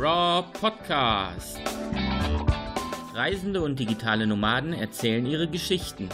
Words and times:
Raw 0.00 0.44
Podcast. 0.52 1.58
Reisende 3.14 3.62
und 3.62 3.80
digitale 3.80 4.28
Nomaden 4.28 4.72
erzählen 4.72 5.26
ihre 5.26 5.48
Geschichten. 5.48 6.08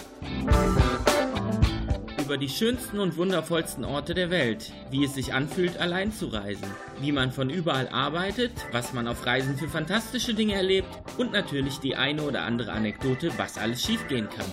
Über 2.19 2.39
die 2.39 2.49
schönsten 2.49 2.99
und 2.99 3.19
wundervollsten 3.19 3.85
Orte 3.85 4.15
der 4.15 4.31
Welt, 4.31 4.73
wie 4.91 5.05
es 5.05 5.12
sich 5.12 5.35
anfühlt, 5.35 5.77
allein 5.77 6.12
zu 6.12 6.29
reisen, 6.29 6.66
wie 7.02 7.12
man 7.12 7.30
von 7.30 7.51
überall 7.51 7.89
arbeitet, 7.89 8.52
was 8.73 8.95
man 8.95 9.07
auf 9.07 9.27
Reisen 9.27 9.59
für 9.59 9.69
fantastische 9.69 10.32
Dinge 10.32 10.55
erlebt 10.55 10.89
und 11.19 11.32
natürlich 11.32 11.79
die 11.79 11.95
eine 11.95 12.23
oder 12.23 12.45
andere 12.45 12.73
Anekdote, 12.73 13.32
was 13.37 13.59
alles 13.59 13.82
schiefgehen 13.82 14.30
kann. 14.30 14.46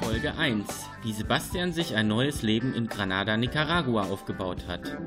Folge 0.00 0.34
1 0.38 0.87
wie 1.02 1.12
Sebastian 1.12 1.72
sich 1.72 1.94
ein 1.94 2.08
neues 2.08 2.42
Leben 2.42 2.74
in 2.74 2.86
Granada, 2.88 3.36
Nicaragua 3.36 4.02
aufgebaut 4.02 4.66
hat. 4.66 4.98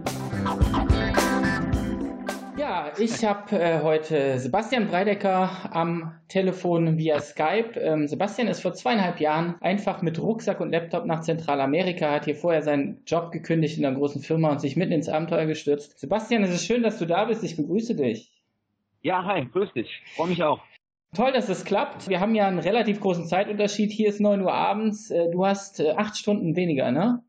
Ja, 2.57 2.91
ich 2.97 3.25
habe 3.25 3.59
äh, 3.59 3.81
heute 3.81 4.39
Sebastian 4.39 4.87
Breidecker 4.87 5.73
am 5.73 6.13
Telefon 6.27 6.97
via 6.97 7.19
Skype. 7.19 7.79
Ähm, 7.79 8.07
Sebastian 8.07 8.47
ist 8.47 8.61
vor 8.61 8.73
zweieinhalb 8.73 9.19
Jahren 9.19 9.55
einfach 9.61 10.01
mit 10.01 10.19
Rucksack 10.19 10.59
und 10.59 10.71
Laptop 10.71 11.05
nach 11.05 11.21
Zentralamerika, 11.21 12.11
hat 12.11 12.25
hier 12.25 12.35
vorher 12.35 12.61
seinen 12.61 13.03
Job 13.05 13.31
gekündigt 13.31 13.77
in 13.77 13.85
einer 13.85 13.97
großen 13.97 14.21
Firma 14.21 14.51
und 14.51 14.61
sich 14.61 14.75
mitten 14.75 14.91
ins 14.91 15.09
Abenteuer 15.09 15.45
gestürzt. 15.45 15.99
Sebastian, 15.99 16.43
es 16.43 16.51
ist 16.51 16.65
schön, 16.65 16.83
dass 16.83 16.99
du 16.99 17.05
da 17.05 17.25
bist. 17.25 17.43
Ich 17.43 17.57
begrüße 17.57 17.95
dich. 17.95 18.31
Ja, 19.01 19.25
hi, 19.25 19.45
grüß 19.51 19.73
dich. 19.73 20.01
Freue 20.15 20.27
mich 20.27 20.43
auch. 20.43 20.59
Toll, 21.13 21.33
dass 21.33 21.49
es 21.49 21.65
klappt. 21.65 22.07
Wir 22.07 22.21
haben 22.21 22.35
ja 22.35 22.47
einen 22.47 22.59
relativ 22.59 23.01
großen 23.01 23.25
Zeitunterschied. 23.25 23.91
Hier 23.91 24.07
ist 24.07 24.21
9 24.21 24.41
Uhr 24.41 24.53
abends. 24.53 25.11
Äh, 25.11 25.29
du 25.29 25.45
hast 25.45 25.81
äh, 25.81 25.91
acht 25.91 26.17
Stunden 26.17 26.55
weniger, 26.55 26.91
ne? 26.91 27.21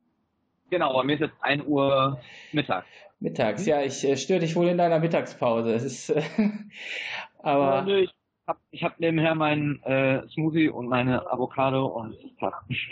Genau, 0.71 0.95
bei 0.95 1.03
mir 1.03 1.15
ist 1.15 1.21
jetzt 1.21 1.35
1 1.41 1.65
Uhr 1.67 2.21
mittags. 2.53 2.87
Mittags, 3.19 3.67
ja, 3.67 3.83
ich 3.83 4.05
äh, 4.05 4.17
störe 4.17 4.39
dich 4.39 4.55
wohl 4.55 4.69
in 4.69 4.79
deiner 4.79 5.01
Mittagspause. 5.01 5.75
Es 5.75 5.83
ist, 5.83 6.11
aber. 7.43 7.77
Ja, 7.77 7.83
nö, 7.83 7.99
ich 8.03 8.15
habe 8.47 8.59
ich 8.71 8.85
hab 8.85 9.01
nebenher 9.01 9.35
meinen 9.35 9.83
äh, 9.83 10.29
Smoothie 10.29 10.69
und 10.69 10.89
meine 10.89 11.31
Avocado 11.31 11.87
und 11.87 12.17
oh, 12.41 12.51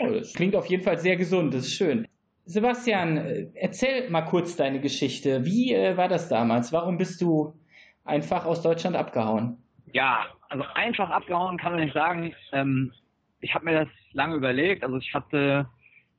das 0.09 0.33
klingt 0.33 0.55
auf 0.55 0.65
jeden 0.65 0.83
Fall 0.83 0.97
sehr 0.97 1.15
gesund, 1.15 1.53
das 1.53 1.67
ist 1.67 1.73
schön. 1.73 2.07
Sebastian, 2.45 3.51
erzähl 3.53 4.09
mal 4.09 4.23
kurz 4.23 4.55
deine 4.55 4.81
Geschichte. 4.81 5.45
Wie 5.45 5.73
äh, 5.73 5.95
war 5.95 6.07
das 6.09 6.27
damals? 6.27 6.73
Warum 6.73 6.97
bist 6.97 7.21
du 7.21 7.53
einfach 8.03 8.45
aus 8.45 8.61
Deutschland 8.61 8.95
abgehauen? 8.95 9.57
Ja, 9.93 10.25
also 10.49 10.63
einfach 10.73 11.09
abgehauen 11.09 11.57
kann 11.57 11.73
man 11.73 11.81
nicht 11.81 11.93
sagen. 11.93 12.33
Ähm, 12.51 12.91
ich 13.41 13.53
habe 13.53 13.65
mir 13.65 13.85
das 13.85 13.89
lange 14.13 14.35
überlegt. 14.35 14.83
Also 14.83 14.97
ich 14.97 15.13
hatte 15.13 15.67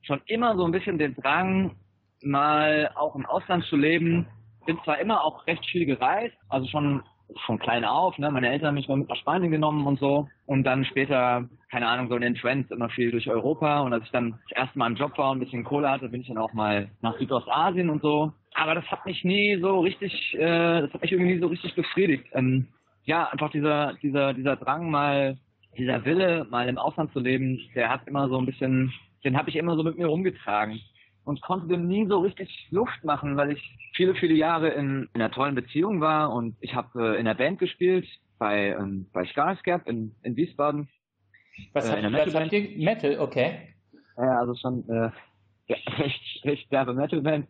schon 0.01 0.21
immer 0.27 0.55
so 0.55 0.65
ein 0.65 0.71
bisschen 0.71 0.97
den 0.97 1.15
Drang, 1.15 1.75
mal 2.21 2.91
auch 2.95 3.15
im 3.15 3.25
Ausland 3.25 3.65
zu 3.65 3.75
leben. 3.75 4.27
Bin 4.65 4.79
zwar 4.83 4.99
immer 4.99 5.23
auch 5.23 5.45
recht 5.47 5.65
viel 5.65 5.85
gereist, 5.85 6.35
also 6.49 6.67
schon 6.67 7.03
von 7.45 7.59
klein 7.59 7.83
auf. 7.85 8.17
Ne? 8.17 8.29
Meine 8.31 8.49
Eltern 8.49 8.69
haben 8.69 8.75
mich 8.75 8.87
mal 8.87 8.97
mit 8.97 9.09
nach 9.09 9.15
Spanien 9.17 9.51
genommen 9.51 9.85
und 9.87 9.99
so. 9.99 10.27
Und 10.45 10.63
dann 10.63 10.85
später, 10.85 11.47
keine 11.71 11.87
Ahnung, 11.87 12.09
so 12.09 12.15
in 12.15 12.21
den 12.21 12.35
Trends 12.35 12.69
immer 12.71 12.89
viel 12.89 13.11
durch 13.11 13.29
Europa. 13.29 13.81
Und 13.81 13.93
als 13.93 14.05
ich 14.05 14.11
dann 14.11 14.39
das 14.49 14.57
erste 14.57 14.77
Mal 14.77 14.87
im 14.87 14.95
Job 14.95 15.17
war 15.17 15.31
und 15.31 15.37
ein 15.37 15.39
bisschen 15.39 15.63
Kohle 15.63 15.89
hatte, 15.89 16.09
bin 16.09 16.21
ich 16.21 16.27
dann 16.27 16.37
auch 16.37 16.53
mal 16.53 16.89
nach 17.01 17.17
Südostasien 17.17 17.89
und 17.89 18.01
so. 18.01 18.31
Aber 18.53 18.75
das 18.75 18.85
hat 18.85 19.05
mich 19.05 19.23
nie 19.23 19.57
so 19.59 19.79
richtig, 19.79 20.35
äh, 20.35 20.81
das 20.81 20.93
hat 20.93 21.01
mich 21.01 21.11
irgendwie 21.11 21.33
nie 21.33 21.39
so 21.39 21.47
richtig 21.47 21.75
befriedigt. 21.75 22.27
Ähm, 22.33 22.67
ja, 23.05 23.27
einfach 23.29 23.51
dieser, 23.51 23.93
dieser, 24.01 24.33
dieser 24.33 24.55
Drang 24.55 24.89
mal, 24.89 25.37
dieser 25.77 26.05
Wille, 26.05 26.45
mal 26.49 26.67
im 26.69 26.77
Ausland 26.77 27.11
zu 27.13 27.19
leben, 27.19 27.59
der 27.75 27.89
hat 27.89 28.07
immer 28.07 28.29
so 28.29 28.37
ein 28.37 28.45
bisschen, 28.45 28.93
den 29.23 29.37
habe 29.37 29.49
ich 29.49 29.55
immer 29.55 29.75
so 29.75 29.83
mit 29.83 29.97
mir 29.97 30.07
rumgetragen 30.07 30.79
und 31.25 31.41
konnte 31.41 31.67
dem 31.67 31.87
nie 31.87 32.05
so 32.07 32.19
richtig 32.19 32.67
Luft 32.69 33.03
machen, 33.03 33.37
weil 33.37 33.51
ich 33.51 33.77
viele, 33.93 34.15
viele 34.15 34.33
Jahre 34.33 34.69
in, 34.69 35.09
in 35.13 35.21
einer 35.21 35.31
tollen 35.31 35.55
Beziehung 35.55 36.01
war 36.01 36.33
und 36.33 36.55
ich 36.59 36.75
habe 36.75 37.15
äh, 37.15 37.19
in 37.19 37.25
der 37.25 37.33
Band 37.33 37.59
gespielt 37.59 38.07
bei, 38.39 38.69
ähm, 38.69 39.07
bei 39.13 39.25
Skarsgap 39.25 39.87
in, 39.87 40.15
in 40.23 40.35
Wiesbaden. 40.35 40.89
Was, 41.73 41.89
äh, 41.89 42.01
habt, 42.01 42.13
was 42.13 42.35
habt 42.35 42.51
ihr? 42.51 42.83
Metal, 42.83 43.19
okay. 43.19 43.73
Ja, 44.17 44.39
also 44.39 44.55
schon 44.55 44.87
äh, 44.89 45.09
ja, 45.67 45.77
recht, 45.97 46.45
recht 46.45 46.71
derbe 46.71 46.93
Metal-Band. 46.93 47.47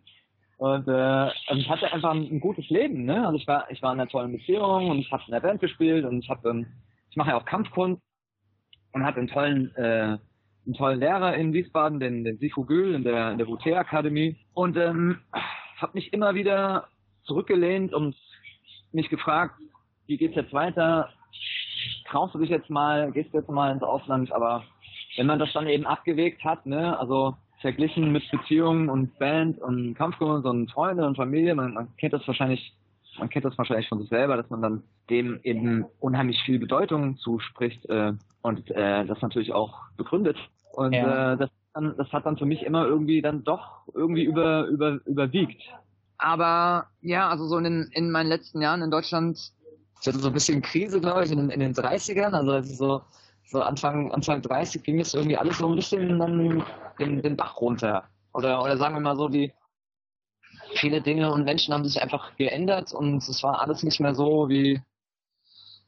Und 0.57 0.87
äh, 0.87 1.31
ich 1.55 1.69
hatte 1.69 1.91
einfach 1.91 2.11
ein, 2.11 2.27
ein, 2.31 2.39
gutes 2.39 2.69
Leben, 2.69 3.05
ne? 3.05 3.25
Also 3.25 3.37
ich 3.37 3.47
war, 3.47 3.69
ich 3.71 3.81
war 3.81 3.93
in 3.93 3.99
einer 3.99 4.09
tollen 4.09 4.31
Beziehung 4.31 4.89
und 4.89 4.99
ich 4.99 5.11
habe 5.11 5.23
in 5.27 5.33
der 5.33 5.39
Band 5.39 5.59
gespielt 5.59 6.05
und 6.05 6.19
ich 6.19 6.29
habe, 6.29 6.49
ähm, 6.49 6.67
ich 7.09 7.17
mache 7.17 7.29
ja 7.29 7.37
auch 7.37 7.45
Kampfkunst 7.45 8.01
und 8.93 9.03
hatte 9.03 9.19
einen 9.19 9.27
tollen, 9.27 9.75
äh, 9.75 10.17
einen 10.65 10.73
tollen 10.77 10.99
Lehrer 10.99 11.35
in 11.35 11.53
Wiesbaden, 11.53 11.99
den, 11.99 12.23
den 12.23 12.37
Sifu 12.37 12.65
Gül 12.65 12.93
in 12.93 13.03
der, 13.03 13.31
in 13.31 13.37
der 13.39 13.47
WT 13.47 13.73
Akademie 13.73 14.37
und 14.53 14.77
ähm, 14.77 15.19
habe 15.77 15.93
mich 15.95 16.13
immer 16.13 16.35
wieder 16.35 16.87
zurückgelehnt 17.25 17.93
und 17.93 18.15
mich 18.91 19.09
gefragt, 19.09 19.55
wie 20.07 20.17
geht's 20.17 20.35
jetzt 20.35 20.53
weiter? 20.53 21.09
Traust 22.07 22.35
du 22.35 22.39
dich 22.39 22.49
jetzt 22.49 22.69
mal, 22.69 23.11
gehst 23.11 23.33
du 23.33 23.37
jetzt 23.39 23.49
mal 23.49 23.71
ins 23.71 23.83
Ausland? 23.83 24.31
Aber 24.31 24.63
wenn 25.17 25.25
man 25.25 25.39
das 25.39 25.51
dann 25.53 25.67
eben 25.67 25.85
abgewegt 25.85 26.43
hat, 26.43 26.65
ne, 26.65 26.97
also 26.99 27.35
verglichen 27.63 28.11
mit 28.11 28.29
Beziehungen 28.29 28.89
und 28.89 29.17
Band 29.17 29.57
und 29.57 29.95
Kampfkunst 29.95 30.45
und 30.45 30.69
Freunde 30.69 31.07
und 31.07 31.15
Familie. 31.15 31.55
Man, 31.55 31.73
man 31.73 31.95
kennt 31.97 32.13
das 32.13 32.27
wahrscheinlich, 32.27 32.75
man 33.17 33.29
kennt 33.29 33.45
das 33.45 33.57
wahrscheinlich 33.57 33.87
von 33.87 33.99
sich 33.99 34.09
selber, 34.09 34.37
dass 34.37 34.49
man 34.49 34.61
dann 34.61 34.83
dem 35.09 35.39
eben 35.43 35.85
unheimlich 35.99 36.43
viel 36.43 36.59
Bedeutung 36.59 37.17
zuspricht 37.17 37.85
äh, 37.89 38.13
und 38.41 38.69
äh, 38.71 39.05
das 39.05 39.21
natürlich 39.21 39.53
auch 39.53 39.79
begründet. 39.95 40.37
Und 40.73 40.93
ja. 40.93 41.33
äh, 41.33 41.37
das, 41.37 41.49
dann, 41.73 41.95
das 41.97 42.11
hat 42.11 42.25
dann 42.25 42.37
für 42.37 42.45
mich 42.45 42.63
immer 42.63 42.85
irgendwie 42.85 43.21
dann 43.21 43.45
doch 43.45 43.87
irgendwie 43.93 44.23
über, 44.23 44.65
über, 44.67 44.99
überwiegt. 45.05 45.61
Aber 46.17 46.87
ja, 47.01 47.29
also 47.29 47.47
so 47.47 47.57
in, 47.57 47.63
den, 47.63 47.89
in 47.93 48.11
meinen 48.11 48.27
letzten 48.27 48.61
Jahren 48.61 48.81
in 48.81 48.91
Deutschland, 48.91 49.39
ich 50.01 50.07
hatte 50.07 50.19
so 50.19 50.27
ein 50.27 50.33
bisschen 50.33 50.61
Krise, 50.61 50.99
glaube 50.99 51.23
ich, 51.23 51.31
in, 51.31 51.49
in 51.49 51.59
den 51.61 51.73
30ern, 51.73 52.33
also 52.33 52.61
so 52.61 53.01
so 53.45 53.61
Anfang, 53.61 54.11
Anfang 54.11 54.41
30 54.41 54.83
ging 54.83 54.99
es 54.99 55.13
irgendwie 55.13 55.37
alles 55.37 55.57
so 55.57 55.67
ein 55.67 55.75
bisschen 55.75 56.19
dann 56.19 56.63
den, 56.99 57.21
den 57.21 57.37
Bach 57.37 57.59
runter. 57.59 58.05
Oder, 58.33 58.61
oder 58.61 58.77
sagen 58.77 58.95
wir 58.95 59.01
mal 59.01 59.15
so, 59.15 59.27
die 59.27 59.53
viele 60.75 61.01
Dinge 61.01 61.31
und 61.31 61.45
Menschen 61.45 61.73
haben 61.73 61.85
sich 61.85 62.01
einfach 62.01 62.35
geändert 62.35 62.93
und 62.93 63.17
es 63.17 63.43
war 63.43 63.61
alles 63.61 63.83
nicht 63.83 63.99
mehr 63.99 64.15
so, 64.15 64.49
wie, 64.49 64.81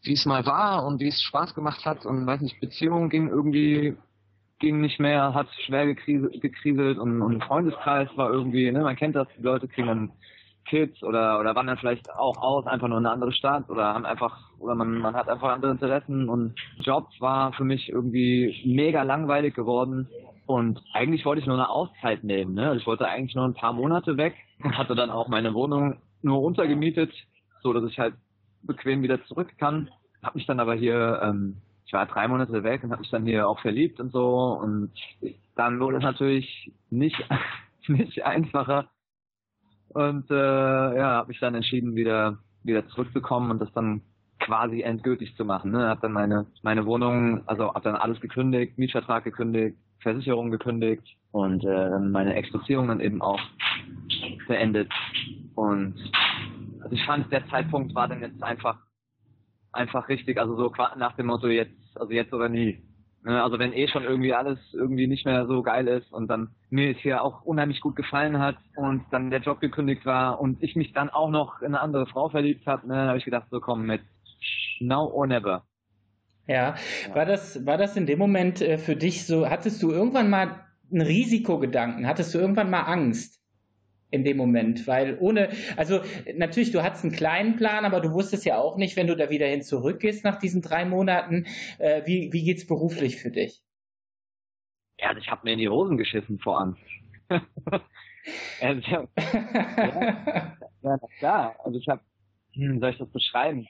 es 0.06 0.26
mal 0.26 0.46
war 0.46 0.86
und 0.86 1.00
wie 1.00 1.08
es 1.08 1.22
Spaß 1.22 1.56
gemacht 1.56 1.86
hat 1.86 2.06
und 2.06 2.28
weiß 2.28 2.42
nicht, 2.42 2.60
Beziehungen 2.60 3.10
ging 3.10 3.30
irgendwie 3.30 3.98
ging 4.60 4.80
nicht 4.80 5.00
mehr, 5.00 5.34
hat 5.34 5.48
schwer 5.66 5.86
gekriselt 5.86 6.98
und, 6.98 7.22
und 7.22 7.44
Freundeskreis 7.44 8.10
war 8.16 8.32
irgendwie, 8.32 8.72
ne, 8.72 8.82
man 8.82 8.96
kennt 8.96 9.16
das, 9.16 9.28
die 9.38 9.42
Leute 9.44 9.68
kriegen 9.68 9.88
dann 9.88 10.12
Kids 10.66 11.02
oder 11.04 11.40
oder 11.40 11.56
wandern 11.56 11.78
vielleicht 11.78 12.10
auch 12.12 12.38
aus, 12.38 12.68
einfach 12.68 12.88
nur 12.88 12.98
in 12.98 13.06
eine 13.06 13.14
andere 13.14 13.32
Stadt 13.32 13.70
oder 13.70 13.86
haben 13.86 14.06
einfach 14.06 14.38
oder 14.60 14.76
man 14.76 14.98
man 14.98 15.16
hat 15.16 15.30
einfach 15.30 15.50
andere 15.50 15.72
Interessen 15.72 16.30
und 16.30 16.56
Job 16.80 17.08
war 17.20 17.54
für 17.54 17.64
mich 17.64 17.90
irgendwie 17.90 18.62
mega 18.66 19.04
langweilig 19.04 19.56
geworden 19.56 20.08
und 20.48 20.82
eigentlich 20.94 21.26
wollte 21.26 21.42
ich 21.42 21.48
nur 21.48 21.58
eine 21.58 21.70
Auszeit 21.70 22.24
nehmen, 22.24 22.54
ne? 22.54 22.68
Also 22.68 22.80
ich 22.80 22.88
wollte 22.88 23.08
eigentlich 23.08 23.36
nur 23.36 23.46
ein 23.46 23.54
paar 23.54 23.74
Monate 23.74 24.18
weg 24.18 24.36
und 24.64 24.78
hatte 24.78 24.96
dann 24.96 25.10
auch 25.10 25.28
meine 25.28 25.54
Wohnung 25.54 25.98
nur 26.22 26.42
untergemietet, 26.42 27.14
so 27.62 27.74
dass 27.74 27.90
ich 27.90 28.00
halt 28.00 28.16
bequem 28.64 29.04
wieder 29.04 29.24
zurück 29.26 29.52
kann. 29.58 29.90
Hab 30.24 30.36
mich 30.36 30.46
dann 30.46 30.60
aber 30.60 30.76
hier 30.76 31.20
ähm, 31.24 31.58
ich 31.86 31.94
war 31.94 32.06
drei 32.08 32.28
Monate 32.28 32.64
weg 32.64 32.84
und 32.84 32.92
habe 32.92 33.02
mich 33.02 33.12
dann 33.12 33.26
hier 33.26 33.48
auch 33.48 33.60
verliebt 33.60 34.00
und 34.00 34.12
so 34.12 34.60
und 34.62 34.92
dann 35.56 35.80
wurde 35.80 35.98
es 35.98 36.04
natürlich 36.04 36.72
nicht 36.90 37.24
nicht 37.88 38.26
einfacher 38.26 38.90
und 39.96 40.30
äh, 40.30 40.98
ja, 40.98 41.12
habe 41.12 41.30
mich 41.30 41.40
dann 41.40 41.56
entschieden, 41.56 41.96
wieder 41.96 42.38
wieder 42.64 42.86
zurückzukommen 42.90 43.50
und 43.52 43.60
das 43.62 43.72
dann 43.74 44.02
quasi 44.40 44.82
endgültig 44.82 45.36
zu 45.38 45.46
machen. 45.46 45.72
Ne? 45.72 45.88
Habe 45.88 46.02
dann 46.02 46.12
meine 46.12 46.46
meine 46.64 46.86
Wohnung, 46.86 47.48
also 47.48 47.74
habe 47.74 47.82
dann 47.82 47.96
alles 47.96 48.20
gekündigt, 48.20 48.78
Mietvertrag 48.78 49.24
gekündigt, 49.24 49.78
Versicherung 50.00 50.52
gekündigt 50.52 51.18
und 51.32 51.64
äh, 51.64 52.00
meine 52.00 52.36
Ex-Beziehung 52.36 52.90
dann 52.90 53.00
eben 53.00 53.22
auch 53.22 53.40
beendet. 54.48 54.92
Und 55.56 55.96
also 56.82 56.94
ich 56.94 57.06
fand, 57.06 57.32
der 57.32 57.48
Zeitpunkt 57.48 57.96
war 57.96 58.10
dann 58.10 58.22
jetzt 58.22 58.44
einfach 58.44 58.78
einfach 59.72 60.10
richtig, 60.10 60.38
also 60.38 60.58
so 60.58 60.74
nach 60.98 61.16
dem 61.16 61.28
Motto 61.28 61.48
jetzt, 61.48 61.98
also 61.98 62.12
jetzt 62.12 62.34
oder 62.34 62.50
nie. 62.50 62.82
Ne, 63.26 63.42
also 63.42 63.58
wenn 63.58 63.74
eh 63.74 63.88
schon 63.88 64.04
irgendwie 64.04 64.36
alles 64.36 64.60
irgendwie 64.72 65.08
nicht 65.08 65.26
mehr 65.26 65.48
so 65.48 65.64
geil 65.64 65.88
ist 65.88 66.14
und 66.14 66.28
dann 66.28 66.52
mir 66.70 66.92
es 66.92 66.98
hier 66.98 67.24
auch 67.24 67.42
unheimlich 67.42 67.82
gut 67.82 67.96
gefallen 67.96 68.38
hat 68.38 68.56
und 68.76 69.04
dann 69.10 69.32
der 69.32 69.40
Job 69.40 69.60
gekündigt 69.60 70.06
war 70.06 70.40
und 70.40 70.62
ich 70.62 70.76
mich 70.76 70.94
dann 70.94 71.10
auch 71.10 71.32
noch 71.32 71.62
in 71.62 71.70
eine 71.70 71.82
andere 71.82 72.06
Frau 72.06 72.30
verliebt 72.30 72.68
habe, 72.68 72.88
ne, 72.88 72.94
dann 72.94 73.08
habe 73.08 73.18
ich 73.18 73.26
gedacht, 73.26 73.48
so 73.50 73.60
komm 73.60 73.88
mit 73.88 74.02
now 74.80 75.12
or 75.12 75.26
never. 75.26 75.64
Ja, 76.46 76.76
war 77.14 77.26
das 77.26 77.66
war 77.66 77.80
das 77.80 77.98
in 77.98 78.06
dem 78.06 78.20
Moment 78.20 78.62
äh, 78.62 78.78
für 78.78 78.96
dich 78.96 79.26
so? 79.26 79.50
Hattest 79.50 79.82
du 79.82 79.90
irgendwann 79.90 80.30
mal 80.30 80.64
einen 80.92 81.02
Risikogedanken? 81.02 82.06
Hattest 82.06 82.36
du 82.36 82.38
irgendwann 82.38 82.70
mal 82.70 82.82
Angst? 82.82 83.42
In 84.16 84.24
dem 84.24 84.38
Moment, 84.38 84.88
weil 84.88 85.18
ohne, 85.20 85.50
also 85.78 86.02
natürlich, 86.36 86.72
du 86.72 86.82
hattest 86.82 87.04
einen 87.04 87.14
kleinen 87.14 87.56
Plan, 87.58 87.86
aber 87.86 88.02
du 88.02 88.12
wusstest 88.12 88.46
ja 88.46 88.58
auch 88.58 88.78
nicht, 88.78 88.96
wenn 88.96 89.08
du 89.08 89.16
da 89.16 89.30
wieder 89.30 89.48
hin 89.48 89.62
zurückgehst 89.62 90.24
nach 90.24 90.40
diesen 90.40 90.62
drei 90.62 90.86
Monaten, 90.86 91.46
äh, 91.78 92.02
wie, 92.06 92.34
wie 92.34 92.44
geht's 92.44 92.66
beruflich 92.66 93.18
für 93.18 93.32
dich? 93.32 93.62
Ja, 95.00 95.10
also 95.10 95.20
ich 95.20 95.30
habe 95.30 95.42
mir 95.44 95.54
in 95.54 95.60
die 95.60 95.70
Hosen 95.70 95.98
geschissen 95.98 96.40
vor 96.40 96.60
Angst. 96.60 96.82
also, 98.62 98.82
ja, 98.82 99.08
ja, 100.82 100.98
klar. 101.20 101.56
Also 101.64 101.78
ich 101.78 101.88
habe, 101.88 102.02
hm, 102.54 102.80
soll 102.80 102.92
ich 102.92 102.98
das 102.98 103.10
beschreiben? 103.10 103.68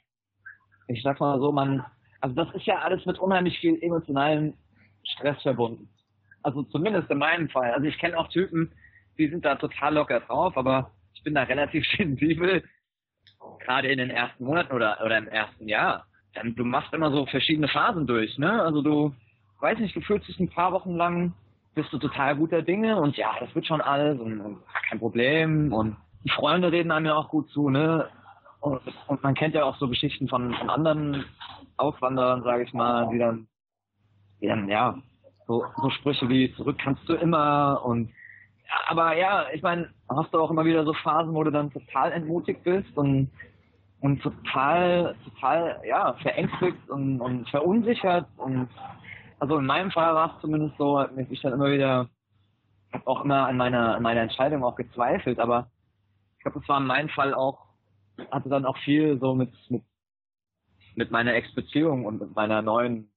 Ich 0.87 1.01
sag 1.01 1.19
mal 1.19 1.39
so, 1.39 1.51
man, 1.51 1.85
also 2.21 2.35
das 2.35 2.53
ist 2.53 2.65
ja 2.65 2.79
alles 2.79 3.05
mit 3.05 3.17
unheimlich 3.17 3.57
viel 3.59 3.81
emotionalen 3.81 4.53
Stress 5.03 5.41
verbunden. 5.41 5.89
Also 6.43 6.63
zumindest 6.63 7.09
in 7.09 7.17
meinem 7.17 7.49
Fall. 7.49 7.73
Also 7.73 7.87
ich 7.87 7.97
kenne 7.97 8.17
auch 8.17 8.27
Typen, 8.27 8.71
die 9.17 9.27
sind 9.29 9.45
da 9.45 9.55
total 9.55 9.95
locker 9.95 10.19
drauf, 10.21 10.57
aber 10.57 10.91
ich 11.13 11.23
bin 11.23 11.35
da 11.35 11.43
relativ 11.43 11.85
sensibel, 11.97 12.63
gerade 13.59 13.87
in 13.87 13.97
den 13.97 14.09
ersten 14.09 14.45
Monaten 14.45 14.73
oder, 14.73 14.99
oder 15.03 15.17
im 15.17 15.27
ersten 15.27 15.67
Jahr. 15.67 16.05
Dann, 16.33 16.55
du 16.55 16.65
machst 16.65 16.93
immer 16.93 17.11
so 17.11 17.25
verschiedene 17.25 17.67
Phasen 17.67 18.07
durch, 18.07 18.37
ne? 18.37 18.61
Also 18.61 18.81
du, 18.81 19.13
weiß 19.61 19.79
nicht, 19.79 19.95
du 19.95 20.01
fühlst 20.01 20.27
dich 20.27 20.39
ein 20.39 20.49
paar 20.49 20.73
Wochen 20.73 20.95
lang, 20.95 21.33
bist 21.73 21.91
du 21.91 21.97
total 21.97 22.35
guter 22.35 22.61
Dinge 22.61 22.97
und 22.97 23.17
ja, 23.17 23.35
das 23.39 23.53
wird 23.55 23.65
schon 23.65 23.81
alles 23.81 24.19
und, 24.19 24.39
und 24.39 24.59
kein 24.89 24.99
Problem 24.99 25.73
und 25.73 25.97
die 26.23 26.29
Freunde 26.31 26.71
reden 26.71 26.91
einem 26.91 27.05
ja 27.05 27.15
auch 27.15 27.29
gut 27.29 27.49
zu, 27.51 27.69
ne? 27.69 28.09
Und, 28.59 28.81
und 29.07 29.21
man 29.21 29.35
kennt 29.35 29.53
ja 29.53 29.63
auch 29.63 29.77
so 29.77 29.87
Geschichten 29.87 30.27
von, 30.27 30.53
von 30.55 30.69
anderen 30.69 31.25
Auswanderern, 31.77 32.43
sage 32.43 32.63
ich 32.63 32.73
mal, 32.73 33.09
die 33.11 33.19
dann, 33.19 33.47
die 34.41 34.47
dann, 34.47 34.67
ja, 34.67 34.97
so, 35.47 35.65
so 35.77 35.89
Sprüche 35.91 36.27
wie 36.29 36.53
zurück 36.55 36.77
kannst 36.83 37.07
du 37.07 37.13
immer 37.13 37.81
und 37.85 38.11
aber 38.87 39.17
ja, 39.17 39.45
ich 39.53 39.61
meine, 39.61 39.89
hast 40.09 40.33
du 40.33 40.39
auch 40.39 40.51
immer 40.51 40.65
wieder 40.65 40.85
so 40.85 40.93
Phasen, 40.93 41.33
wo 41.33 41.43
du 41.43 41.51
dann 41.51 41.71
total 41.71 42.11
entmutigt 42.11 42.63
bist 42.63 42.97
und 42.97 43.29
und 44.01 44.21
total, 44.21 45.15
total, 45.23 45.81
ja, 45.83 46.13
verängstigt 46.21 46.89
und, 46.89 47.19
und 47.21 47.49
verunsichert 47.49 48.27
und 48.37 48.69
also 49.39 49.57
in 49.57 49.65
meinem 49.65 49.91
Fall 49.91 50.13
war 50.13 50.35
es 50.35 50.41
zumindest 50.41 50.77
so, 50.77 51.03
dass 51.03 51.29
ich 51.29 51.41
dann 51.41 51.53
immer 51.53 51.71
wieder, 51.71 52.07
habe 52.93 53.07
auch 53.07 53.23
immer 53.23 53.47
an 53.47 53.57
meiner, 53.57 53.95
an 53.95 54.03
meiner 54.03 54.21
Entscheidung 54.21 54.63
auch 54.63 54.75
gezweifelt, 54.75 55.39
aber 55.39 55.69
ich 56.37 56.43
glaube, 56.43 56.59
das 56.59 56.69
war 56.69 56.79
in 56.79 56.87
meinem 56.87 57.09
Fall 57.09 57.33
auch, 57.33 57.65
hatte 58.31 58.49
dann 58.49 58.65
auch 58.65 58.77
viel 58.79 59.19
so 59.19 59.35
mit, 59.35 59.51
mit, 59.69 59.83
mit 60.95 61.11
meiner 61.11 61.33
Ex-Beziehung 61.33 62.05
und 62.05 62.21
mit 62.21 62.35
meiner 62.35 62.61
neuen, 62.61 63.11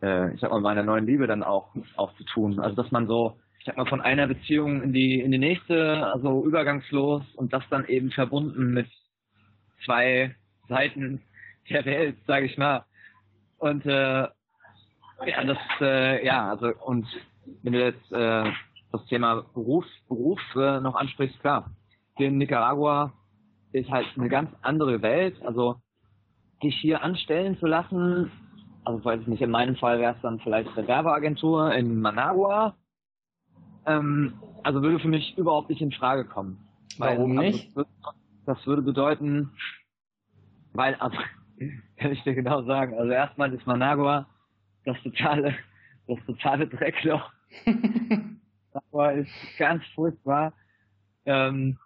äh, 0.00 0.32
ich 0.32 0.40
sag 0.40 0.50
mal, 0.50 0.60
meiner 0.60 0.82
neuen 0.82 1.06
Liebe 1.06 1.26
dann 1.26 1.42
auch, 1.42 1.74
auch 1.96 2.14
zu 2.14 2.24
tun. 2.24 2.58
Also, 2.60 2.80
dass 2.80 2.90
man 2.90 3.06
so, 3.06 3.36
ich 3.64 3.68
sag 3.68 3.78
mal, 3.78 3.86
von 3.86 4.02
einer 4.02 4.26
Beziehung 4.26 4.82
in 4.82 4.92
die, 4.92 5.20
in 5.22 5.30
die 5.30 5.38
nächste, 5.38 6.06
also 6.12 6.44
übergangslos 6.44 7.22
und 7.34 7.54
das 7.54 7.62
dann 7.70 7.86
eben 7.86 8.10
verbunden 8.10 8.74
mit 8.74 8.86
zwei 9.86 10.36
Seiten 10.68 11.22
der 11.70 11.86
Welt, 11.86 12.16
sage 12.26 12.44
ich 12.44 12.58
mal. 12.58 12.84
Und 13.56 13.86
äh, 13.86 14.28
ja, 15.26 15.44
das, 15.46 15.56
äh, 15.80 16.26
ja, 16.26 16.50
also 16.50 16.74
und 16.84 17.06
wenn 17.62 17.72
du 17.72 17.82
jetzt 17.82 18.12
äh, 18.12 18.52
das 18.92 19.06
Thema 19.06 19.46
Beruf, 19.54 19.86
Beruf 20.08 20.40
äh, 20.56 20.80
noch 20.80 20.94
ansprichst, 20.94 21.40
klar, 21.40 21.70
hier 22.18 22.28
in 22.28 22.36
Nicaragua 22.36 23.14
ist 23.72 23.90
halt 23.90 24.08
eine 24.18 24.28
ganz 24.28 24.50
andere 24.60 25.00
Welt. 25.00 25.36
Also 25.42 25.76
dich 26.62 26.76
hier 26.82 27.02
anstellen 27.02 27.56
zu 27.56 27.66
lassen, 27.66 28.30
also 28.84 29.02
weiß 29.02 29.22
ich 29.22 29.26
nicht, 29.26 29.40
in 29.40 29.50
meinem 29.50 29.76
Fall 29.76 30.00
wäre 30.00 30.16
es 30.16 30.20
dann 30.20 30.38
vielleicht 30.40 30.76
eine 30.76 30.86
Werbeagentur 30.86 31.72
in 31.72 31.98
Managua. 31.98 32.76
Ähm, 33.86 34.34
also 34.62 34.82
würde 34.82 34.98
für 34.98 35.08
mich 35.08 35.36
überhaupt 35.36 35.68
nicht 35.70 35.82
in 35.82 35.92
Frage 35.92 36.24
kommen. 36.24 36.58
Warum 36.98 37.36
Weil, 37.36 37.50
nicht? 37.50 37.76
Also, 37.76 37.88
das, 38.46 38.66
würde, 38.66 38.82
bedeuten, 38.82 39.50
weil, 40.72 40.94
also, 40.96 41.16
kann 41.96 42.12
ich 42.12 42.22
dir 42.22 42.34
genau 42.34 42.62
sagen, 42.62 42.96
also 42.98 43.10
erstmal 43.12 43.52
ist 43.52 43.66
Managua 43.66 44.26
das 44.84 45.00
totale, 45.02 45.54
das 46.06 46.18
totale 46.26 46.66
Dreckloch. 46.66 47.30
Aber 48.90 49.12
ist 49.14 49.30
ganz 49.58 49.82
furchtbar. 49.94 50.52
Ähm, 51.26 51.78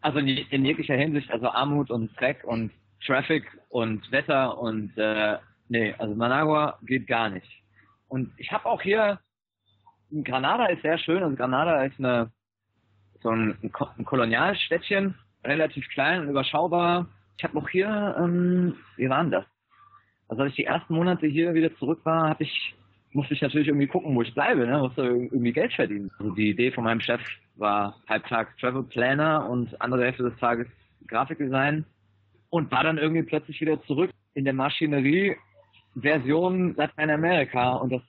also 0.00 0.18
in, 0.18 0.28
in 0.28 0.64
jeglicher 0.64 0.96
Hinsicht, 0.96 1.30
also 1.30 1.48
Armut 1.48 1.90
und 1.90 2.18
Dreck 2.20 2.44
und 2.44 2.72
Traffic 3.06 3.44
und 3.68 4.10
Wetter 4.10 4.58
und 4.58 4.96
äh, 4.98 5.38
nee, 5.68 5.94
also 5.98 6.14
Managua 6.14 6.78
geht 6.82 7.06
gar 7.06 7.30
nicht. 7.30 7.48
Und 8.08 8.32
ich 8.36 8.52
habe 8.52 8.66
auch 8.66 8.82
hier 8.82 9.18
Granada 10.22 10.66
ist 10.66 10.82
sehr 10.82 10.98
schön, 10.98 11.22
also 11.22 11.34
Granada 11.34 11.82
ist 11.84 11.98
eine 11.98 12.30
so 13.20 13.30
ein, 13.30 13.56
ein 13.62 14.04
Kolonialstädtchen, 14.04 15.14
relativ 15.44 15.88
klein 15.88 16.20
und 16.20 16.28
überschaubar. 16.28 17.08
Ich 17.38 17.44
habe 17.44 17.58
auch 17.58 17.68
hier, 17.68 18.14
ähm, 18.18 18.76
wie 18.96 19.08
war 19.08 19.22
denn 19.22 19.32
das? 19.32 19.44
Also 20.28 20.42
als 20.42 20.50
ich 20.50 20.56
die 20.56 20.64
ersten 20.64 20.94
Monate 20.94 21.26
hier 21.26 21.54
wieder 21.54 21.74
zurück 21.76 22.00
war, 22.04 22.28
habe 22.28 22.44
ich 22.44 22.74
musste 23.14 23.34
ich 23.34 23.42
natürlich 23.42 23.68
irgendwie 23.68 23.86
gucken, 23.86 24.14
wo 24.14 24.22
ich 24.22 24.34
bleibe, 24.34 24.66
ne? 24.66 24.78
musste 24.78 25.02
irgendwie 25.02 25.52
Geld 25.52 25.72
verdienen. 25.72 26.10
Also 26.18 26.32
die 26.32 26.50
Idee 26.50 26.72
von 26.72 26.84
meinem 26.84 27.00
Chef 27.00 27.20
war 27.54 27.96
halbtags 28.08 28.54
Travel 28.56 28.82
Planner 28.82 29.48
und 29.48 29.80
andere 29.80 30.04
Hälfte 30.04 30.24
des 30.24 30.36
Tages 30.38 30.66
Grafikdesign 31.06 31.84
und 32.50 32.72
war 32.72 32.82
dann 32.82 32.98
irgendwie 32.98 33.22
plötzlich 33.22 33.60
wieder 33.60 33.80
zurück 33.84 34.10
in 34.34 34.44
der 34.44 34.52
Maschinerie 34.52 35.36
Version 35.94 36.74
Lateinamerika 36.74 37.74
und 37.74 37.92
das 37.92 38.02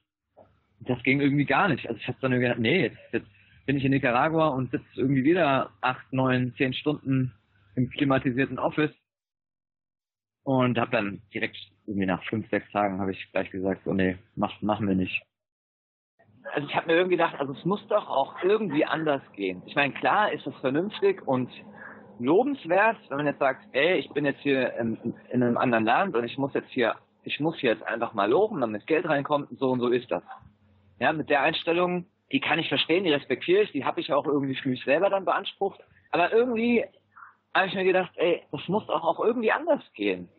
das 0.87 1.01
ging 1.03 1.21
irgendwie 1.21 1.45
gar 1.45 1.67
nicht. 1.67 1.87
Also 1.87 1.99
ich 1.99 2.07
habe 2.07 2.17
dann 2.21 2.31
irgendwie 2.31 2.47
gedacht, 2.47 2.61
nee, 2.61 2.81
jetzt, 2.83 2.97
jetzt 3.11 3.27
bin 3.65 3.77
ich 3.77 3.85
in 3.85 3.91
Nicaragua 3.91 4.49
und 4.49 4.71
sitze 4.71 4.85
irgendwie 4.95 5.23
wieder 5.23 5.71
acht, 5.81 6.11
neun, 6.13 6.53
zehn 6.57 6.73
Stunden 6.73 7.33
im 7.75 7.89
klimatisierten 7.89 8.59
Office 8.59 8.93
und 10.43 10.77
habe 10.77 10.91
dann 10.91 11.21
direkt 11.33 11.57
irgendwie 11.87 12.05
nach 12.05 12.23
fünf, 12.25 12.49
sechs 12.49 12.71
Tagen 12.71 12.99
habe 12.99 13.11
ich 13.11 13.31
gleich 13.31 13.49
gesagt, 13.49 13.83
so 13.83 13.93
nee, 13.93 14.17
mach, 14.35 14.61
machen 14.61 14.87
wir 14.87 14.95
nicht. 14.95 15.21
Also 16.53 16.67
ich 16.67 16.75
habe 16.75 16.87
mir 16.87 16.93
irgendwie 16.93 17.17
gedacht, 17.17 17.35
also 17.39 17.53
es 17.53 17.65
muss 17.65 17.85
doch 17.87 18.07
auch 18.07 18.41
irgendwie 18.43 18.85
anders 18.85 19.21
gehen. 19.33 19.63
Ich 19.65 19.75
meine, 19.75 19.93
klar 19.93 20.31
ist 20.31 20.45
das 20.45 20.55
vernünftig 20.57 21.27
und 21.27 21.49
lobenswert, 22.19 22.97
wenn 23.09 23.17
man 23.17 23.25
jetzt 23.25 23.39
sagt, 23.39 23.65
ey, 23.73 23.97
ich 23.97 24.09
bin 24.11 24.25
jetzt 24.25 24.39
hier 24.41 24.73
in, 24.77 25.15
in 25.31 25.43
einem 25.43 25.57
anderen 25.57 25.85
Land 25.85 26.15
und 26.15 26.23
ich 26.23 26.37
muss 26.37 26.53
jetzt 26.53 26.69
hier, 26.69 26.95
ich 27.23 27.39
muss 27.39 27.57
hier 27.57 27.71
jetzt 27.71 27.83
einfach 27.83 28.13
mal 28.13 28.29
loben, 28.29 28.61
damit 28.61 28.85
Geld 28.87 29.07
reinkommt 29.07 29.49
so 29.57 29.71
und 29.71 29.79
so 29.79 29.89
ist 29.89 30.09
das. 30.11 30.23
Ja, 30.99 31.13
mit 31.13 31.29
der 31.29 31.41
Einstellung, 31.41 32.05
die 32.31 32.39
kann 32.39 32.59
ich 32.59 32.69
verstehen, 32.69 33.03
die 33.03 33.13
respektiere 33.13 33.63
ich, 33.63 33.71
die 33.71 33.85
habe 33.85 34.01
ich 34.01 34.11
auch 34.11 34.25
irgendwie 34.25 34.55
für 34.55 34.69
mich 34.69 34.83
selber 34.83 35.09
dann 35.09 35.25
beansprucht. 35.25 35.79
Aber 36.11 36.31
irgendwie 36.31 36.85
habe 37.53 37.67
ich 37.67 37.73
mir 37.73 37.83
gedacht, 37.83 38.11
ey, 38.15 38.43
das 38.51 38.67
muss 38.67 38.85
doch 38.87 39.03
auch 39.03 39.19
irgendwie 39.19 39.51
anders 39.51 39.83
gehen. 39.93 40.29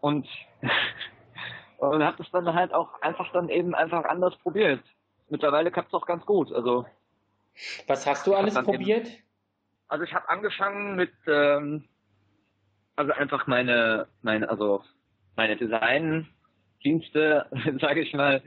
Und, 0.00 0.28
und 1.78 2.02
habe 2.02 2.18
das 2.18 2.30
dann 2.30 2.54
halt 2.54 2.72
auch 2.72 3.00
einfach 3.02 3.32
dann 3.32 3.48
eben 3.48 3.74
einfach 3.74 4.04
anders 4.04 4.36
probiert. 4.38 4.82
Mittlerweile 5.28 5.70
klappt 5.70 5.88
es 5.88 5.94
auch 5.94 6.06
ganz 6.06 6.24
gut. 6.24 6.52
Also 6.52 6.86
Was 7.86 8.06
hast 8.06 8.26
du 8.26 8.34
alles 8.34 8.54
probiert? 8.54 9.06
Eben, 9.06 9.16
also 9.88 10.04
ich 10.04 10.14
habe 10.14 10.28
angefangen 10.28 10.96
mit 10.96 11.12
ähm, 11.26 11.88
also 12.96 13.12
einfach 13.12 13.46
meine 13.46 14.08
meine 14.22 14.48
also 14.48 14.82
meine 15.36 15.56
Designdienste, 15.56 17.46
sage 17.80 18.00
ich 18.00 18.14
mal, 18.14 18.42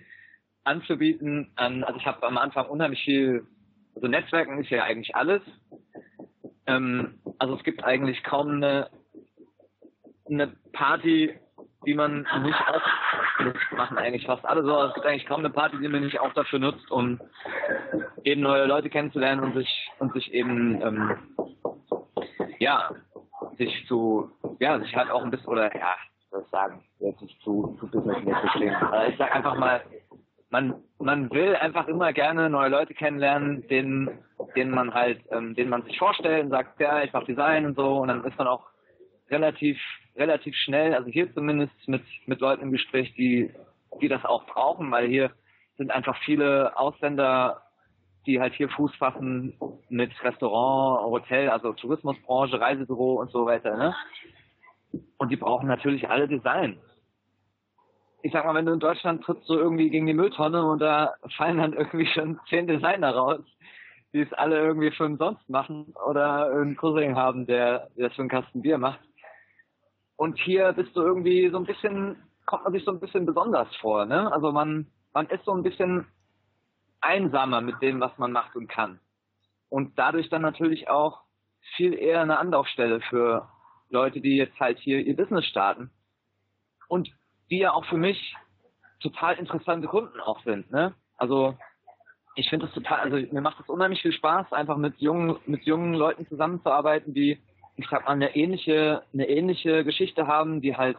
anzubieten. 0.64 1.52
An, 1.56 1.84
also 1.84 2.00
ich 2.00 2.06
habe 2.06 2.26
am 2.26 2.38
Anfang 2.38 2.68
unheimlich 2.68 3.04
viel, 3.04 3.46
also 3.96 4.08
Netzwerken 4.08 4.62
ist 4.62 4.70
ja 4.70 4.84
eigentlich 4.84 5.16
alles. 5.16 5.42
Ähm, 6.68 7.20
also 7.40 7.56
es 7.56 7.64
gibt 7.64 7.84
eigentlich 7.84 8.24
kaum 8.24 8.50
eine, 8.52 8.90
eine 10.30 10.48
Party, 10.74 11.38
die 11.86 11.94
man 11.94 12.28
nicht 12.44 12.60
auch, 12.68 12.82
das 13.40 13.56
machen 13.72 13.98
eigentlich 13.98 14.26
fast 14.26 14.46
alle 14.46 14.64
so, 14.64 14.84
es 14.84 14.94
gibt 14.94 15.06
eigentlich 15.06 15.26
kaum 15.26 15.40
eine 15.40 15.50
Party, 15.50 15.78
die 15.80 15.88
man 15.88 16.04
nicht 16.04 16.20
auch 16.20 16.34
dafür 16.34 16.60
nutzt, 16.60 16.92
um 16.92 17.20
eben 18.24 18.42
neue 18.42 18.66
Leute 18.66 18.90
kennenzulernen 18.90 19.42
und 19.42 19.54
sich 19.54 19.90
und 20.00 20.14
sich 20.14 20.34
eben 20.34 20.82
ähm, 20.82 21.18
ja 22.60 22.92
sich 23.58 23.86
zu 23.88 24.30
ja 24.60 24.80
sich 24.80 24.96
halt 24.96 25.10
auch 25.10 25.24
ein 25.24 25.32
bisschen 25.32 25.48
oder 25.48 25.74
ja 25.76 25.96
ich 26.22 26.50
sagen 26.52 26.84
jetzt 27.00 27.22
nicht 27.22 27.42
zu 27.42 27.78
zu 27.80 27.88
businessmäßig 27.88 28.52
stehen. 28.52 28.76
Also 28.76 29.12
ich 29.12 29.18
sag 29.18 29.34
einfach 29.36 29.56
mal 29.56 29.82
man 30.50 30.76
man 31.00 31.30
will 31.32 31.56
einfach 31.56 31.88
immer 31.88 32.12
gerne 32.14 32.50
neue 32.50 32.70
Leute 32.70 32.94
kennenlernen, 32.94 33.68
denen 33.68 34.10
denen 34.56 34.72
man 34.72 34.94
halt 34.94 35.22
ähm, 35.32 35.56
denen 35.56 35.70
man 35.70 35.84
sich 35.84 35.98
vorstellt 35.98 36.46
und 36.46 36.50
sagt 36.50 36.80
ja 36.80 37.04
ich 37.04 37.14
mache 37.14 37.26
Design 37.26 37.66
und 37.66 37.76
so 37.76 37.98
und 37.98 38.08
dann 38.08 38.24
ist 38.24 38.38
man 38.38 38.48
auch 38.48 38.68
relativ 39.30 39.78
relativ 40.16 40.56
schnell, 40.56 40.94
also 40.94 41.10
hier 41.10 41.34
zumindest 41.34 41.74
mit 41.88 42.04
mit 42.26 42.40
Leuten 42.40 42.64
im 42.64 42.72
Gespräch, 42.72 43.14
die 43.16 43.52
die 44.02 44.08
das 44.08 44.26
auch 44.26 44.46
brauchen, 44.46 44.92
weil 44.92 45.08
hier 45.08 45.32
sind 45.78 45.92
einfach 45.92 46.18
viele 46.26 46.78
Ausländer, 46.78 47.64
die 48.26 48.40
halt 48.40 48.54
hier 48.54 48.70
Fuß 48.70 48.96
fassen 48.96 49.54
mit 49.90 50.12
Restaurant, 50.24 51.10
Hotel, 51.10 51.50
also 51.50 51.74
Tourismusbranche, 51.74 52.60
Reisebüro 52.60 53.16
und 53.16 53.32
so 53.32 53.46
weiter, 53.46 53.78
ne? 53.78 53.96
Und 55.18 55.32
die 55.32 55.38
brauchen 55.38 55.68
natürlich 55.68 56.10
alle 56.10 56.28
Design. 56.28 56.80
Ich 58.22 58.34
sag 58.34 58.46
mal, 58.46 58.56
wenn 58.56 58.66
du 58.66 58.74
in 58.74 58.80
Deutschland 58.80 59.24
trittst 59.24 59.46
so 59.46 59.58
irgendwie 59.58 59.90
gegen 59.90 60.06
die 60.06 60.14
Mülltonne 60.14 60.66
und 60.66 60.80
da 60.80 61.14
fallen 61.38 61.58
dann 61.58 61.74
irgendwie 61.74 62.08
schon 62.08 62.40
zehn 62.50 62.68
Designer 62.68 63.16
raus, 63.16 63.42
die 64.14 64.22
es 64.22 64.34
alle 64.34 64.58
irgendwie 64.58 64.92
für 64.92 65.06
umsonst 65.06 65.48
machen 65.50 65.94
oder 66.08 66.52
einen 66.52 66.76
Cousin 66.76 67.16
haben, 67.16 67.46
der, 67.46 67.90
der 67.96 68.08
das 68.08 68.16
für 68.16 68.22
einen 68.22 68.30
Kasten 68.30 68.62
Bier 68.62 68.78
macht. 68.78 69.00
Und 70.18 70.38
hier 70.38 70.74
bist 70.74 70.96
du 70.96 71.02
irgendwie 71.02 71.50
so 71.50 71.58
ein 71.58 71.66
bisschen, 71.66 72.18
kommt 72.46 72.66
man 72.66 72.74
sich 72.74 72.84
so 72.84 72.92
ein 72.92 73.00
bisschen 73.00 73.26
besonders 73.26 73.74
vor, 73.78 74.06
ne? 74.06 74.32
Also 74.34 74.52
man, 74.52 74.88
man 75.14 75.28
ist 75.28 75.46
so 75.46 75.54
ein 75.54 75.64
bisschen, 75.64 76.06
einsamer 77.02 77.62
mit 77.62 77.82
dem, 77.82 78.00
was 78.00 78.18
man 78.18 78.32
macht 78.32 78.56
und 78.56 78.68
kann. 78.68 79.00
Und 79.70 79.98
dadurch 79.98 80.30
dann 80.30 80.42
natürlich 80.42 80.90
auch 80.90 81.22
viel 81.76 81.94
eher 81.94 82.22
eine 82.22 82.40
Anlaufstelle 82.40 83.02
für 83.02 83.50
Leute, 83.90 84.22
die 84.22 84.36
jetzt 84.36 84.60
halt 84.60 84.80
hier 84.80 85.00
ihr 85.00 85.16
Business 85.16 85.46
starten. 85.46 85.92
Und 86.88 87.10
die 87.50 87.60
ja 87.60 87.74
auch 87.74 87.86
für 87.86 87.98
mich 87.98 88.36
total 89.02 89.36
interessante 89.38 89.88
Kunden 89.88 90.20
auch 90.20 90.42
sind. 90.44 90.72
Ne? 90.72 90.94
Also 91.18 91.56
ich 92.36 92.50
finde 92.50 92.68
es 92.68 92.74
total, 92.74 93.00
also 93.00 93.34
mir 93.34 93.42
macht 93.42 93.60
es 93.60 93.70
unheimlich 93.70 94.02
viel 94.02 94.14
Spaß, 94.14 94.54
einfach 94.54 94.78
mit 94.78 94.98
jungen, 95.00 95.38
mit 95.46 95.64
jungen 95.64 95.94
Leuten 95.94 96.28
zusammenzuarbeiten, 96.28 97.14
die, 97.14 97.40
ich 97.76 97.88
sag 97.90 98.06
mal, 98.06 98.14
eine 98.14 98.36
ähnliche, 98.36 99.04
eine 99.14 99.28
ähnliche 99.28 99.84
Geschichte 99.84 100.28
haben, 100.28 100.62
die 100.62 100.78
halt 100.78 100.98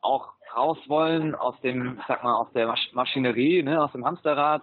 auch 0.00 0.32
raus 0.56 0.78
wollen 0.86 1.34
aus 1.34 1.58
dem, 1.60 1.98
ich 1.98 2.06
sag 2.06 2.24
mal, 2.24 2.34
aus 2.34 2.52
der 2.52 2.74
Maschinerie, 2.92 3.62
ne, 3.62 3.82
aus 3.82 3.92
dem 3.92 4.04
Hamsterrad 4.04 4.62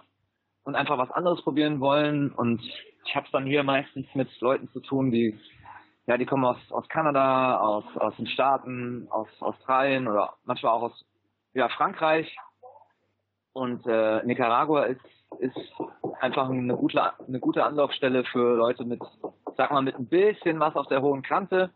und 0.64 0.76
einfach 0.76 0.98
was 0.98 1.10
anderes 1.10 1.42
probieren 1.42 1.80
wollen. 1.80 2.30
Und 2.30 2.62
ich 3.06 3.16
habe 3.16 3.26
es 3.26 3.32
dann 3.32 3.46
hier 3.46 3.62
meistens 3.62 4.06
mit 4.14 4.28
Leuten 4.40 4.68
zu 4.70 4.80
tun, 4.80 5.10
die 5.10 5.38
ja, 6.10 6.18
die 6.18 6.26
kommen 6.26 6.44
aus, 6.44 6.56
aus 6.70 6.88
Kanada, 6.88 7.58
aus, 7.60 7.84
aus 7.94 8.16
den 8.16 8.26
Staaten, 8.26 9.06
aus 9.10 9.28
Australien 9.38 10.08
oder 10.08 10.34
manchmal 10.44 10.72
auch 10.72 10.82
aus 10.82 11.04
ja, 11.54 11.68
Frankreich. 11.68 12.36
Und 13.52 13.86
äh, 13.86 14.20
Nicaragua 14.24 14.86
ist, 14.86 15.00
ist 15.38 15.56
einfach 16.20 16.50
eine 16.50 16.74
gute, 16.76 17.00
eine 17.28 17.38
gute 17.38 17.62
Anlaufstelle 17.62 18.24
für 18.24 18.56
Leute 18.56 18.84
mit, 18.84 19.00
sag 19.56 19.70
mal, 19.70 19.82
mit 19.82 20.00
ein 20.00 20.08
bisschen 20.08 20.58
was 20.58 20.74
auf 20.74 20.88
der 20.88 21.00
hohen 21.00 21.22
Kante, 21.22 21.70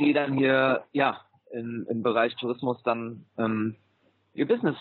die 0.00 0.12
dann 0.12 0.32
hier 0.32 0.82
ja 0.90 1.20
im, 1.52 1.86
im 1.88 2.02
Bereich 2.02 2.34
Tourismus 2.34 2.82
dann 2.82 3.24
ähm, 3.38 3.76
ihr 4.34 4.48
Business 4.48 4.76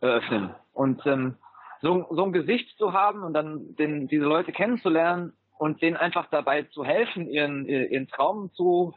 eröffnen. 0.00 0.52
Und 0.72 1.06
ähm, 1.06 1.36
so, 1.80 2.08
so 2.10 2.24
ein 2.24 2.32
Gesicht 2.32 2.76
zu 2.76 2.92
haben 2.92 3.22
und 3.22 3.34
dann 3.34 3.76
den, 3.76 4.08
diese 4.08 4.24
Leute 4.24 4.50
kennenzulernen 4.50 5.32
und 5.58 5.82
denen 5.82 5.96
einfach 5.96 6.28
dabei 6.30 6.62
zu 6.62 6.84
helfen, 6.84 7.28
ihren, 7.28 7.66
ihren 7.66 8.08
Traum 8.08 8.52
zu, 8.54 8.94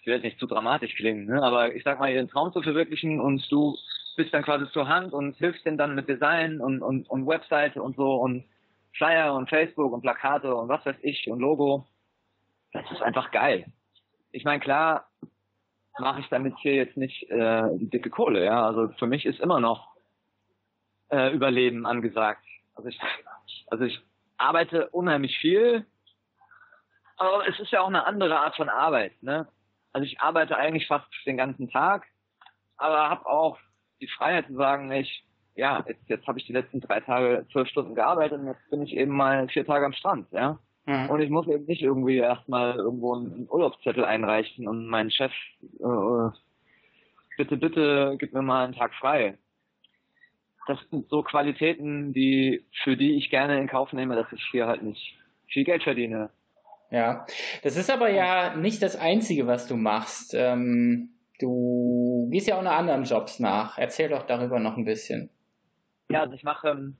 ich 0.00 0.06
will 0.06 0.14
jetzt 0.14 0.24
nicht 0.24 0.40
zu 0.40 0.46
dramatisch 0.46 0.94
klingen, 0.96 1.26
ne, 1.26 1.42
aber 1.42 1.74
ich 1.74 1.84
sag 1.84 2.00
mal, 2.00 2.10
ihren 2.10 2.28
Traum 2.28 2.52
zu 2.52 2.62
verwirklichen 2.62 3.20
und 3.20 3.46
du 3.50 3.76
bist 4.16 4.34
dann 4.34 4.42
quasi 4.42 4.70
zur 4.72 4.88
Hand 4.88 5.12
und 5.12 5.36
hilfst 5.36 5.64
denen 5.64 5.78
dann 5.78 5.94
mit 5.94 6.08
Design 6.08 6.60
und, 6.60 6.82
und, 6.82 7.08
und 7.08 7.26
Webseite 7.26 7.82
und 7.82 7.96
so 7.96 8.14
und 8.16 8.44
Flyer 8.96 9.34
und 9.34 9.48
Facebook 9.48 9.92
und 9.92 10.00
Plakate 10.00 10.54
und 10.54 10.68
was 10.68 10.84
weiß 10.84 10.96
ich 11.02 11.28
und 11.30 11.38
Logo. 11.38 11.86
Das 12.72 12.90
ist 12.90 13.02
einfach 13.02 13.30
geil. 13.30 13.66
Ich 14.32 14.44
meine, 14.44 14.60
klar 14.60 15.08
mache 15.98 16.20
ich 16.20 16.28
damit 16.28 16.54
hier 16.58 16.74
jetzt 16.74 16.96
nicht 16.96 17.30
äh, 17.30 17.68
dicke 17.78 18.10
Kohle, 18.10 18.44
ja. 18.44 18.66
Also 18.66 18.88
für 18.98 19.06
mich 19.06 19.26
ist 19.26 19.40
immer 19.40 19.60
noch 19.60 19.88
äh, 21.10 21.32
Überleben 21.32 21.86
angesagt. 21.86 22.44
Also 22.74 22.88
ich, 22.88 22.98
also 23.68 23.84
ich 23.84 24.00
arbeite 24.38 24.88
unheimlich 24.90 25.38
viel, 25.38 25.86
aber 27.20 27.46
es 27.48 27.58
ist 27.60 27.70
ja 27.70 27.82
auch 27.82 27.88
eine 27.88 28.06
andere 28.06 28.38
Art 28.38 28.56
von 28.56 28.68
Arbeit. 28.68 29.12
Ne? 29.22 29.46
Also 29.92 30.06
ich 30.06 30.20
arbeite 30.20 30.56
eigentlich 30.56 30.86
fast 30.86 31.06
den 31.26 31.36
ganzen 31.36 31.70
Tag, 31.70 32.06
aber 32.76 33.10
habe 33.10 33.26
auch 33.26 33.58
die 34.00 34.08
Freiheit 34.08 34.46
zu 34.46 34.54
sagen, 34.54 34.90
ich, 34.92 35.24
ja, 35.54 35.84
jetzt, 35.86 36.08
jetzt 36.08 36.26
habe 36.26 36.38
ich 36.38 36.46
die 36.46 36.52
letzten 36.52 36.80
drei 36.80 37.00
Tage 37.00 37.46
zwölf 37.52 37.68
Stunden 37.68 37.94
gearbeitet 37.94 38.40
und 38.40 38.46
jetzt 38.46 38.70
bin 38.70 38.82
ich 38.82 38.96
eben 38.96 39.14
mal 39.14 39.48
vier 39.48 39.66
Tage 39.66 39.84
am 39.84 39.92
Strand, 39.92 40.26
ja. 40.32 40.58
Mhm. 40.86 41.10
Und 41.10 41.20
ich 41.20 41.30
muss 41.30 41.46
eben 41.46 41.66
nicht 41.66 41.82
irgendwie 41.82 42.16
erstmal 42.16 42.76
irgendwo 42.76 43.14
einen 43.14 43.46
Urlaubszettel 43.50 44.04
einreichen 44.04 44.66
und 44.66 44.86
mein 44.86 45.10
Chef, 45.10 45.32
äh, 45.62 46.30
bitte, 47.36 47.56
bitte, 47.56 48.16
gib 48.18 48.32
mir 48.32 48.42
mal 48.42 48.64
einen 48.64 48.74
Tag 48.74 48.94
frei 48.94 49.36
das 50.70 50.78
sind 50.90 51.08
so 51.08 51.22
Qualitäten, 51.22 52.12
die, 52.12 52.64
für 52.84 52.96
die 52.96 53.16
ich 53.16 53.30
gerne 53.30 53.58
in 53.58 53.66
Kauf 53.66 53.92
nehme, 53.92 54.14
dass 54.14 54.32
ich 54.32 54.42
hier 54.50 54.66
halt 54.66 54.82
nicht 54.82 55.18
viel 55.48 55.64
Geld 55.64 55.82
verdiene. 55.82 56.30
Ja, 56.90 57.26
das 57.62 57.76
ist 57.76 57.90
aber 57.90 58.10
ja 58.10 58.56
nicht 58.56 58.82
das 58.82 58.96
Einzige, 58.96 59.46
was 59.46 59.66
du 59.66 59.76
machst. 59.76 60.34
Ähm, 60.34 61.10
du 61.38 62.28
gehst 62.30 62.48
ja 62.48 62.58
auch 62.58 62.62
noch 62.62 62.72
anderen 62.72 63.04
Jobs 63.04 63.38
nach. 63.38 63.78
Erzähl 63.78 64.08
doch 64.08 64.24
darüber 64.24 64.58
noch 64.58 64.76
ein 64.76 64.84
bisschen. 64.84 65.30
Ja, 66.10 66.22
also 66.22 66.34
ich 66.34 66.42
mache 66.42 66.68
ähm, 66.68 66.96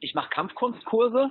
ich 0.00 0.14
mache 0.14 0.30
Kampfkunstkurse. 0.30 1.30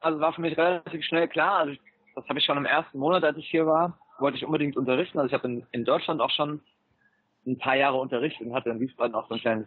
Also 0.00 0.20
war 0.20 0.32
für 0.32 0.40
mich 0.40 0.56
relativ 0.56 1.04
schnell 1.04 1.28
klar. 1.28 1.58
Also 1.58 1.74
das 2.14 2.28
habe 2.28 2.38
ich 2.38 2.44
schon 2.44 2.58
im 2.58 2.66
ersten 2.66 2.98
Monat, 2.98 3.24
als 3.24 3.36
ich 3.38 3.48
hier 3.48 3.66
war, 3.66 3.98
wollte 4.18 4.36
ich 4.36 4.44
unbedingt 4.44 4.76
unterrichten. 4.76 5.18
Also 5.18 5.28
ich 5.28 5.34
habe 5.34 5.48
in, 5.48 5.66
in 5.72 5.84
Deutschland 5.84 6.20
auch 6.20 6.30
schon 6.30 6.60
ein 7.46 7.58
paar 7.58 7.76
Jahre 7.76 7.98
unterrichtet 7.98 8.46
und 8.46 8.54
hatte 8.54 8.70
in 8.70 8.80
Wiesbaden 8.80 9.14
auch 9.14 9.28
so 9.28 9.34
ein 9.34 9.40
kleines 9.40 9.66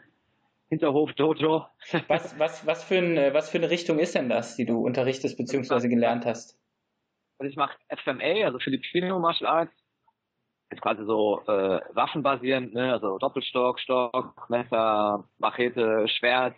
Hinterhof 0.70 1.14
Dojo. 1.14 1.66
was, 2.08 2.38
was, 2.40 2.66
was, 2.66 2.84
für 2.84 2.98
ein, 2.98 3.34
was 3.34 3.50
für 3.50 3.58
eine 3.58 3.70
Richtung 3.70 4.00
ist 4.00 4.16
denn 4.16 4.30
das, 4.30 4.56
die 4.56 4.66
du 4.66 4.80
unterrichtest 4.80 5.38
bzw. 5.38 5.88
gelernt 5.88 6.26
hast? 6.26 6.58
Also 7.38 7.50
ich 7.50 7.58
mache 7.58 7.78
FMA, 8.04 8.46
also 8.46 8.60
Filipino 8.60 9.20
Martial 9.20 9.50
Arts. 9.50 9.74
Ist 10.70 10.82
quasi 10.82 11.06
so 11.06 11.42
äh, 11.42 11.82
waffenbasierend, 11.94 12.74
ne? 12.74 12.92
also 12.92 13.18
Doppelstock, 13.20 13.80
Stock, 13.80 14.50
Messer, 14.50 15.28
Machete, 15.38 16.08
Schwert, 16.08 16.56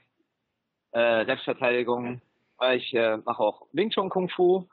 äh, 0.91 1.25
Selbstverteidigung. 1.25 2.21
Ich 2.73 2.93
äh, 2.93 3.17
mache 3.17 3.43
auch 3.43 3.67
Wing 3.73 3.89
Chun 3.89 4.09
Kung 4.09 4.29
Fu 4.29 4.67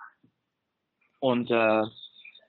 und 1.20 1.50
äh, 1.50 1.82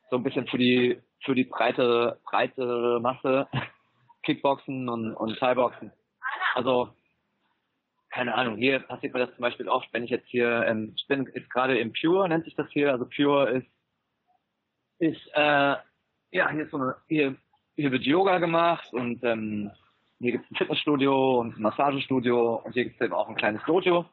so 0.10 0.18
ein 0.18 0.24
bisschen 0.24 0.48
für 0.48 0.58
die 0.58 1.02
für 1.24 1.34
die 1.34 1.44
breitere 1.44 2.20
breitere 2.24 3.00
Masse 3.00 3.48
Kickboxen 4.24 4.90
und, 4.90 5.14
und 5.16 5.38
Thai-Boxen. 5.40 5.92
Also, 6.56 6.90
keine 8.16 8.34
Ahnung, 8.34 8.56
hier 8.56 8.80
passiert 8.80 9.14
mir 9.14 9.20
das 9.20 9.36
zum 9.36 9.42
Beispiel 9.42 9.68
oft, 9.68 9.92
wenn 9.92 10.06
ich 10.06 10.10
jetzt 10.10 10.30
hier, 10.30 10.64
ähm, 10.66 10.94
ich 10.96 11.06
bin 11.06 11.30
jetzt 11.36 11.50
gerade 11.50 11.78
im 11.78 11.92
Pure, 11.92 12.30
nennt 12.30 12.46
sich 12.46 12.56
das 12.56 12.70
hier, 12.72 12.94
also 12.94 13.06
Pure 13.14 13.50
ist, 13.50 13.68
ist, 15.00 15.28
äh, 15.34 15.76
ja, 16.32 16.50
hier 16.50 16.64
ist 16.64 16.72
so 16.72 16.78
eine, 16.78 16.96
hier, 17.10 17.36
hier 17.76 17.92
wird 17.92 18.04
Yoga 18.04 18.38
gemacht 18.38 18.88
und 18.94 19.22
ähm, 19.26 19.70
hier 20.20 20.32
gibt 20.32 20.46
es 20.46 20.52
ein 20.52 20.56
Fitnessstudio 20.56 21.42
und 21.42 21.58
ein 21.58 21.62
Massagestudio 21.62 22.56
und 22.64 22.72
hier 22.72 22.86
gibt 22.86 23.02
es 23.02 23.06
eben 23.06 23.14
auch 23.14 23.28
ein 23.28 23.36
kleines 23.36 23.62
Dojo. 23.66 24.06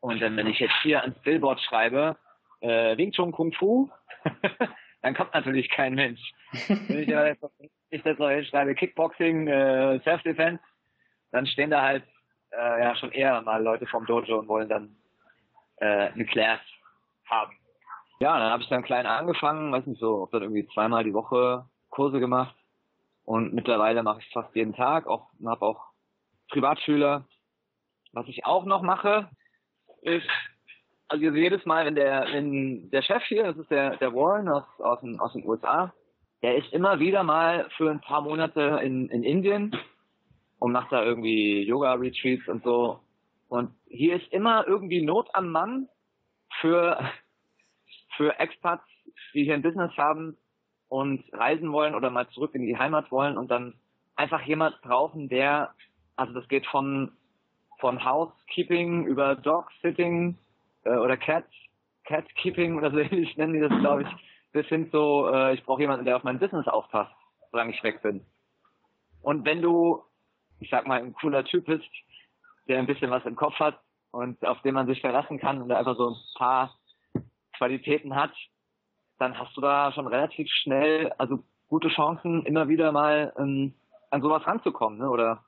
Und 0.00 0.22
dann, 0.22 0.34
wenn 0.38 0.46
ich 0.46 0.58
jetzt 0.58 0.80
hier 0.82 1.02
ans 1.02 1.18
Billboard 1.18 1.60
schreibe, 1.60 2.16
äh, 2.60 2.96
Wing 2.96 3.12
Chun 3.12 3.32
Kung 3.32 3.52
Fu, 3.52 3.90
dann 5.02 5.14
kommt 5.14 5.34
natürlich 5.34 5.68
kein 5.68 5.94
Mensch. 5.94 6.32
Wenn 6.68 7.00
ich 7.00 7.08
jetzt, 7.08 7.44
ich 7.90 8.02
jetzt 8.02 8.18
noch 8.18 8.42
schreibe 8.44 8.74
Kickboxing, 8.74 9.48
äh, 9.48 10.00
Self-Defense, 10.00 10.62
dann 11.30 11.46
stehen 11.46 11.68
da 11.68 11.82
halt 11.82 12.04
äh, 12.58 12.80
ja 12.82 12.96
schon 12.96 13.12
eher 13.12 13.40
mal 13.42 13.62
Leute 13.62 13.86
vom 13.86 14.06
Dojo 14.06 14.38
und 14.38 14.48
wollen 14.48 14.68
dann 14.68 14.96
äh, 15.76 16.08
eine 16.08 16.24
Class 16.26 16.60
haben. 17.26 17.52
Ja, 18.20 18.38
dann 18.38 18.50
habe 18.50 18.62
ich 18.62 18.68
dann 18.68 18.82
klein 18.82 19.06
angefangen, 19.06 19.72
weiß 19.72 19.86
nicht 19.86 20.00
so, 20.00 20.22
ob 20.22 20.30
dann 20.30 20.42
irgendwie 20.42 20.66
zweimal 20.68 21.04
die 21.04 21.14
Woche 21.14 21.66
Kurse 21.90 22.20
gemacht 22.20 22.54
und 23.24 23.54
mittlerweile 23.54 24.02
mache 24.02 24.20
ich 24.20 24.32
fast 24.32 24.54
jeden 24.54 24.74
Tag, 24.74 25.06
auch 25.06 25.28
habe 25.44 25.64
auch 25.64 25.82
Privatschüler. 26.50 27.24
Was 28.12 28.28
ich 28.28 28.44
auch 28.44 28.64
noch 28.64 28.82
mache, 28.82 29.28
ist 30.02 30.28
also 31.08 31.24
jedes 31.24 31.64
Mal, 31.66 31.86
wenn 31.86 31.96
der 31.96 32.26
wenn 32.32 32.90
der 32.90 33.02
Chef 33.02 33.22
hier, 33.24 33.44
das 33.44 33.56
ist 33.56 33.70
der 33.70 33.96
der 33.96 34.14
Warren 34.14 34.48
aus 34.48 34.64
aus 34.78 35.00
den, 35.00 35.18
aus 35.18 35.32
den 35.32 35.46
USA, 35.46 35.92
der 36.42 36.56
ist 36.56 36.72
immer 36.72 37.00
wieder 37.00 37.22
mal 37.24 37.68
für 37.76 37.90
ein 37.90 38.00
paar 38.00 38.20
Monate 38.20 38.80
in 38.82 39.08
in 39.08 39.22
Indien 39.22 39.76
und 40.58 40.72
macht 40.72 40.92
da 40.92 41.04
irgendwie 41.04 41.62
Yoga-Retreats 41.62 42.48
und 42.48 42.62
so. 42.64 43.00
Und 43.48 43.70
hier 43.86 44.16
ist 44.16 44.32
immer 44.32 44.66
irgendwie 44.66 45.02
Not 45.02 45.28
am 45.32 45.50
Mann 45.50 45.88
für, 46.60 46.98
für 48.16 48.38
Expats, 48.38 48.84
die 49.32 49.44
hier 49.44 49.54
ein 49.54 49.62
Business 49.62 49.92
haben 49.96 50.36
und 50.88 51.24
reisen 51.32 51.72
wollen 51.72 51.94
oder 51.94 52.10
mal 52.10 52.28
zurück 52.30 52.54
in 52.54 52.66
die 52.66 52.78
Heimat 52.78 53.10
wollen 53.10 53.36
und 53.36 53.50
dann 53.50 53.74
einfach 54.16 54.42
jemand 54.42 54.80
brauchen, 54.82 55.28
der, 55.28 55.74
also 56.16 56.32
das 56.32 56.48
geht 56.48 56.66
von, 56.66 57.12
von 57.80 58.04
Housekeeping 58.04 59.06
über 59.06 59.34
Dog-Sitting 59.34 60.38
äh, 60.84 60.96
oder 60.96 61.16
Cat, 61.16 61.46
Cat-Keeping 62.04 62.76
oder 62.76 62.90
so 62.90 62.98
ähnlich 63.00 63.36
nennen 63.36 63.54
die 63.54 63.60
das, 63.60 63.76
glaube 63.80 64.02
ich, 64.02 64.08
bis 64.52 64.66
hin 64.66 64.90
zu, 64.90 65.26
äh, 65.32 65.54
ich 65.54 65.64
brauche 65.64 65.80
jemanden, 65.80 66.04
der 66.04 66.16
auf 66.16 66.24
mein 66.24 66.38
Business 66.38 66.66
aufpasst, 66.68 67.12
solange 67.50 67.72
ich 67.72 67.82
weg 67.82 68.02
bin. 68.02 68.24
Und 69.20 69.44
wenn 69.44 69.62
du 69.62 70.02
ich 70.64 70.70
sag 70.70 70.86
mal, 70.86 71.00
ein 71.00 71.12
cooler 71.12 71.44
Typ 71.44 71.68
ist, 71.68 71.84
der 72.68 72.78
ein 72.78 72.86
bisschen 72.86 73.10
was 73.10 73.24
im 73.26 73.36
Kopf 73.36 73.58
hat 73.60 73.78
und 74.10 74.44
auf 74.46 74.60
den 74.62 74.74
man 74.74 74.86
sich 74.86 75.00
verlassen 75.00 75.38
kann 75.38 75.60
und 75.60 75.70
einfach 75.70 75.96
so 75.96 76.10
ein 76.10 76.16
paar 76.36 76.74
Qualitäten 77.58 78.14
hat, 78.14 78.32
dann 79.18 79.38
hast 79.38 79.54
du 79.56 79.60
da 79.60 79.92
schon 79.92 80.06
relativ 80.06 80.48
schnell, 80.50 81.12
also 81.18 81.44
gute 81.68 81.88
Chancen, 81.88 82.46
immer 82.46 82.68
wieder 82.68 82.92
mal 82.92 83.32
ähm, 83.38 83.74
an 84.10 84.22
sowas 84.22 84.46
ranzukommen. 84.46 84.98
Ne? 84.98 85.10
Oder 85.10 85.44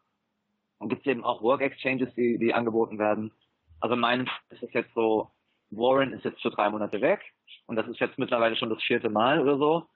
gibt 0.80 1.00
es 1.00 1.10
eben 1.10 1.24
auch 1.24 1.42
Work 1.42 1.62
Exchanges, 1.62 2.14
die, 2.14 2.38
die 2.38 2.52
angeboten 2.52 2.98
werden. 2.98 3.32
Also 3.80 3.94
in 3.94 4.30
ist 4.50 4.62
es 4.62 4.72
jetzt 4.72 4.92
so, 4.94 5.30
Warren 5.70 6.12
ist 6.12 6.24
jetzt 6.24 6.42
für 6.42 6.50
drei 6.50 6.68
Monate 6.70 7.00
weg 7.00 7.20
und 7.66 7.76
das 7.76 7.88
ist 7.88 7.98
jetzt 7.98 8.18
mittlerweile 8.18 8.56
schon 8.56 8.70
das 8.70 8.82
vierte 8.82 9.08
Mal 9.08 9.40
oder 9.40 9.56
so. 9.58 9.86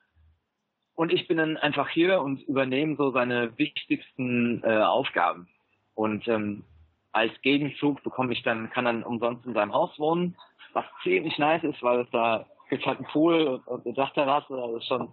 Und 1.00 1.14
ich 1.14 1.26
bin 1.26 1.38
dann 1.38 1.56
einfach 1.56 1.88
hier 1.88 2.20
und 2.20 2.42
übernehme 2.42 2.94
so 2.96 3.10
seine 3.10 3.56
wichtigsten 3.56 4.62
äh, 4.62 4.82
Aufgaben. 4.82 5.48
Und 5.94 6.28
ähm, 6.28 6.62
als 7.10 7.32
Gegenzug 7.40 8.02
bekomme 8.02 8.34
ich 8.34 8.42
dann, 8.42 8.68
kann 8.68 8.84
dann 8.84 9.02
umsonst 9.02 9.46
in 9.46 9.54
seinem 9.54 9.72
Haus 9.72 9.98
wohnen, 9.98 10.36
was 10.74 10.84
ziemlich 11.02 11.38
nice 11.38 11.64
ist, 11.64 11.82
weil 11.82 12.00
es 12.00 12.10
da 12.10 12.44
gibt 12.68 12.84
halt 12.84 12.98
einen 12.98 13.06
Pool 13.06 13.46
und, 13.46 13.66
und 13.66 13.86
eine 13.86 13.94
Dachterrasse, 13.94 14.54
das 14.54 14.82
ist 14.82 14.88
schon, 14.88 15.08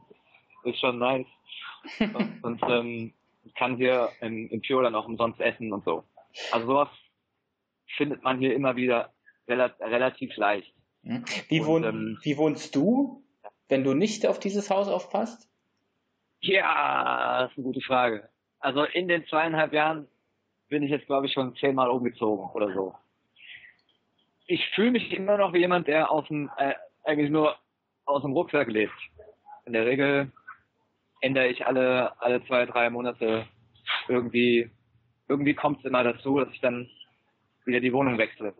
ist 0.66 0.78
schon 0.78 1.00
nice. 1.00 1.26
und, 2.00 2.40
und 2.44 2.62
ähm, 2.68 3.14
kann 3.56 3.78
hier 3.78 4.10
im, 4.20 4.50
im 4.50 4.62
Pure 4.62 4.84
dann 4.84 4.96
auch 4.96 5.08
umsonst 5.08 5.40
essen 5.40 5.72
und 5.72 5.86
so. 5.86 6.04
Also 6.52 6.68
sowas 6.68 6.90
findet 7.96 8.24
man 8.24 8.40
hier 8.40 8.54
immer 8.54 8.76
wieder 8.76 9.14
relativ 9.48 10.36
leicht. 10.36 10.74
Hm. 11.04 11.24
Wie, 11.48 11.66
wohn, 11.66 11.86
ähm, 11.86 12.20
wie 12.24 12.36
wohnst 12.36 12.76
du, 12.76 13.24
wenn 13.70 13.86
du 13.86 13.94
nicht 13.94 14.28
auf 14.28 14.38
dieses 14.38 14.70
Haus 14.70 14.90
aufpasst? 14.90 15.47
Ja, 16.42 17.42
das 17.42 17.52
ist 17.52 17.58
eine 17.58 17.66
gute 17.66 17.82
Frage. 17.82 18.30
Also 18.60 18.84
in 18.84 19.08
den 19.08 19.26
zweieinhalb 19.28 19.74
Jahren 19.74 20.08
bin 20.70 20.84
ich 20.84 20.92
jetzt, 20.92 21.08
glaube 21.08 21.28
ich, 21.28 21.34
schon 21.34 21.56
zehnmal 21.56 21.90
umgezogen 21.90 22.50
oder 22.52 22.74
so. 22.74 22.96
Ich 24.48 24.66
fühle 24.76 24.92
mich 24.92 25.12
immer 25.12 25.38
noch 25.38 25.54
wie 25.54 25.60
jemand, 25.60 25.88
der 25.88 26.12
aus 26.12 26.28
dem, 26.28 26.50
äh, 26.58 26.74
eigentlich 27.04 27.30
nur 27.30 27.56
aus 28.06 28.22
dem 28.22 28.34
Rucksack 28.34 28.68
lebt. 28.68 28.94
In 29.66 29.74
der 29.74 29.86
Regel 29.86 30.32
ändere 31.22 31.48
ich 31.48 31.66
alle, 31.66 32.20
alle 32.22 32.46
zwei, 32.46 32.66
drei 32.66 32.90
Monate 32.90 33.46
irgendwie, 34.08 34.70
irgendwie 35.28 35.54
kommt 35.54 35.80
es 35.80 35.86
immer 35.86 36.04
dazu, 36.04 36.40
dass 36.40 36.50
ich 36.54 36.62
dann 36.62 36.90
wieder 37.66 37.80
die 37.80 37.94
Wohnung 37.94 38.18
wechsle. 38.18 38.54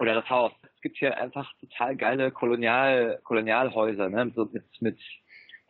Oder 0.00 0.14
das 0.14 0.28
Haus. 0.28 0.52
Es 0.74 0.80
gibt 0.80 0.96
hier 0.98 1.16
einfach 1.18 1.50
total 1.60 1.96
geile 1.96 2.30
Kolonial, 2.30 3.20
Kolonialhäuser, 3.24 4.08
ne? 4.08 4.30
So 4.34 4.46
mit, 4.52 4.64
mit 4.80 4.98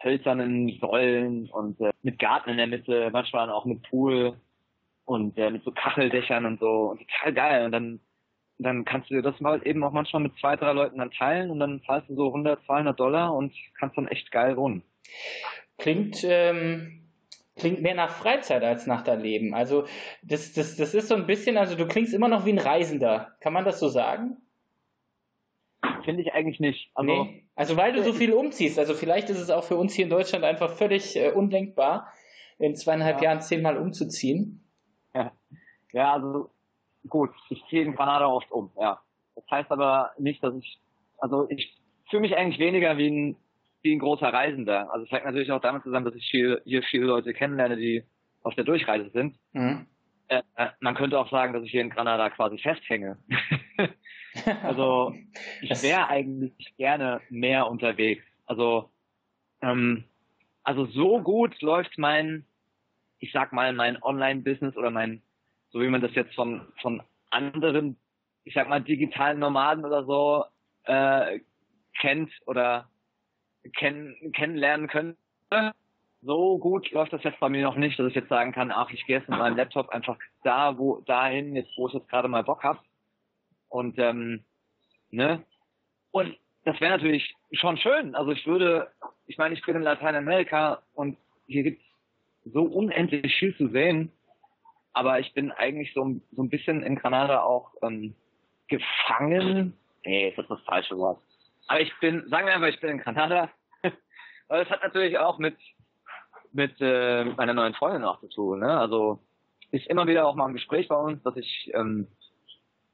hölzernen 0.03 0.79
Säulen 0.81 1.51
und 1.51 1.81
äh, 1.81 1.93
mit 2.03 2.19
Garten 2.19 2.51
in 2.51 2.57
der 2.59 2.67
Mitte, 2.67 3.11
manchmal 3.13 3.51
auch 3.51 3.65
mit 3.65 3.83
Pool 3.89 4.37
und 5.05 5.37
äh, 5.39 5.51
mit 5.51 5.65
so 5.65 5.73
Kacheldächern 5.73 6.47
und 6.47 6.61
so 6.61 6.91
und 6.91 7.01
total 7.01 7.33
geil. 7.33 7.65
Und 7.67 7.73
dann 7.73 8.01
dann 8.59 8.85
kannst 8.85 9.11
du 9.11 9.15
dir 9.15 9.23
das 9.23 9.41
mal 9.41 9.67
eben 9.67 9.85
auch 9.85 9.93
manchmal 9.93 10.23
mit 10.23 10.37
zwei, 10.39 10.57
drei 10.57 10.73
Leuten 10.73 10.99
dann 10.99 11.11
teilen 11.11 11.51
und 11.51 11.61
dann 11.61 11.83
zahlst 11.85 12.09
du 12.09 12.15
so 12.15 12.29
100, 12.29 12.65
200 12.65 12.99
Dollar 12.99 13.35
und 13.35 13.53
kannst 13.79 13.97
dann 13.99 14.09
echt 14.09 14.31
geil 14.31 14.57
wohnen. 14.57 14.83
Klingt, 15.79 16.25
ähm, 16.25 17.11
klingt 17.57 17.83
mehr 17.83 17.95
nach 17.95 18.11
Freizeit 18.11 18.65
als 18.65 18.87
nach 18.87 19.07
Leben. 19.07 19.55
Also 19.55 19.85
das, 20.23 20.53
das, 20.55 20.77
das 20.77 20.95
ist 20.95 21.09
so 21.09 21.15
ein 21.15 21.27
bisschen, 21.27 21.59
also 21.59 21.77
du 21.77 21.87
klingst 21.87 22.15
immer 22.15 22.29
noch 22.29 22.47
wie 22.47 22.53
ein 22.53 22.59
Reisender. 22.59 23.37
Kann 23.41 23.53
man 23.53 23.65
das 23.65 23.79
so 23.79 23.89
sagen? 23.89 24.39
Finde 26.07 26.23
ich 26.23 26.33
eigentlich 26.33 26.61
nicht. 26.61 26.91
Also, 26.95 27.25
nee. 27.25 27.45
also 27.55 27.77
weil 27.77 27.93
du 27.93 28.03
so 28.03 28.13
viel 28.13 28.33
umziehst. 28.33 28.79
Also 28.79 28.95
vielleicht 28.95 29.29
ist 29.29 29.41
es 29.41 29.51
auch 29.51 29.65
für 29.65 29.77
uns 29.77 29.93
hier 29.93 30.05
in 30.05 30.11
Deutschland 30.11 30.45
einfach 30.45 30.71
völlig 30.71 31.17
äh, 31.17 31.33
undenkbar, 31.33 32.13
in 32.59 32.75
zweieinhalb 32.77 33.19
ja. 33.19 33.25
Jahren 33.25 33.41
zehnmal 33.43 33.77
umzuziehen. 33.77 34.65
Ja. 35.15 35.33
ja, 35.93 36.13
also 36.13 36.51
gut, 37.09 37.31
ich 37.51 37.63
ziehe 37.69 37.83
in 37.83 37.97
Kanada 37.97 38.27
oft 38.27 38.51
um, 38.53 38.71
ja. 38.81 39.01
Das 39.35 39.45
heißt 39.51 39.71
aber 39.71 40.13
nicht, 40.19 40.43
dass 40.43 40.55
ich, 40.55 40.79
also 41.19 41.47
ich 41.51 41.77
fühle 42.09 42.23
mich 42.23 42.37
eigentlich 42.37 42.59
weniger 42.59 42.97
wie 42.97 43.11
ein, 43.11 43.37
wie 43.83 43.95
ein 43.95 43.99
großer 43.99 44.33
Reisender. 44.33 44.93
Also 44.93 45.05
es 45.05 45.11
hängt 45.11 45.25
natürlich 45.25 45.53
auch 45.53 45.61
damit 45.61 45.83
zusammen, 45.83 46.07
dass 46.07 46.15
ich 46.15 46.29
viel, 46.31 46.63
hier 46.65 46.83
viele 46.83 47.07
Leute 47.07 47.35
kennenlerne, 47.35 47.77
die 47.77 48.05
auf 48.43 48.55
der 48.55 48.65
Durchreise 48.65 49.11
sind. 49.11 49.37
Mhm. 49.53 49.87
Äh, 50.29 50.43
man 50.81 50.95
könnte 50.95 51.19
auch 51.19 51.31
sagen, 51.31 51.53
dass 51.53 51.63
ich 51.63 51.71
hier 51.71 51.83
in 51.83 51.91
Kanada 51.91 52.31
quasi 52.31 52.59
festhänge. 52.59 53.19
also 54.63 55.15
ich 55.63 55.83
wäre 55.83 56.09
eigentlich 56.09 56.75
gerne 56.77 57.21
mehr 57.31 57.69
unterwegs. 57.69 58.25
Also, 58.47 58.91
ähm, 59.63 60.05
also 60.63 60.87
so 60.87 61.21
gut 61.21 61.61
läuft 61.63 61.97
mein, 61.99 62.45
ich 63.19 63.33
sag 63.33 63.53
mal, 63.53 63.73
mein 63.73 64.03
Online-Business 64.03 64.77
oder 64.77 64.91
mein 64.91 65.23
so 65.77 65.83
wie 65.83 65.89
man 65.89 66.01
das 66.01 66.15
jetzt 66.15 66.35
von, 66.35 66.73
von 66.81 67.03
anderen, 67.31 67.99
ich 68.45 68.55
sag 68.55 68.67
mal, 68.67 68.81
digitalen 68.81 69.41
Nomaden 69.41 69.85
oder 69.85 70.07
so 70.07 70.45
äh, 70.85 71.41
kennt 72.01 72.33
oder 72.47 72.89
kenn, 73.77 74.17
kennenlernen 74.35 74.89
könnte. 74.89 75.19
So 76.23 76.59
gut 76.59 76.91
läuft 76.91 77.13
das 77.13 77.23
jetzt 77.23 77.41
bei 77.41 77.49
mir 77.49 77.63
noch 77.63 77.77
nicht, 77.77 77.99
dass 77.99 78.09
ich 78.09 78.15
jetzt 78.15 78.29
sagen 78.29 78.53
kann, 78.53 78.73
ach, 78.73 78.91
ich 78.91 79.05
gehe 79.07 79.19
jetzt 79.19 79.29
mit 79.29 79.39
meinem 79.39 79.57
Laptop 79.57 79.91
einfach 79.91 80.19
da, 80.43 80.77
wo 80.79 81.01
dahin, 81.03 81.55
jetzt 81.55 81.71
wo 81.77 81.89
ich 81.89 81.95
jetzt 81.95 82.09
gerade 82.09 82.29
mal 82.29 82.43
Bock 82.43 82.65
hab. 82.65 82.83
Und 83.69 83.99
ähm, 83.99 84.45
ne? 85.11 85.45
Und 86.11 86.37
das 86.65 86.81
wäre 86.81 86.93
natürlich 86.93 87.35
schon 87.53 87.77
schön. 87.77 88.15
Also 88.15 88.33
ich 88.33 88.47
würde, 88.47 88.91
ich 89.27 89.39
meine, 89.39 89.55
ich 89.55 89.65
bin 89.65 89.77
in 89.77 89.83
Lateinamerika 89.83 90.83
und 90.95 91.17
hier 91.47 91.63
gibt's 91.63 91.85
so 92.45 92.63
unendlich 92.63 93.35
viel 93.37 93.57
zu 93.57 93.69
sehen 93.69 94.11
aber 94.97 95.21
ich 95.21 95.35
bin 95.35 95.53
eigentlich 95.53 95.93
so, 95.93 96.19
so 96.33 96.43
ein 96.43 96.49
bisschen 96.49 96.83
in 96.83 96.97
Granada 96.97 97.43
auch 97.43 97.75
ähm, 97.83 98.15
gefangen. 98.67 99.77
Nee, 100.07 100.31
ist 100.31 100.39
das 100.39 100.49
das 100.49 100.61
falsche 100.63 100.97
Wort. 100.97 101.21
Aber 101.69 101.83
ich 101.83 101.93
bin, 102.01 102.27
sagen 102.31 102.47
wir 102.47 102.55
einfach, 102.55 102.69
ich 102.69 102.81
bin 102.81 102.89
in 102.89 102.99
Granada. 103.01 103.51
Aber 104.49 104.65
das 104.65 104.71
hat 104.71 104.83
natürlich 104.83 105.19
auch 105.19 105.39
mit 105.39 105.55
mit, 106.57 106.75
äh, 106.81 107.25
meiner 107.25 107.55
neuen 107.55 107.75
Freundin 107.75 108.05
auch 108.05 108.21
zu 108.21 108.29
tun. 108.29 108.61
Ne? 108.61 108.79
Also 108.79 109.21
ist 109.71 109.87
immer 109.87 110.07
wieder 110.07 110.27
auch 110.27 110.35
mal 110.35 110.47
ein 110.47 110.55
Gespräch 110.55 110.89
bei 110.89 110.97
uns, 110.97 111.23
dass 111.23 111.37
ich 111.37 111.71
ähm, 111.75 112.09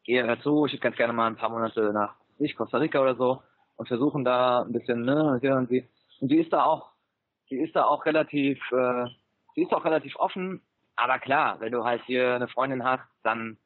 gehe 0.04 0.26
dazu, 0.26 0.66
ich 0.66 0.72
würde 0.72 0.82
ganz 0.82 0.96
gerne 0.96 1.12
mal 1.12 1.26
ein 1.26 1.36
paar 1.36 1.50
Monate 1.50 1.92
nach 1.92 2.14
ich, 2.38 2.56
Costa 2.56 2.78
Rica 2.78 3.00
oder 3.00 3.14
so 3.14 3.42
und 3.76 3.88
versuchen 3.88 4.24
da 4.24 4.62
ein 4.62 4.72
bisschen, 4.72 5.04
ne, 5.04 5.38
hier 5.40 5.54
und 5.56 5.68
sie. 5.68 5.88
Und 6.20 6.30
die 6.30 6.38
ist 6.38 6.52
da 6.52 6.64
auch, 6.64 6.90
die 7.50 7.56
ist 7.56 7.76
da 7.76 7.84
auch 7.84 8.04
relativ, 8.04 8.58
äh, 8.72 9.06
sie 9.54 9.62
ist 9.62 9.72
auch 9.72 9.84
relativ 9.84 10.16
offen 10.16 10.60
aber 10.96 11.18
klar, 11.18 11.58
wenn 11.60 11.72
du 11.72 11.84
halt 11.84 12.02
hier 12.04 12.34
eine 12.34 12.48
Freundin 12.48 12.84
hast, 12.84 13.04
dann 13.22 13.56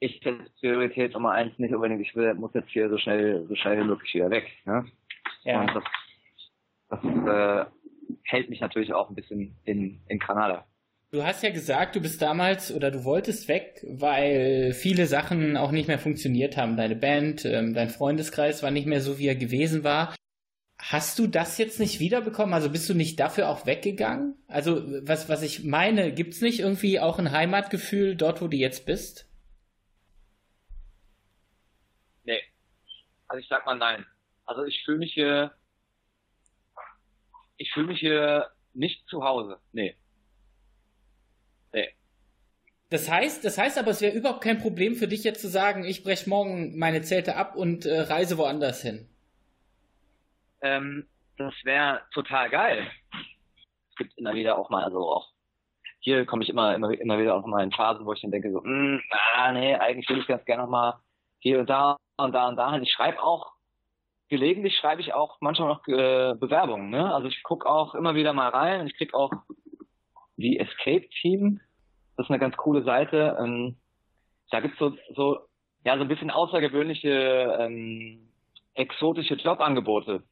ist 0.00 0.22
jetzt 0.24 0.56
Priorität 0.60 1.14
Nummer 1.14 1.32
eins 1.32 1.58
nicht 1.58 1.74
unbedingt, 1.74 2.00
ich 2.00 2.14
will, 2.14 2.34
muss 2.34 2.54
jetzt 2.54 2.70
hier 2.70 2.88
so 2.88 2.98
schnell, 2.98 3.46
so 3.48 3.54
schnell 3.54 3.78
wie 3.78 3.88
möglich 3.88 4.14
wieder 4.14 4.30
weg. 4.30 4.50
Ne? 4.64 4.84
Ja. 5.44 5.60
Und 5.60 5.74
das, 5.74 5.84
das 6.90 7.04
äh, 7.04 7.66
hält 8.24 8.50
mich 8.50 8.60
natürlich 8.60 8.92
auch 8.92 9.08
ein 9.08 9.14
bisschen 9.14 9.56
in, 9.64 10.00
in 10.08 10.18
Kanada. 10.18 10.66
Du 11.10 11.22
hast 11.22 11.44
ja 11.44 11.50
gesagt, 11.50 11.94
du 11.94 12.00
bist 12.00 12.20
damals 12.20 12.74
oder 12.74 12.90
du 12.90 13.04
wolltest 13.04 13.46
weg, 13.46 13.86
weil 13.88 14.72
viele 14.72 15.06
Sachen 15.06 15.56
auch 15.56 15.70
nicht 15.70 15.86
mehr 15.86 16.00
funktioniert 16.00 16.56
haben. 16.56 16.76
Deine 16.76 16.96
Band, 16.96 17.44
ähm, 17.44 17.72
dein 17.72 17.88
Freundeskreis 17.88 18.64
war 18.64 18.72
nicht 18.72 18.88
mehr 18.88 19.00
so, 19.00 19.16
wie 19.16 19.28
er 19.28 19.36
gewesen 19.36 19.84
war. 19.84 20.16
Hast 20.76 21.20
du 21.20 21.28
das 21.28 21.56
jetzt 21.56 21.78
nicht 21.78 22.00
wiederbekommen? 22.00 22.52
Also 22.52 22.68
bist 22.68 22.88
du 22.88 22.94
nicht 22.94 23.20
dafür 23.20 23.48
auch 23.48 23.64
weggegangen? 23.64 24.34
Also 24.48 24.82
was, 25.06 25.28
was 25.28 25.42
ich 25.42 25.62
meine, 25.62 26.12
gibt 26.12 26.34
es 26.34 26.40
nicht 26.40 26.58
irgendwie 26.58 26.98
auch 26.98 27.20
ein 27.20 27.30
Heimatgefühl 27.30 28.16
dort, 28.16 28.42
wo 28.42 28.48
du 28.48 28.56
jetzt 28.56 28.84
bist? 28.84 29.30
Nee. 32.24 32.40
Also 33.28 33.40
ich 33.40 33.48
sag 33.48 33.64
mal 33.66 33.78
nein. 33.78 34.04
Also 34.46 34.64
ich 34.64 34.82
fühle 34.84 34.98
mich 34.98 35.14
hier, 35.14 35.52
ich 37.56 37.72
fühle 37.72 37.88
mich 37.88 38.00
hier 38.00 38.48
nicht 38.72 39.06
zu 39.08 39.24
Hause. 39.24 39.58
Nee. 39.72 39.96
Nee. 41.72 41.88
Das 42.90 43.10
heißt, 43.10 43.44
das 43.44 43.58
heißt 43.58 43.78
aber, 43.78 43.90
es 43.90 44.00
wäre 44.00 44.16
überhaupt 44.16 44.42
kein 44.42 44.58
Problem 44.58 44.94
für 44.94 45.08
dich 45.08 45.24
jetzt 45.24 45.40
zu 45.40 45.48
sagen, 45.48 45.84
ich 45.84 46.04
breche 46.04 46.28
morgen 46.28 46.78
meine 46.78 47.02
Zelte 47.02 47.36
ab 47.36 47.56
und 47.56 47.86
äh, 47.86 48.00
reise 48.00 48.38
woanders 48.38 48.82
hin 48.82 49.08
ähm, 50.64 51.06
das 51.36 51.54
wäre 51.62 52.02
total 52.12 52.50
geil. 52.50 52.90
Es 53.90 53.96
gibt 53.96 54.16
immer 54.18 54.34
wieder 54.34 54.58
auch 54.58 54.70
mal, 54.70 54.82
also 54.82 54.98
auch 54.98 55.28
hier 56.00 56.26
komme 56.26 56.42
ich 56.42 56.50
immer, 56.50 56.74
immer, 56.74 56.90
immer 56.90 57.18
wieder 57.18 57.34
auch 57.34 57.46
mal 57.46 57.62
in 57.62 57.70
Phasen, 57.70 58.04
wo 58.04 58.12
ich 58.12 58.20
dann 58.22 58.30
denke 58.30 58.50
so, 58.50 58.60
mm, 58.62 59.00
ah, 59.36 59.52
nee, 59.52 59.74
eigentlich 59.76 60.08
will 60.08 60.18
ich 60.18 60.26
ganz 60.26 60.44
gerne 60.44 60.62
noch 60.62 60.70
mal 60.70 61.00
hier 61.38 61.60
und 61.60 61.70
da 61.70 61.96
und 62.16 62.32
da 62.32 62.48
und 62.48 62.56
da. 62.56 62.76
Ich 62.78 62.92
schreibe 62.92 63.22
auch, 63.22 63.52
gelegentlich 64.28 64.76
schreibe 64.76 65.00
ich 65.00 65.14
auch 65.14 65.40
manchmal 65.40 65.68
noch 65.68 65.86
äh, 65.88 66.34
Bewerbungen, 66.34 66.90
ne? 66.90 67.14
Also 67.14 67.28
ich 67.28 67.42
gucke 67.42 67.68
auch 67.68 67.94
immer 67.94 68.14
wieder 68.14 68.32
mal 68.32 68.48
rein 68.48 68.80
und 68.80 68.86
ich 68.88 68.96
krieg 68.96 69.14
auch 69.14 69.30
die 70.36 70.58
Escape 70.58 71.08
Team. 71.20 71.60
Das 72.16 72.26
ist 72.26 72.30
eine 72.30 72.40
ganz 72.40 72.56
coole 72.56 72.82
Seite. 72.84 73.36
Ähm, 73.40 73.76
da 74.50 74.60
gibt's 74.60 74.78
so, 74.78 74.94
so, 75.14 75.40
ja, 75.84 75.96
so 75.96 76.02
ein 76.02 76.08
bisschen 76.08 76.30
außergewöhnliche, 76.30 77.56
ähm, 77.60 78.28
exotische 78.74 79.34
Jobangebote 79.34 80.22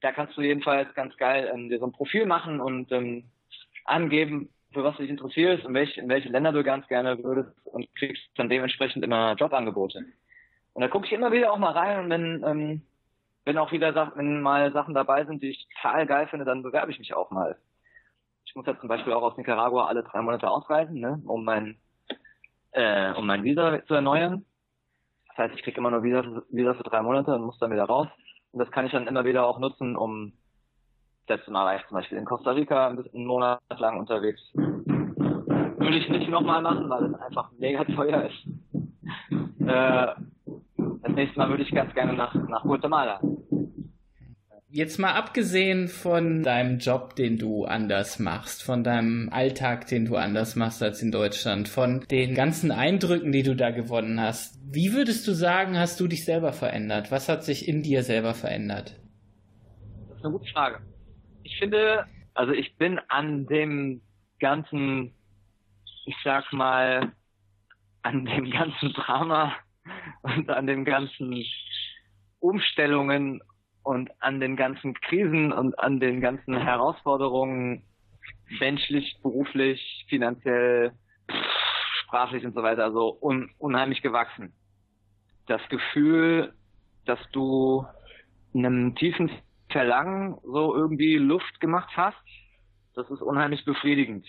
da 0.00 0.12
kannst 0.12 0.36
du 0.36 0.42
jedenfalls 0.42 0.92
ganz 0.94 1.16
geil 1.16 1.50
ähm, 1.52 1.68
dir 1.68 1.78
so 1.78 1.86
ein 1.86 1.92
Profil 1.92 2.26
machen 2.26 2.60
und 2.60 2.92
ähm, 2.92 3.24
angeben, 3.84 4.50
für 4.72 4.84
was 4.84 4.96
du 4.96 5.02
dich 5.02 5.10
interessierst 5.10 5.64
und 5.64 5.74
welch, 5.74 5.96
in 5.96 6.08
welche 6.08 6.28
Länder 6.28 6.52
du 6.52 6.62
ganz 6.62 6.86
gerne 6.88 7.22
würdest 7.22 7.50
und 7.64 7.88
kriegst 7.96 8.22
dann 8.36 8.48
dementsprechend 8.48 9.04
immer 9.04 9.34
Jobangebote. 9.34 10.04
Und 10.74 10.82
da 10.82 10.88
gucke 10.88 11.06
ich 11.06 11.12
immer 11.12 11.32
wieder 11.32 11.52
auch 11.52 11.58
mal 11.58 11.72
rein 11.72 12.04
und 12.04 12.10
wenn, 12.10 12.44
ähm, 12.46 12.82
wenn 13.48 13.56
auch 13.56 13.72
wieder 13.72 13.94
Sachen, 13.94 14.12
wenn 14.16 14.42
mal 14.42 14.70
Sachen 14.74 14.92
dabei 14.92 15.24
sind, 15.24 15.42
die 15.42 15.48
ich 15.48 15.66
total 15.72 16.06
geil 16.06 16.26
finde, 16.28 16.44
dann 16.44 16.62
bewerbe 16.62 16.92
ich 16.92 16.98
mich 16.98 17.14
auch 17.14 17.30
mal. 17.30 17.56
Ich 18.44 18.54
muss 18.54 18.66
ja 18.66 18.78
zum 18.78 18.90
Beispiel 18.90 19.14
auch 19.14 19.22
aus 19.22 19.38
Nicaragua 19.38 19.86
alle 19.86 20.02
drei 20.02 20.20
Monate 20.20 20.50
ausreisen, 20.50 21.00
ne, 21.00 21.22
um 21.24 21.44
mein, 21.44 21.78
äh, 22.72 23.14
um 23.14 23.26
mein 23.26 23.44
Visa 23.44 23.82
zu 23.86 23.94
erneuern. 23.94 24.44
Das 25.28 25.38
heißt, 25.38 25.54
ich 25.54 25.62
kriege 25.62 25.78
immer 25.78 25.90
nur 25.90 26.02
Visa, 26.02 26.22
Visa 26.50 26.74
für 26.74 26.82
drei 26.82 27.00
Monate 27.00 27.34
und 27.34 27.44
muss 27.44 27.58
dann 27.58 27.72
wieder 27.72 27.84
raus. 27.84 28.08
Und 28.52 28.58
das 28.58 28.70
kann 28.70 28.84
ich 28.84 28.92
dann 28.92 29.06
immer 29.06 29.24
wieder 29.24 29.46
auch 29.46 29.58
nutzen, 29.58 29.96
um 29.96 30.34
letztes 31.26 31.48
Mal 31.50 31.64
war 31.64 31.76
ich 31.76 31.86
zum 31.86 31.96
Beispiel 31.96 32.18
in 32.18 32.26
Costa 32.26 32.50
Rica 32.50 32.88
einen 32.88 33.24
Monat 33.24 33.60
lang 33.78 33.98
unterwegs. 33.98 34.42
Würde 34.52 35.96
ich 35.96 36.08
nicht 36.10 36.28
nochmal 36.28 36.60
machen, 36.60 36.90
weil 36.90 37.04
es 37.04 37.14
einfach 37.14 37.50
mega 37.58 37.82
teuer 37.84 38.24
ist. 38.24 38.46
äh, 39.66 40.14
das 41.02 41.14
nächste 41.14 41.38
Mal 41.38 41.48
würde 41.48 41.62
ich 41.62 41.70
ganz 41.70 41.92
gerne 41.94 42.14
nach, 42.14 42.34
nach 42.34 42.62
Guatemala. 42.62 43.20
Jetzt 44.70 44.98
mal 44.98 45.12
abgesehen 45.12 45.88
von 45.88 46.42
deinem 46.42 46.78
Job, 46.78 47.16
den 47.16 47.38
du 47.38 47.64
anders 47.64 48.18
machst, 48.18 48.62
von 48.62 48.84
deinem 48.84 49.30
Alltag, 49.32 49.86
den 49.86 50.04
du 50.04 50.16
anders 50.16 50.56
machst 50.56 50.82
als 50.82 51.00
in 51.00 51.10
Deutschland, 51.10 51.68
von 51.68 52.04
den 52.10 52.34
ganzen 52.34 52.70
Eindrücken, 52.70 53.32
die 53.32 53.42
du 53.42 53.56
da 53.56 53.70
gewonnen 53.70 54.20
hast, 54.20 54.58
wie 54.70 54.92
würdest 54.92 55.26
du 55.26 55.32
sagen, 55.32 55.78
hast 55.78 55.98
du 56.00 56.06
dich 56.06 56.26
selber 56.26 56.52
verändert? 56.52 57.10
Was 57.10 57.30
hat 57.30 57.44
sich 57.44 57.66
in 57.66 57.82
dir 57.82 58.02
selber 58.02 58.34
verändert? 58.34 59.00
Das 60.08 60.18
ist 60.18 60.24
eine 60.24 60.32
gute 60.34 60.52
Frage. 60.52 60.80
Ich 61.44 61.58
finde, 61.58 62.04
also 62.34 62.52
ich 62.52 62.76
bin 62.76 63.00
an 63.08 63.46
dem 63.46 64.02
ganzen, 64.38 65.14
ich 66.04 66.16
sag 66.22 66.52
mal, 66.52 67.12
an 68.02 68.26
dem 68.26 68.50
ganzen 68.50 68.92
Drama 68.92 69.54
und 70.22 70.50
an 70.50 70.66
den 70.66 70.84
ganzen 70.84 71.44
Umstellungen 72.40 73.42
und 73.82 74.10
an 74.20 74.40
den 74.40 74.56
ganzen 74.56 74.94
Krisen 74.94 75.52
und 75.52 75.78
an 75.78 76.00
den 76.00 76.20
ganzen 76.20 76.56
Herausforderungen, 76.56 77.82
menschlich, 78.60 79.18
beruflich, 79.22 80.06
finanziell, 80.08 80.92
sprachlich 82.00 82.44
und 82.44 82.54
so 82.54 82.62
weiter, 82.62 82.84
also 82.84 83.18
un 83.20 83.50
unheimlich 83.58 84.02
gewachsen. 84.02 84.52
Das 85.46 85.66
Gefühl, 85.68 86.54
dass 87.06 87.18
du 87.32 87.86
einem 88.54 88.94
tiefen 88.94 89.30
Verlangen 89.70 90.38
so 90.42 90.74
irgendwie 90.74 91.16
Luft 91.16 91.60
gemacht 91.60 91.90
hast, 91.96 92.16
das 92.94 93.08
ist 93.10 93.22
unheimlich 93.22 93.64
befriedigend. 93.64 94.26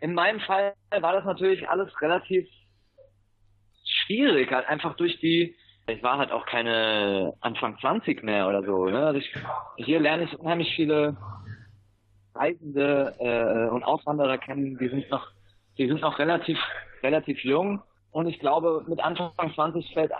In 0.00 0.14
meinem 0.14 0.40
Fall 0.40 0.74
war 0.90 1.12
das 1.12 1.24
natürlich 1.24 1.68
alles 1.68 1.92
relativ 2.00 2.48
schwierig, 4.08 4.50
halt 4.50 4.68
einfach 4.68 4.96
durch 4.96 5.20
die 5.20 5.54
ich 5.90 6.02
war 6.02 6.18
halt 6.18 6.32
auch 6.32 6.46
keine 6.46 7.34
Anfang 7.40 7.78
20 7.78 8.22
mehr 8.22 8.48
oder 8.48 8.62
so. 8.62 8.86
Ne? 8.86 9.06
Also 9.06 9.18
ich, 9.18 9.32
hier 9.76 10.00
lerne 10.00 10.24
ich 10.24 10.38
unheimlich 10.38 10.74
viele 10.74 11.16
Reisende 12.34 13.14
äh, 13.18 13.72
und 13.72 13.84
Auswanderer 13.84 14.38
kennen, 14.38 14.76
die 14.78 14.88
sind 14.88 15.10
noch, 15.10 15.28
die 15.78 15.88
sind 15.88 16.02
noch 16.02 16.18
relativ, 16.18 16.58
relativ 17.02 17.42
jung. 17.42 17.80
Und 18.10 18.26
ich 18.26 18.38
glaube, 18.38 18.84
mit 18.86 19.00
Anfang 19.00 19.32
20 19.54 19.92
fällt 19.92 20.12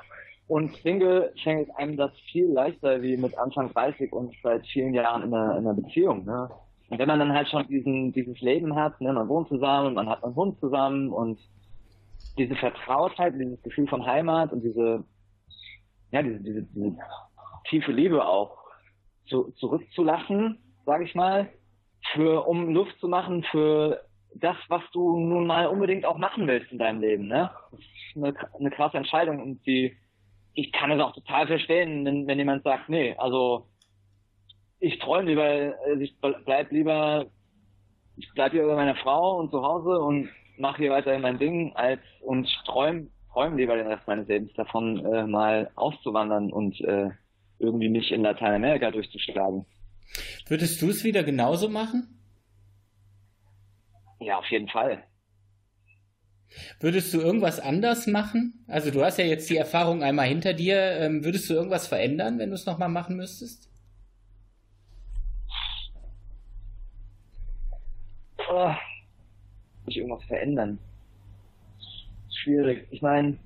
und 0.47 0.75
Single 0.77 1.33
fällt 1.43 1.69
einem 1.77 1.97
das 1.97 2.13
viel 2.33 2.51
leichter 2.51 3.03
wie 3.03 3.17
mit 3.17 3.37
Anfang 3.37 3.73
30 3.73 4.13
und 4.13 4.35
seit 4.43 4.67
vielen 4.67 4.95
Jahren 4.95 5.23
in 5.23 5.35
einer, 5.35 5.59
in 5.59 5.67
einer 5.67 5.75
Beziehung. 5.75 6.25
Ne? 6.25 6.49
Und 6.89 6.99
wenn 6.99 7.09
man 7.09 7.19
dann 7.19 7.35
halt 7.35 7.49
schon 7.49 7.67
diesen, 7.69 8.13
dieses 8.13 8.41
Leben 8.41 8.75
hat, 8.75 8.99
ne, 9.01 9.13
man 9.13 9.29
wohnt 9.29 9.49
zusammen, 9.49 9.95
man 9.95 10.09
hat 10.09 10.25
einen 10.25 10.35
Hund 10.35 10.59
zusammen 10.59 11.13
und 11.13 11.39
diese 12.37 12.57
Vertrautheit, 12.57 13.35
dieses 13.35 13.63
Gefühl 13.63 13.89
von 13.89 14.05
Heimat 14.05 14.53
und 14.53 14.63
diese 14.63 15.05
ja, 16.11 16.23
diese, 16.23 16.41
diese, 16.41 16.63
diese 16.63 16.97
tiefe 17.69 17.93
Liebe 17.93 18.27
auch 18.27 18.57
zu, 19.29 19.53
zurückzulassen, 19.53 20.59
sage 20.87 21.05
ich 21.05 21.15
mal, 21.15 21.51
für 22.13 22.47
um 22.47 22.73
Luft 22.73 22.99
zu 23.01 23.09
machen 23.09 23.45
für 23.51 24.03
das, 24.35 24.57
was 24.69 24.83
du 24.93 25.19
nun 25.19 25.47
mal 25.47 25.67
unbedingt 25.67 26.05
auch 26.05 26.19
machen 26.19 26.47
willst 26.47 26.71
in 26.73 26.79
deinem 26.79 27.01
Leben. 27.01 27.29
Ne? 27.29 27.51
Das 27.71 27.81
ist 27.81 28.17
eine, 28.17 28.35
eine 28.59 28.71
krasse 28.71 28.97
Entscheidung 28.97 29.43
und 29.43 29.67
die, 29.67 29.97
ich 30.55 30.73
kann 30.73 30.91
es 30.91 31.01
auch 31.01 31.13
total 31.13 31.47
verstehen, 31.47 32.05
wenn, 32.05 32.27
wenn 32.27 32.39
jemand 32.39 32.65
sagt, 32.65 32.89
nee, 32.89 33.15
also 33.19 33.67
ich 34.81 34.99
träume 34.99 35.29
lieber, 35.29 35.75
also 35.87 36.01
ich 36.01 36.17
bleib 36.21 36.71
lieber, 36.71 37.27
ich 38.17 38.29
bleib 38.35 38.53
hier 38.53 38.67
bei 38.67 38.77
meiner 38.77 38.97
Frau 38.97 39.39
und 39.39 39.51
zu 39.51 39.63
Hause 39.63 39.99
und 39.99 40.29
mache 40.59 40.83
hier 40.83 40.91
weiterhin 40.91 41.23
mein 41.23 41.39
Ding 41.39 41.73
als 41.75 42.01
und 42.21 42.49
träume 42.65 43.09
träume 43.33 43.57
lieber 43.57 43.77
den 43.77 43.87
Rest 43.87 44.07
meines 44.07 44.27
Lebens 44.27 44.53
davon, 44.55 45.05
äh, 45.05 45.27
mal 45.27 45.71
auszuwandern 45.77 46.53
und 46.53 46.81
äh, 46.81 47.11
irgendwie 47.59 47.89
mich 47.89 48.11
in 48.11 48.23
Lateinamerika 48.23 48.91
durchzuschlagen. 48.91 49.65
Würdest 50.47 50.81
du 50.83 50.89
es 50.89 51.05
wieder 51.05 51.23
genauso 51.23 51.69
machen? 51.69 52.19
Ja, 54.21 54.39
auf 54.39 54.47
jeden 54.47 54.69
Fall. 54.69 55.05
Würdest 56.81 57.13
du 57.13 57.21
irgendwas 57.21 57.61
anders 57.61 58.07
machen? 58.07 58.65
Also 58.67 58.91
du 58.91 59.05
hast 59.05 59.19
ja 59.19 59.25
jetzt 59.25 59.51
die 59.51 59.57
Erfahrung 59.57 60.03
einmal 60.03 60.27
hinter 60.27 60.55
dir. 60.55 60.77
Ähm, 60.99 61.25
würdest 61.25 61.49
du 61.51 61.55
irgendwas 61.55 61.87
verändern, 61.87 62.39
wenn 62.39 62.49
du 62.49 62.55
es 62.55 62.67
nochmal 62.67 62.89
machen 62.89 63.17
müsstest? 63.17 63.71
Oh, 68.51 68.73
ich 69.91 69.99
irgendwas 69.99 70.25
verändern? 70.25 70.79
schwierig. 72.49 72.87
Ich 72.91 73.03
meine, 73.03 73.39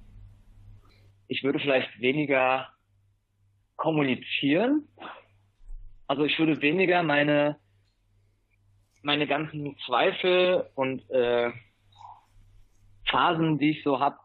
ich 1.26 1.42
würde 1.42 1.59
vielleicht 1.59 2.00
weniger 2.00 2.68
kommunizieren. 3.76 4.87
Also 6.07 6.24
ich 6.24 6.38
würde 6.38 6.61
weniger 6.62 7.02
meine 7.02 7.57
meine 9.05 9.26
ganzen 9.26 9.76
Zweifel 9.85 10.70
und 10.76 11.11
äh, 11.11 11.50
Phasen, 13.09 13.59
die 13.59 13.70
ich 13.70 13.83
so 13.83 13.98
hab, 13.98 14.20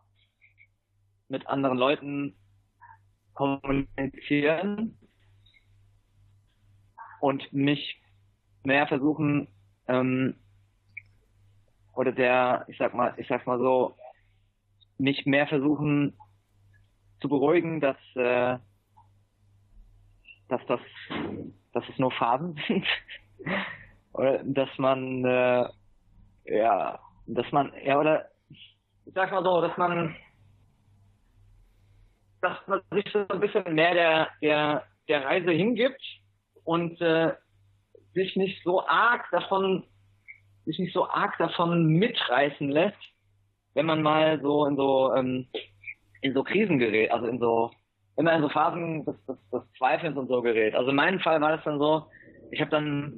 mit 1.29 1.47
anderen 1.47 1.79
Leuten 1.79 2.35
kommunizieren 3.33 4.95
und 7.19 7.51
mich 7.51 7.99
mehr 8.63 8.87
versuchen 8.87 9.47
ähm, 9.87 10.35
oder 11.97 12.11
der, 12.11 12.63
ich 12.67 12.77
sag 12.77 12.93
mal, 12.93 13.15
ich 13.17 13.27
sag 13.27 13.47
mal 13.47 13.57
so, 13.57 13.97
mich 14.99 15.25
mehr 15.25 15.47
versuchen 15.47 16.15
zu 17.19 17.27
beruhigen, 17.27 17.81
dass, 17.81 17.97
äh, 18.13 18.59
dass 20.47 20.61
das, 20.67 20.79
dass 21.73 21.83
es 21.89 21.97
nur 21.97 22.11
Phasen 22.11 22.55
sind. 22.67 22.85
oder 24.13 24.43
dass 24.43 24.69
man, 24.77 25.25
äh, 25.25 25.67
ja, 26.45 26.99
dass 27.25 27.51
man, 27.51 27.73
ja, 27.83 27.99
oder 27.99 28.29
ich 28.51 28.77
sag 29.15 29.31
mal 29.31 29.43
so, 29.43 29.61
dass 29.61 29.75
man, 29.77 30.15
dass 32.41 32.59
man 32.67 32.81
sich 32.91 33.11
so 33.11 33.27
ein 33.27 33.39
bisschen 33.39 33.73
mehr 33.73 33.95
der, 33.95 34.29
der, 34.43 34.83
der 35.07 35.25
Reise 35.25 35.49
hingibt 35.49 36.01
und 36.63 37.01
äh, 37.01 37.33
sich 38.13 38.35
nicht 38.35 38.63
so 38.63 38.85
arg 38.85 39.25
davon, 39.31 39.83
sich 40.67 40.79
nicht 40.79 40.93
so 40.93 41.09
arg 41.09 41.37
davon 41.37 41.87
mitreißen 41.87 42.69
lässt, 42.69 42.97
wenn 43.73 43.85
man 43.85 44.01
mal 44.01 44.39
so 44.41 44.65
in 44.65 44.75
so 44.75 45.13
ähm, 45.13 45.47
in 46.21 46.33
so 46.33 46.43
Krisen 46.43 46.77
gerät, 46.77 47.11
also 47.11 47.27
in 47.27 47.39
so 47.39 47.71
immer 48.17 48.33
in 48.33 48.41
so 48.41 48.49
Phasen 48.49 49.05
des, 49.05 49.15
des, 49.25 49.37
des 49.51 49.61
Zweifelns 49.77 50.17
und 50.17 50.27
so 50.27 50.41
gerät. 50.41 50.75
Also 50.75 50.89
in 50.89 50.95
meinem 50.95 51.19
Fall 51.19 51.39
war 51.39 51.55
das 51.55 51.63
dann 51.63 51.79
so, 51.79 52.05
ich 52.51 52.59
habe 52.59 52.71
dann 52.71 53.13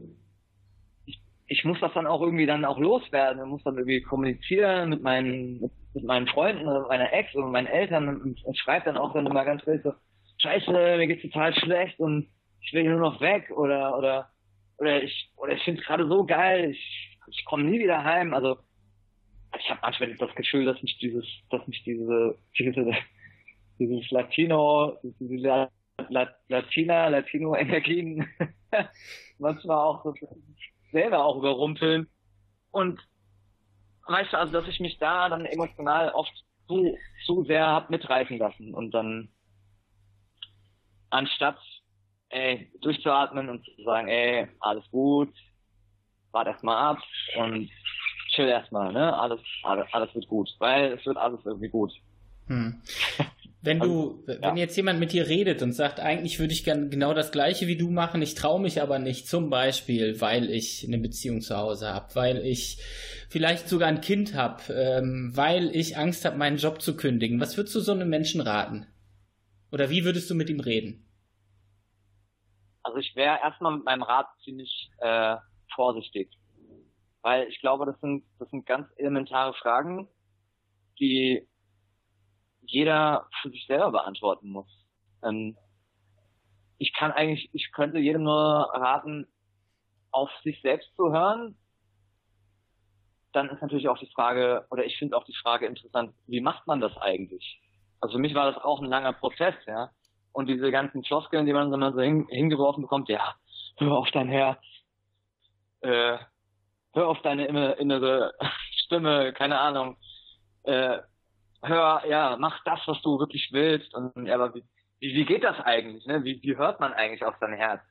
ich, 1.47 1.65
muss 1.65 1.79
das 1.79 1.93
dann 1.93 2.05
auch 2.05 2.21
irgendwie 2.21 2.45
dann 2.45 2.63
auch 2.63 2.77
loswerden, 2.77 3.41
ich 3.43 3.49
muss 3.49 3.63
dann 3.63 3.75
irgendwie 3.77 4.01
kommunizieren 4.01 4.89
mit 4.89 5.01
meinen 5.01 5.62
mit, 5.93 6.03
meinen 6.03 6.27
Freunden 6.27 6.67
oder 6.67 6.88
meiner 6.88 7.12
Ex 7.12 7.33
oder 7.33 7.45
mit 7.45 7.53
meinen 7.53 7.67
Eltern 7.67 8.07
und, 8.07 8.45
und 8.45 8.57
schreibe 8.57 8.85
dann 8.85 8.97
auch 8.97 9.13
dann 9.13 9.25
immer 9.25 9.43
ganz 9.43 9.65
wild 9.65 9.83
so 9.83 9.93
Scheiße, 10.38 10.71
mir 10.71 11.07
geht's 11.07 11.23
total 11.23 11.53
schlecht 11.55 11.99
und 11.99 12.29
ich 12.62 12.71
will 12.73 12.83
hier 12.83 12.91
nur 12.91 12.99
noch 12.99 13.19
weg 13.19 13.49
oder 13.49 13.97
oder 13.97 14.29
oder 14.77 15.01
ich 15.01 15.31
oder 15.35 15.53
ich 15.53 15.63
finde 15.63 15.81
es 15.81 15.88
gerade 15.88 16.07
so 16.07 16.25
geil, 16.25 16.71
ich 16.71 17.09
ich 17.30 17.46
komme 17.46 17.63
nie 17.63 17.80
wieder 17.80 18.04
heim. 18.04 18.34
Also 18.34 18.58
ich 19.58 19.70
habe 19.70 19.80
manchmal 19.82 20.15
das 20.15 20.36
Gefühl, 20.36 20.65
dass 20.65 20.82
mich 20.82 20.98
dieses, 21.00 21.26
dass 21.50 21.65
mich 21.68 21.84
diese, 21.84 22.38
diese 22.58 22.94
dieses 23.80 24.12
Latino, 24.12 24.98
diese 25.02 25.70
Latina, 26.50 27.08
Latino-Energien 27.08 28.28
manchmal 29.39 29.78
auch 29.78 30.04
so 30.04 30.13
selber 30.92 31.26
auch 31.26 31.38
überrumpeln. 31.38 32.08
Und 32.72 33.00
weißt 34.08 34.34
du, 34.34 34.38
also 34.38 34.54
dass 34.54 34.68
ich 34.68 34.80
mich 34.80 34.98
da 35.00 35.30
dann 35.30 35.46
emotional 35.46 36.10
oft 36.12 36.34
zu, 36.68 36.98
zu 37.26 37.44
sehr 37.46 37.65
hab 37.65 37.89
mitreißen 37.89 38.38
lassen 38.38 38.74
und 38.74 38.92
dann 38.92 39.30
anstatt 41.10 41.60
ey, 42.30 42.72
durchzuatmen 42.82 43.50
und 43.50 43.65
zu 43.65 43.84
sagen, 43.84 44.08
ey, 44.08 44.48
alles 44.60 44.89
gut, 44.92 45.34
warte 46.32 46.52
erst 46.52 46.63
mal 46.63 46.92
ab 46.92 46.98
und 47.38 47.70
chill 48.34 48.48
erstmal, 48.48 48.94
ne? 48.94 49.18
Alles, 49.18 49.42
alles, 49.63 49.88
alles 49.92 50.13
wird 50.13 50.28
gut, 50.28 50.50
weil 50.60 50.94
es 50.94 51.06
wird 51.06 51.18
alles 51.18 51.39
irgendwie 51.46 51.70
gut. 51.70 51.92
Hm. 52.48 52.82
Wenn 53.62 53.80
du, 53.80 54.24
also, 54.26 54.42
wenn 54.42 54.56
jetzt 54.56 54.78
jemand 54.78 55.02
mit 55.02 55.12
dir 55.12 55.28
redet 55.28 55.62
und 55.62 55.74
sagt, 55.74 56.00
eigentlich 56.00 56.39
würde 56.39 56.54
ich 56.54 56.63
gern 56.63 56.89
genau 56.89 57.13
das 57.13 57.34
Gleiche 57.34 57.68
wie 57.68 57.76
du 57.76 57.89
machen, 57.89 58.22
ich 58.22 58.34
traue 58.34 58.62
mich 58.62 58.82
aber 58.82 59.00
nicht, 59.00 59.28
zum 59.28 59.50
Beispiel, 59.50 60.22
weil 60.22 60.50
ich 60.50 60.86
eine 60.88 60.98
Beziehung 60.98 61.42
zu 61.42 61.58
Hause 61.58 61.89
habe, 61.94 62.15
weil 62.15 62.38
ich 62.38 62.78
vielleicht 63.28 63.68
sogar 63.68 63.89
ein 63.89 64.00
Kind 64.00 64.34
habe, 64.34 64.74
ähm, 64.74 65.32
weil 65.36 65.76
ich 65.76 65.98
Angst 65.98 66.24
habe, 66.24 66.38
meinen 66.38 66.56
Job 66.56 66.82
zu 66.82 66.96
kündigen. 66.96 67.42
Was 67.42 67.58
würdest 67.58 67.76
du 67.76 67.82
so 67.82 67.92
einem 67.92 68.08
Menschen 68.08 68.39
raten? 68.39 68.88
Oder 69.74 69.89
wie 69.89 70.06
würdest 70.06 70.30
du 70.30 70.36
mit 70.36 70.50
ihm 70.50 70.62
reden? 70.62 71.06
Also 72.84 72.98
ich 73.00 73.13
wäre 73.18 73.39
erstmal 73.44 73.76
mit 73.76 73.84
meinem 73.84 74.04
Rat 74.04 74.28
ziemlich 74.46 74.89
äh, 75.00 75.36
vorsichtig. 75.80 76.30
Weil 77.22 77.48
ich 77.48 77.62
glaube, 77.62 77.86
das 77.86 77.98
sind, 78.02 78.26
das 78.38 78.50
sind 78.50 78.65
ganz 78.65 78.89
elementare 78.98 79.54
Fragen, 79.54 80.10
die 81.00 81.48
jeder 82.63 83.30
für 83.42 83.50
sich 83.50 83.65
selber 83.65 83.92
beantworten 83.92 84.50
muss. 84.50 84.68
Ähm, 85.24 85.56
ich 86.80 86.94
kann 86.94 87.13
eigentlich, 87.13 87.50
ich 87.54 87.72
könnte 87.72 87.98
jedem 87.98 88.24
nur 88.24 88.36
raten, 88.36 89.26
auf 90.12 90.30
sich 90.44 90.62
selbst 90.62 90.94
zu 90.98 91.13
hören. 91.13 91.58
Dann 93.32 93.50
ist 93.50 93.62
natürlich 93.62 93.88
auch 93.88 94.00
die 94.00 94.12
Frage, 94.13 94.65
oder 94.70 94.84
ich 94.84 94.98
finde 94.98 95.15
auch 95.15 95.24
die 95.24 95.36
Frage 95.36 95.65
interessant, 95.65 96.13
wie 96.28 96.42
macht 96.42 96.68
man 96.68 96.82
das 96.82 96.98
eigentlich? 96.98 97.62
Also 98.02 98.15
für 98.15 98.20
mich 98.20 98.36
war 98.36 98.52
das 98.52 98.62
auch 98.62 98.82
ein 98.82 98.89
langer 98.89 99.13
Prozess, 99.13 99.56
ja. 99.65 99.92
Und 100.34 100.48
diese 100.48 100.72
ganzen 100.72 101.06
Floskeln, 101.06 101.46
die 101.46 101.54
man 101.54 101.72
so 101.72 102.02
hingeworfen 102.02 102.82
bekommt, 102.82 103.08
ja, 103.08 103.36
hör 103.78 103.98
auf 103.98 104.12
dein 104.12 104.28
Herz, 104.28 104.60
äh, 105.82 106.18
hör 106.94 107.08
auf 107.08 107.22
deine 107.22 107.46
innere 107.74 108.34
Stimme, 108.86 109.34
keine 109.34 109.60
Ahnung, 109.60 109.98
äh, 110.63 111.00
hör, 111.62 112.04
ja, 112.08 112.38
mach 112.39 112.63
das, 112.63 112.80
was 112.86 113.02
du 113.02 113.20
wirklich 113.20 113.50
willst. 113.52 113.94
Und 113.94 114.26
ja, 114.26 114.36
aber 114.36 114.54
wie, 114.56 114.63
wie, 115.00 115.26
geht 115.26 115.44
das 115.44 115.60
eigentlich? 115.62 116.06
Ne? 116.06 116.24
Wie, 116.24 116.42
wie 116.42 116.58
hört 116.58 116.80
man 116.80 116.94
eigentlich 116.94 117.24
auf 117.24 117.36
sein 117.39 117.54
Herz? 117.54 117.82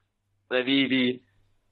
Oder 0.50 0.66
wie, 0.66 0.90
wie, 0.90 1.24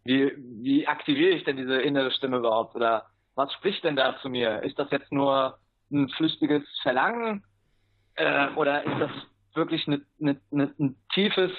wie, 0.05 0.33
wie 0.63 0.87
aktiviere 0.87 1.37
ich 1.37 1.45
denn 1.45 1.57
diese 1.57 1.81
innere 1.81 2.11
Stimme 2.13 2.39
überhaupt? 2.39 2.75
Oder 2.75 3.07
was 3.35 3.53
spricht 3.53 3.85
denn 3.85 3.97
da 3.97 4.19
zu 4.21 4.29
mir? 4.29 4.63
Ist 4.63 4.79
das 4.79 4.91
jetzt 4.91 5.13
nur 5.13 5.59
ein 5.91 6.09
flüchtiges 6.11 6.65
Verlangen? 6.83 7.45
Äh, 8.15 8.49
oder 8.55 8.85
ist 8.85 9.01
das 9.01 9.11
wirklich 9.55 9.87
eine, 9.87 10.03
eine, 10.21 10.41
eine, 10.53 10.75
ein 10.79 10.97
tiefes, 11.13 11.53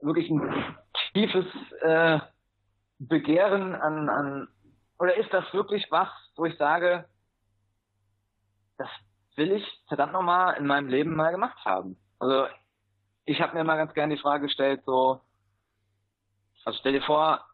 wirklich 0.00 0.30
ein 0.30 0.76
tiefes 1.12 1.46
äh, 1.82 2.18
Begehren 3.08 3.74
an, 3.74 4.08
an, 4.08 4.48
oder 4.98 5.16
ist 5.16 5.32
das 5.32 5.44
wirklich 5.52 5.86
was, 5.90 6.08
wo 6.36 6.44
ich 6.44 6.56
sage, 6.56 7.08
das 8.78 8.88
will 9.36 9.52
ich 9.52 9.84
verdammt 9.88 10.12
nochmal 10.12 10.56
in 10.56 10.66
meinem 10.66 10.88
Leben 10.88 11.14
mal 11.14 11.30
gemacht 11.30 11.58
haben? 11.64 11.96
Also 12.18 12.46
ich 13.24 13.40
habe 13.40 13.54
mir 13.54 13.64
mal 13.64 13.76
ganz 13.76 13.94
gerne 13.94 14.14
die 14.14 14.20
Frage 14.20 14.46
gestellt, 14.46 14.82
so, 14.86 15.20
also 16.64 16.78
stell 16.78 16.92
dir 16.92 17.02
vor, 17.02 17.44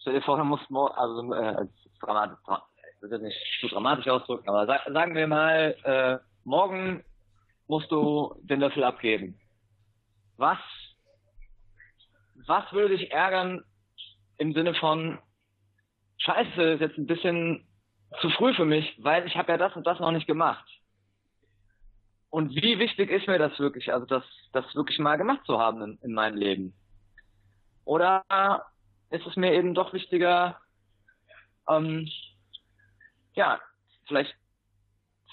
stell 0.00 0.14
dir 0.14 0.22
vor, 0.22 0.38
du 0.38 0.44
musst, 0.44 0.66
also 0.70 1.32
äh, 1.34 1.66
dramatisch, 2.00 2.38
ich 2.94 3.02
will 3.02 3.10
das 3.10 3.20
nicht 3.20 3.38
zu 3.60 3.68
dramatisch 3.68 4.08
ausdrücken, 4.08 4.48
aber 4.48 4.66
sag, 4.66 4.84
sagen 4.92 5.14
wir 5.14 5.26
mal, 5.26 5.76
äh, 5.84 6.18
morgen 6.44 7.04
musst 7.66 7.90
du 7.90 8.34
den 8.42 8.60
Löffel 8.60 8.84
abgeben. 8.84 9.38
Was, 10.36 10.58
was 12.46 12.72
würde 12.72 12.96
dich 12.96 13.10
ärgern 13.10 13.64
im 14.38 14.52
Sinne 14.52 14.74
von, 14.74 15.18
scheiße, 16.18 16.62
ist 16.62 16.80
jetzt 16.80 16.98
ein 16.98 17.06
bisschen 17.06 17.66
zu 18.20 18.30
früh 18.30 18.54
für 18.54 18.64
mich, 18.64 18.96
weil 19.02 19.26
ich 19.26 19.36
habe 19.36 19.52
ja 19.52 19.58
das 19.58 19.74
und 19.76 19.86
das 19.86 20.00
noch 20.00 20.12
nicht 20.12 20.26
gemacht. 20.26 20.66
Und 22.30 22.54
wie 22.54 22.78
wichtig 22.78 23.10
ist 23.10 23.26
mir 23.26 23.38
das 23.38 23.58
wirklich, 23.58 23.92
also 23.92 24.06
das, 24.06 24.24
das 24.52 24.74
wirklich 24.74 24.98
mal 24.98 25.16
gemacht 25.16 25.44
zu 25.46 25.58
haben 25.58 25.82
in, 25.82 25.98
in 26.02 26.12
meinem 26.12 26.36
Leben? 26.36 26.74
Oder 27.84 28.22
ist 29.10 29.26
es 29.26 29.36
mir 29.36 29.54
eben 29.54 29.74
doch 29.74 29.92
wichtiger, 29.92 30.60
ähm, 31.68 32.08
ja, 33.34 33.60
vielleicht 34.06 34.34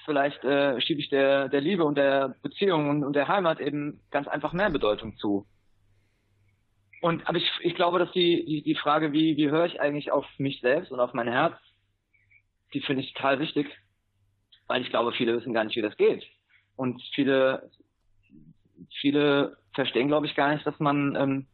vielleicht 0.05 0.43
äh, 0.43 0.79
schiebe 0.81 1.01
ich 1.01 1.09
der, 1.09 1.49
der 1.49 1.61
Liebe 1.61 1.83
und 1.83 1.95
der 1.95 2.35
Beziehung 2.41 2.89
und, 2.89 3.03
und 3.03 3.13
der 3.13 3.27
Heimat 3.27 3.59
eben 3.59 4.01
ganz 4.11 4.27
einfach 4.27 4.53
mehr 4.53 4.69
Bedeutung 4.69 5.17
zu. 5.17 5.47
Und 7.01 7.27
aber 7.27 7.37
ich, 7.37 7.49
ich 7.61 7.75
glaube, 7.75 7.99
dass 7.99 8.11
die, 8.11 8.45
die, 8.45 8.63
die 8.63 8.75
Frage, 8.75 9.11
wie, 9.11 9.37
wie 9.37 9.49
höre 9.49 9.65
ich 9.65 9.79
eigentlich 9.79 10.11
auf 10.11 10.25
mich 10.37 10.61
selbst 10.61 10.91
und 10.91 10.99
auf 10.99 11.13
mein 11.13 11.27
Herz, 11.27 11.55
die 12.73 12.81
finde 12.81 13.03
ich 13.03 13.13
total 13.13 13.39
wichtig, 13.39 13.67
weil 14.67 14.81
ich 14.81 14.89
glaube, 14.89 15.11
viele 15.13 15.35
wissen 15.35 15.53
gar 15.53 15.63
nicht, 15.63 15.75
wie 15.75 15.81
das 15.81 15.97
geht. 15.97 16.23
Und 16.75 17.01
viele, 17.13 17.69
viele 19.01 19.57
verstehen, 19.73 20.07
glaube 20.07 20.25
ich, 20.25 20.35
gar 20.35 20.53
nicht, 20.53 20.65
dass 20.65 20.79
man 20.79 21.15
ähm, 21.15 21.47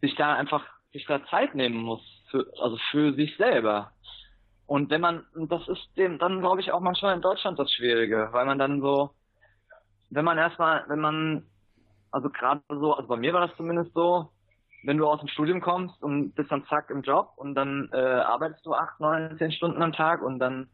sich 0.00 0.14
da 0.16 0.34
einfach 0.34 0.64
sich 0.92 1.06
da 1.06 1.24
Zeit 1.26 1.54
nehmen 1.54 1.76
muss, 1.76 2.02
für, 2.30 2.46
also 2.60 2.76
für 2.90 3.14
sich 3.14 3.36
selber. 3.36 3.92
Und 4.66 4.90
wenn 4.90 5.00
man, 5.00 5.26
das 5.34 5.66
ist 5.68 5.88
dem, 5.96 6.18
dann 6.18 6.40
glaube 6.40 6.60
ich 6.60 6.72
auch 6.72 6.80
manchmal 6.80 7.14
in 7.14 7.22
Deutschland 7.22 7.58
das 7.58 7.72
Schwierige, 7.72 8.28
weil 8.32 8.46
man 8.46 8.58
dann 8.58 8.80
so, 8.80 9.10
wenn 10.10 10.24
man 10.24 10.38
erstmal, 10.38 10.84
wenn 10.88 11.00
man, 11.00 11.46
also 12.12 12.30
gerade 12.30 12.60
so, 12.68 12.94
also 12.94 13.08
bei 13.08 13.16
mir 13.16 13.32
war 13.32 13.46
das 13.46 13.56
zumindest 13.56 13.92
so, 13.94 14.30
wenn 14.84 14.98
du 14.98 15.06
aus 15.06 15.20
dem 15.20 15.28
Studium 15.28 15.60
kommst 15.60 16.02
und 16.02 16.32
bist 16.34 16.50
dann 16.50 16.66
zack 16.66 16.90
im 16.90 17.02
Job 17.02 17.32
und 17.36 17.54
dann 17.54 17.88
äh, 17.92 17.96
arbeitest 17.96 18.64
du 18.66 18.74
acht, 18.74 19.00
neun, 19.00 19.36
zehn 19.38 19.52
Stunden 19.52 19.82
am 19.82 19.92
Tag 19.92 20.22
und 20.22 20.38
dann, 20.38 20.68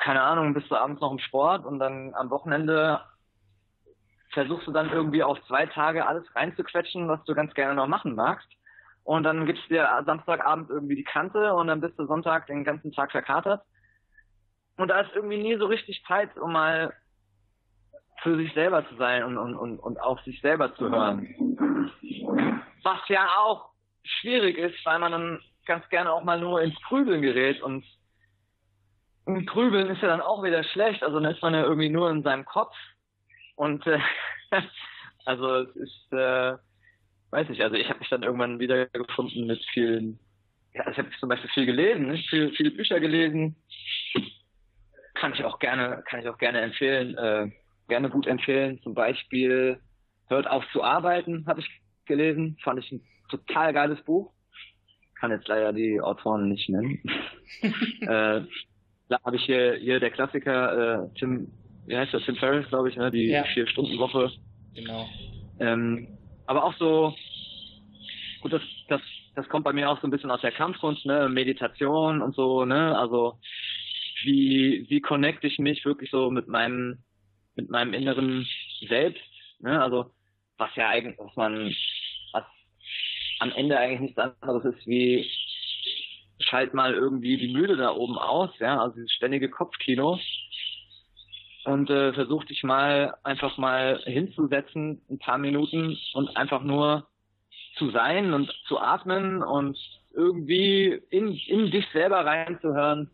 keine 0.00 0.22
Ahnung, 0.22 0.54
bist 0.54 0.70
du 0.70 0.76
abends 0.76 1.00
noch 1.00 1.12
im 1.12 1.18
Sport 1.18 1.64
und 1.64 1.78
dann 1.78 2.14
am 2.14 2.30
Wochenende 2.30 3.00
versuchst 4.32 4.66
du 4.66 4.72
dann 4.72 4.90
irgendwie 4.90 5.22
auf 5.22 5.38
zwei 5.46 5.66
Tage 5.66 6.06
alles 6.06 6.24
reinzuquetschen, 6.34 7.08
was 7.08 7.22
du 7.24 7.34
ganz 7.34 7.54
gerne 7.54 7.74
noch 7.74 7.86
machen 7.86 8.14
magst. 8.14 8.48
Und 9.04 9.22
dann 9.22 9.46
gibst 9.46 9.64
du 9.64 9.74
dir 9.74 10.02
Samstagabend 10.06 10.70
irgendwie 10.70 10.96
die 10.96 11.04
Kante 11.04 11.52
und 11.54 11.68
dann 11.68 11.80
bist 11.80 11.98
du 11.98 12.06
Sonntag 12.06 12.46
den 12.46 12.64
ganzen 12.64 12.90
Tag 12.90 13.12
verkatert. 13.12 13.62
Und 14.76 14.88
da 14.88 15.00
ist 15.00 15.14
irgendwie 15.14 15.40
nie 15.40 15.56
so 15.56 15.66
richtig 15.66 16.02
Zeit, 16.08 16.36
um 16.38 16.52
mal 16.52 16.92
für 18.22 18.36
sich 18.36 18.52
selber 18.54 18.88
zu 18.88 18.96
sein 18.96 19.24
und, 19.24 19.38
und, 19.38 19.54
und, 19.54 19.78
und 19.78 20.00
auf 20.00 20.20
sich 20.22 20.40
selber 20.40 20.74
zu 20.76 20.90
hören. 20.90 21.28
Was 22.82 23.00
ja 23.08 23.26
auch 23.38 23.70
schwierig 24.02 24.58
ist, 24.58 24.84
weil 24.84 24.98
man 24.98 25.12
dann 25.12 25.40
ganz 25.66 25.88
gerne 25.88 26.12
auch 26.12 26.24
mal 26.24 26.38
nur 26.38 26.62
ins 26.62 26.80
Grübeln 26.82 27.22
gerät 27.22 27.62
und 27.62 27.84
und 29.26 29.46
Grübeln 29.46 29.88
ist 29.88 30.02
ja 30.02 30.08
dann 30.08 30.20
auch 30.20 30.42
wieder 30.42 30.62
schlecht, 30.64 31.02
also 31.02 31.18
dann 31.18 31.32
ist 31.32 31.40
man 31.40 31.54
ja 31.54 31.62
irgendwie 31.62 31.88
nur 31.88 32.10
in 32.10 32.22
seinem 32.22 32.44
Kopf 32.44 32.74
und 33.56 33.86
äh, 33.86 33.98
also 35.24 35.60
es 35.60 35.76
ist 35.76 36.12
äh, 36.12 36.58
weiß 37.34 37.50
ich, 37.50 37.62
also 37.62 37.74
ich 37.74 37.88
habe 37.88 37.98
mich 37.98 38.08
dann 38.08 38.22
irgendwann 38.22 38.60
wieder 38.60 38.86
gefunden 38.86 39.46
mit 39.46 39.62
vielen, 39.72 40.20
ja, 40.72 40.88
ich 40.88 40.96
habe 40.96 41.10
zum 41.18 41.28
Beispiel 41.28 41.50
viel 41.50 41.66
gelesen, 41.66 42.08
nicht? 42.08 42.30
Viel, 42.30 42.52
viele 42.52 42.70
Bücher 42.70 43.00
gelesen. 43.00 43.56
Kann 45.14 45.32
ich 45.34 45.44
auch 45.44 45.58
gerne, 45.58 46.04
kann 46.06 46.20
ich 46.20 46.28
auch 46.28 46.38
gerne 46.38 46.60
empfehlen, 46.60 47.16
äh, 47.18 47.50
gerne 47.88 48.10
gut 48.10 48.26
empfehlen. 48.26 48.80
Zum 48.82 48.94
Beispiel 48.94 49.80
Hört 50.28 50.48
auf 50.48 50.64
zu 50.72 50.82
arbeiten, 50.82 51.44
habe 51.46 51.60
ich 51.60 51.68
gelesen. 52.06 52.56
Fand 52.62 52.82
ich 52.82 52.90
ein 52.90 53.02
total 53.30 53.72
geiles 53.72 54.02
Buch. 54.04 54.32
Kann 55.18 55.30
jetzt 55.30 55.48
leider 55.48 55.72
die 55.72 56.00
Autoren 56.00 56.48
nicht 56.48 56.68
nennen. 56.68 57.02
äh, 58.00 58.40
da 59.08 59.18
habe 59.24 59.36
ich 59.36 59.44
hier, 59.44 59.74
hier 59.74 60.00
der 60.00 60.10
Klassiker, 60.10 61.04
äh, 61.04 61.18
Tim, 61.18 61.52
wie 61.86 61.96
heißt 61.96 62.14
das, 62.14 62.24
Tim 62.24 62.36
Ferriss, 62.36 62.68
glaube 62.68 62.88
ich, 62.88 62.96
ne? 62.96 63.10
die 63.10 63.28
ja. 63.28 63.44
Vier-Stunden-Woche. 63.44 64.32
Genau. 64.74 65.06
Ähm, 65.60 66.08
aber 66.46 66.64
auch 66.64 66.74
so, 66.78 67.14
gut, 68.40 68.52
das, 68.52 68.62
das, 68.88 69.00
das 69.34 69.48
kommt 69.48 69.64
bei 69.64 69.72
mir 69.72 69.90
auch 69.90 70.00
so 70.00 70.06
ein 70.06 70.10
bisschen 70.10 70.30
aus 70.30 70.40
der 70.40 70.52
Kampfkunst, 70.52 71.06
ne, 71.06 71.28
Meditation 71.28 72.22
und 72.22 72.34
so, 72.34 72.64
ne, 72.64 72.98
also 72.98 73.38
wie, 74.24 74.86
wie 74.88 75.00
connecte 75.00 75.46
ich 75.46 75.58
mich 75.58 75.84
wirklich 75.84 76.10
so 76.10 76.30
mit 76.30 76.48
meinem, 76.48 77.04
mit 77.56 77.70
meinem 77.70 77.94
inneren 77.94 78.46
Selbst, 78.88 79.22
ne, 79.60 79.80
also 79.82 80.10
was 80.58 80.74
ja 80.76 80.88
eigentlich, 80.88 81.18
was 81.18 81.34
man, 81.36 81.74
was 82.32 82.44
am 83.40 83.52
Ende 83.52 83.78
eigentlich 83.78 84.00
nichts 84.00 84.18
anderes 84.18 84.76
ist 84.76 84.86
wie 84.86 85.28
schalt 86.40 86.74
mal 86.74 86.94
irgendwie 86.94 87.36
die 87.36 87.52
Mühle 87.52 87.76
da 87.76 87.92
oben 87.94 88.18
aus, 88.18 88.50
ja, 88.58 88.80
also 88.80 88.96
dieses 88.96 89.12
ständige 89.12 89.48
Kopfkino. 89.48 90.18
Und 91.64 91.88
äh, 91.88 92.12
versuch 92.12 92.44
dich 92.44 92.62
mal 92.62 93.14
einfach 93.22 93.56
mal 93.56 94.00
hinzusetzen, 94.04 95.00
ein 95.08 95.18
paar 95.18 95.38
Minuten 95.38 95.96
und 96.12 96.36
einfach 96.36 96.62
nur 96.62 97.06
zu 97.78 97.90
sein 97.90 98.34
und 98.34 98.52
zu 98.68 98.78
atmen 98.78 99.42
und 99.42 99.78
irgendwie 100.14 101.00
in, 101.10 101.34
in 101.46 101.70
dich 101.70 101.86
selber 101.92 102.24
reinzuhören. 102.26 103.10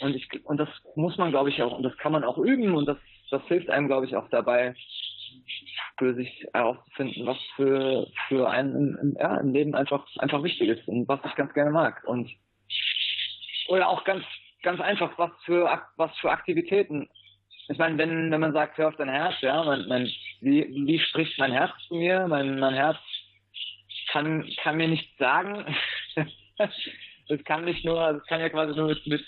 Und 0.00 0.14
ich 0.14 0.28
und 0.44 0.58
das 0.58 0.68
muss 0.94 1.16
man, 1.16 1.30
glaube 1.30 1.48
ich, 1.48 1.62
auch, 1.62 1.76
und 1.76 1.82
das 1.82 1.96
kann 1.96 2.12
man 2.12 2.24
auch 2.24 2.38
üben 2.38 2.74
und 2.74 2.86
das, 2.86 2.98
das 3.30 3.42
hilft 3.46 3.70
einem, 3.70 3.86
glaube 3.86 4.06
ich, 4.06 4.16
auch 4.16 4.28
dabei, 4.30 4.74
für 5.98 6.14
sich 6.14 6.46
herauszufinden, 6.52 7.26
was 7.26 7.38
für, 7.56 8.06
für 8.28 8.48
einen 8.48 8.96
im, 8.98 9.16
ja, 9.18 9.36
im 9.36 9.52
Leben 9.52 9.74
einfach, 9.74 10.06
einfach 10.18 10.42
wichtig 10.42 10.68
ist 10.68 10.88
und 10.88 11.06
was 11.08 11.20
ich 11.24 11.34
ganz 11.34 11.52
gerne 11.52 11.70
mag. 11.70 12.02
Und 12.04 12.30
oder 13.68 13.88
auch 13.88 14.04
ganz, 14.04 14.24
ganz 14.62 14.80
einfach, 14.80 15.16
was 15.18 15.30
für, 15.44 15.82
was 15.96 16.16
für 16.18 16.30
Aktivitäten 16.30 17.08
ich 17.70 17.78
meine, 17.78 17.96
wenn, 17.98 18.32
wenn 18.32 18.40
man 18.40 18.52
sagt, 18.52 18.78
hör 18.78 18.88
auf 18.88 18.96
dein 18.96 19.08
Herz, 19.08 19.40
ja, 19.42 19.62
mein, 19.62 19.86
mein, 19.86 20.10
wie, 20.40 20.66
wie 20.86 20.98
spricht 20.98 21.38
mein 21.38 21.52
Herz 21.52 21.70
zu 21.86 21.94
mir? 21.94 22.26
Mein, 22.26 22.58
mein 22.58 22.74
Herz 22.74 22.98
kann, 24.10 24.44
kann 24.60 24.76
mir 24.76 24.88
nichts 24.88 25.16
sagen. 25.18 25.64
das 26.58 27.44
kann 27.44 27.64
nicht 27.64 27.84
nur, 27.84 28.14
das 28.14 28.26
kann 28.26 28.40
ja 28.40 28.48
quasi 28.48 28.74
nur 28.74 28.88
mit, 28.88 29.06
mit, 29.06 29.24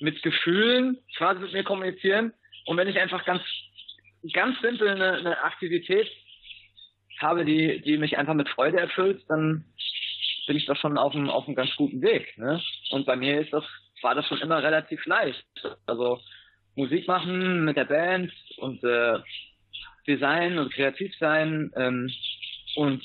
mit 0.00 0.22
Gefühlen 0.22 0.98
quasi 1.16 1.40
mit 1.40 1.54
mir 1.54 1.64
kommunizieren. 1.64 2.34
Und 2.68 2.76
wenn 2.76 2.88
ich 2.88 3.00
einfach 3.00 3.24
ganz, 3.24 3.40
ganz 4.34 4.60
simpel 4.60 4.90
eine, 4.90 5.12
eine 5.14 5.42
Aktivität 5.42 6.06
habe, 7.18 7.46
die, 7.46 7.80
die 7.80 7.96
mich 7.96 8.18
einfach 8.18 8.34
mit 8.34 8.50
Freude 8.50 8.78
erfüllt, 8.78 9.24
dann 9.26 9.64
bin 10.46 10.58
ich 10.58 10.66
doch 10.66 10.76
schon 10.76 10.98
auf 10.98 11.14
einem, 11.14 11.30
auf 11.30 11.46
einem 11.46 11.56
ganz 11.56 11.74
guten 11.76 12.02
Weg. 12.02 12.36
Ne? 12.36 12.60
Und 12.90 13.06
bei 13.06 13.16
mir 13.16 13.40
ist 13.40 13.54
das, 13.54 13.64
war 14.02 14.14
das 14.14 14.26
schon 14.26 14.42
immer 14.42 14.62
relativ 14.62 15.02
leicht. 15.06 15.46
Also 15.86 16.20
Musik 16.76 17.08
machen 17.08 17.64
mit 17.64 17.78
der 17.78 17.86
Band 17.86 18.30
und 18.58 18.84
äh, 18.84 19.18
Design 20.06 20.58
und 20.58 20.70
kreativ 20.70 21.16
sein 21.18 21.72
ähm, 21.74 22.12
und 22.76 23.02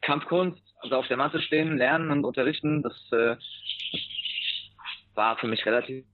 Kampfkunst, 0.00 0.62
also 0.80 0.96
auf 0.96 1.08
der 1.08 1.18
Matte 1.18 1.42
stehen, 1.42 1.76
lernen 1.76 2.10
und 2.10 2.24
unterrichten, 2.24 2.82
das, 2.82 3.12
äh, 3.12 3.36
war 5.14 5.36
für 5.36 5.48
mich 5.48 5.66
relativ 5.66 6.06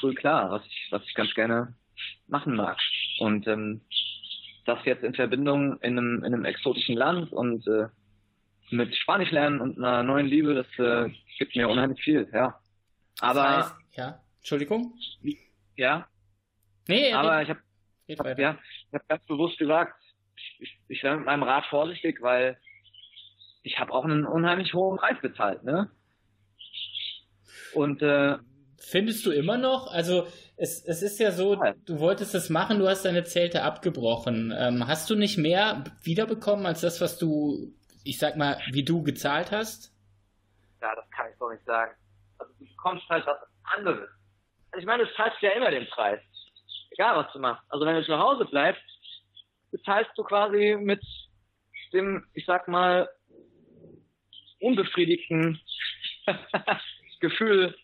früh 0.00 0.14
klar, 0.14 0.50
was 0.50 0.66
ich, 0.66 0.88
was 0.90 1.02
ich 1.06 1.14
ganz 1.14 1.32
gerne 1.32 1.74
machen 2.28 2.56
mag. 2.56 2.78
Und 3.18 3.46
ähm, 3.46 3.82
das 4.64 4.84
jetzt 4.84 5.04
in 5.04 5.14
Verbindung 5.14 5.80
in 5.80 5.98
einem, 5.98 6.24
in 6.24 6.34
einem 6.34 6.44
exotischen 6.44 6.96
Land 6.96 7.32
und 7.32 7.66
äh, 7.66 7.86
mit 8.70 8.94
Spanisch 8.96 9.30
lernen 9.30 9.60
und 9.60 9.78
einer 9.78 10.02
neuen 10.02 10.26
Liebe, 10.26 10.54
das 10.54 10.66
äh, 10.78 11.12
gibt 11.38 11.54
mir 11.54 11.68
unheimlich 11.68 12.02
viel, 12.02 12.28
ja. 12.32 12.58
Aber 13.20 13.42
das 13.42 13.56
heißt, 13.56 13.74
ja, 13.92 14.20
Entschuldigung. 14.38 14.94
Ja. 15.76 16.08
Nee, 16.88 17.12
aber 17.12 17.42
ich 17.42 17.48
habe 17.48 17.60
hab, 18.18 18.38
ja, 18.38 18.58
ich 18.88 18.94
hab 18.94 19.08
ganz 19.08 19.24
bewusst 19.26 19.58
gesagt, 19.58 19.94
ich, 20.58 20.78
ich 20.88 21.02
wäre 21.02 21.16
mit 21.16 21.26
meinem 21.26 21.42
Rat 21.42 21.66
vorsichtig, 21.66 22.20
weil 22.20 22.58
ich 23.62 23.78
habe 23.78 23.92
auch 23.92 24.04
einen 24.04 24.26
unheimlich 24.26 24.74
hohen 24.74 24.98
Preis 24.98 25.20
bezahlt, 25.20 25.64
ne? 25.64 25.90
Und 27.74 28.02
äh, 28.02 28.38
findest 28.78 29.24
du 29.26 29.30
immer 29.30 29.58
noch? 29.58 29.92
Also 29.92 30.26
es, 30.56 30.84
es 30.84 31.02
ist 31.02 31.18
ja 31.18 31.30
so, 31.32 31.56
du 31.84 32.00
wolltest 32.00 32.34
es 32.34 32.50
machen, 32.50 32.78
du 32.78 32.88
hast 32.88 33.04
deine 33.04 33.24
Zelte 33.24 33.62
abgebrochen. 33.62 34.54
Ähm, 34.56 34.86
hast 34.86 35.10
du 35.10 35.14
nicht 35.14 35.38
mehr 35.38 35.84
wiederbekommen 36.02 36.66
als 36.66 36.80
das, 36.80 37.00
was 37.00 37.18
du, 37.18 37.72
ich 38.04 38.18
sag 38.18 38.36
mal, 38.36 38.58
wie 38.72 38.84
du 38.84 39.02
gezahlt 39.02 39.50
hast? 39.50 39.92
Ja, 40.80 40.94
das 40.94 41.08
kann 41.10 41.26
ich 41.30 41.38
doch 41.38 41.50
nicht 41.50 41.64
sagen. 41.64 41.92
Also 42.38 42.52
du 42.58 42.66
bekommst 42.66 43.08
halt 43.08 43.26
was 43.26 43.38
anderes. 43.64 44.08
Also 44.70 44.80
ich 44.80 44.86
meine, 44.86 45.04
du 45.04 45.14
zahlst 45.14 45.40
ja 45.40 45.50
immer 45.50 45.70
den 45.70 45.86
Preis. 45.88 46.20
Egal 46.90 47.16
was 47.16 47.32
du 47.32 47.38
machst. 47.38 47.64
Also 47.68 47.84
wenn 47.84 47.96
du 47.96 48.04
zu 48.04 48.18
Hause 48.18 48.44
bleibst, 48.44 48.82
bezahlst 49.70 50.10
du 50.16 50.22
quasi 50.22 50.76
mit 50.78 51.02
dem, 51.92 52.26
ich 52.34 52.46
sag 52.46 52.68
mal, 52.68 53.08
unbefriedigten 54.60 55.60
Gefühl, 57.20 57.74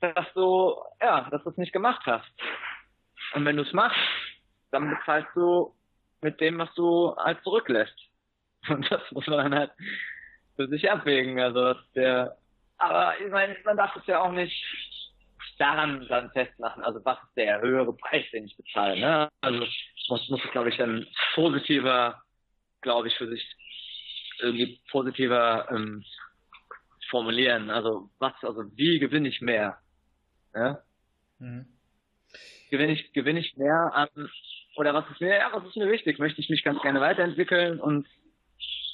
dass 0.00 0.32
du, 0.34 0.76
ja, 1.00 1.28
dass 1.30 1.42
du 1.44 1.50
es 1.50 1.56
nicht 1.56 1.72
gemacht 1.72 2.02
hast. 2.06 2.30
Und 3.34 3.44
wenn 3.44 3.56
du 3.56 3.62
es 3.62 3.72
machst, 3.72 3.98
dann 4.70 4.90
bezahlst 4.90 5.30
du 5.34 5.74
mit 6.20 6.40
dem, 6.40 6.58
was 6.58 6.72
du 6.74 7.14
halt 7.16 7.42
zurücklässt. 7.42 7.98
Und 8.68 8.90
das 8.90 9.02
muss 9.12 9.26
man 9.26 9.38
dann 9.38 9.54
halt 9.54 9.72
für 10.56 10.68
sich 10.68 10.90
abwägen. 10.90 11.40
Also 11.40 11.74
der, 11.94 12.36
aber 12.78 13.14
ich 13.20 13.30
meine, 13.30 13.56
man 13.64 13.76
darf 13.76 13.94
es 13.96 14.06
ja 14.06 14.20
auch 14.20 14.32
nicht 14.32 14.54
daran 15.58 16.06
dann 16.08 16.30
festmachen. 16.32 16.82
Also 16.82 17.04
was 17.04 17.18
ist 17.22 17.36
der 17.36 17.60
höhere 17.60 17.92
Preis, 17.94 18.24
den 18.32 18.46
ich 18.46 18.56
bezahle? 18.56 18.98
Ne? 18.98 19.28
Also 19.40 19.60
muss, 20.08 20.28
muss 20.28 20.44
es, 20.44 20.50
glaube 20.50 20.68
ich, 20.68 20.76
dann 20.76 21.06
positiver, 21.34 22.22
glaube 22.82 23.08
ich, 23.08 23.16
für 23.16 23.28
sich 23.28 23.56
irgendwie 24.40 24.80
positiver 24.90 25.66
ähm, 25.70 26.04
formulieren. 27.08 27.70
Also 27.70 28.10
was, 28.18 28.34
also 28.42 28.64
wie 28.74 28.98
gewinne 28.98 29.28
ich 29.28 29.40
mehr? 29.40 29.78
Ja? 30.56 30.82
Mhm. 31.38 31.66
Gewinne 32.70 32.92
ich, 32.92 33.12
gewinne 33.12 33.40
ich 33.40 33.56
mehr 33.56 33.92
an, 33.94 34.08
oder 34.76 34.94
was 34.94 35.08
ist 35.10 35.20
mir, 35.20 35.36
ja, 35.36 35.50
was 35.52 35.64
ist 35.64 35.76
mir 35.76 35.90
wichtig? 35.90 36.18
Möchte 36.18 36.40
ich 36.40 36.50
mich 36.50 36.64
ganz 36.64 36.80
gerne 36.82 37.00
weiterentwickeln 37.00 37.80
und 37.80 38.06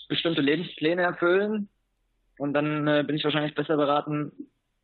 bestimmte 0.09 0.43
Lebenspläne 0.43 1.03
erfüllen? 1.03 1.69
Und 2.39 2.55
dann 2.55 2.87
äh, 2.87 3.05
bin 3.07 3.17
ich 3.17 3.25
wahrscheinlich 3.25 3.55
besser 3.55 3.77
beraten, 3.77 4.33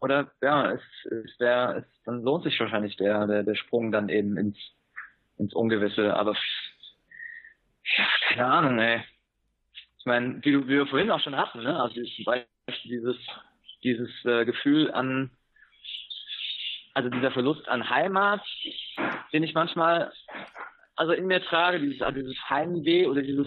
oder 0.00 0.30
ja, 0.42 0.72
es, 0.72 0.82
es 1.06 1.40
wäre, 1.40 1.78
es, 1.78 2.02
dann 2.04 2.22
lohnt 2.22 2.44
sich 2.44 2.58
wahrscheinlich 2.60 2.96
der, 2.96 3.26
der, 3.26 3.42
der 3.42 3.54
Sprung 3.56 3.90
dann 3.90 4.08
eben 4.08 4.36
ins, 4.36 4.56
ins 5.38 5.54
Ungewisse. 5.54 6.14
Aber 6.14 6.36
ja, 7.96 8.06
keine 8.28 8.46
Ahnung, 8.46 8.78
ey. 8.78 9.02
Ich 9.98 10.06
meine, 10.06 10.40
wie, 10.44 10.54
wie 10.66 10.68
wir 10.68 10.86
vorhin 10.86 11.10
auch 11.10 11.20
schon 11.20 11.36
hatten, 11.36 11.62
ne? 11.62 11.80
Also 11.80 12.00
zum 12.00 12.24
Beispiel 12.24 12.46
dieses, 12.84 13.16
dieses 13.82 14.10
äh, 14.24 14.44
Gefühl 14.44 14.92
an 14.92 15.30
also 16.98 17.10
dieser 17.10 17.30
Verlust 17.30 17.68
an 17.68 17.88
Heimat, 17.88 18.40
den 19.32 19.44
ich 19.44 19.54
manchmal 19.54 20.12
also 20.96 21.12
in 21.12 21.28
mir 21.28 21.40
trage, 21.40 21.78
dieses, 21.78 22.02
also 22.02 22.18
dieses 22.18 22.50
Heimweh 22.50 23.06
oder 23.06 23.22
dieses, 23.22 23.46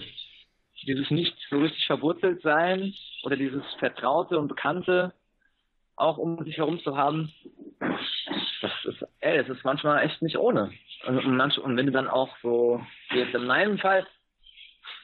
dieses 0.86 1.10
nicht 1.10 1.36
so 1.50 1.58
richtig 1.58 1.84
verwurzelt 1.84 2.40
sein 2.40 2.94
oder 3.24 3.36
dieses 3.36 3.62
Vertraute 3.78 4.38
und 4.38 4.48
Bekannte 4.48 5.12
auch 5.96 6.16
um 6.16 6.42
sich 6.46 6.56
herum 6.56 6.80
zu 6.80 6.96
haben, 6.96 7.30
das 8.62 8.72
ist, 8.84 9.06
ey, 9.20 9.36
das 9.36 9.50
ist 9.50 9.64
manchmal 9.66 10.02
echt 10.02 10.22
nicht 10.22 10.38
ohne. 10.38 10.72
Und, 11.06 11.36
manch, 11.36 11.58
und 11.58 11.76
wenn 11.76 11.84
du 11.84 11.92
dann 11.92 12.08
auch 12.08 12.34
so, 12.40 12.80
wie 13.10 13.18
jetzt 13.18 13.34
in 13.34 13.44
meinem 13.44 13.76
Fall, 13.76 14.06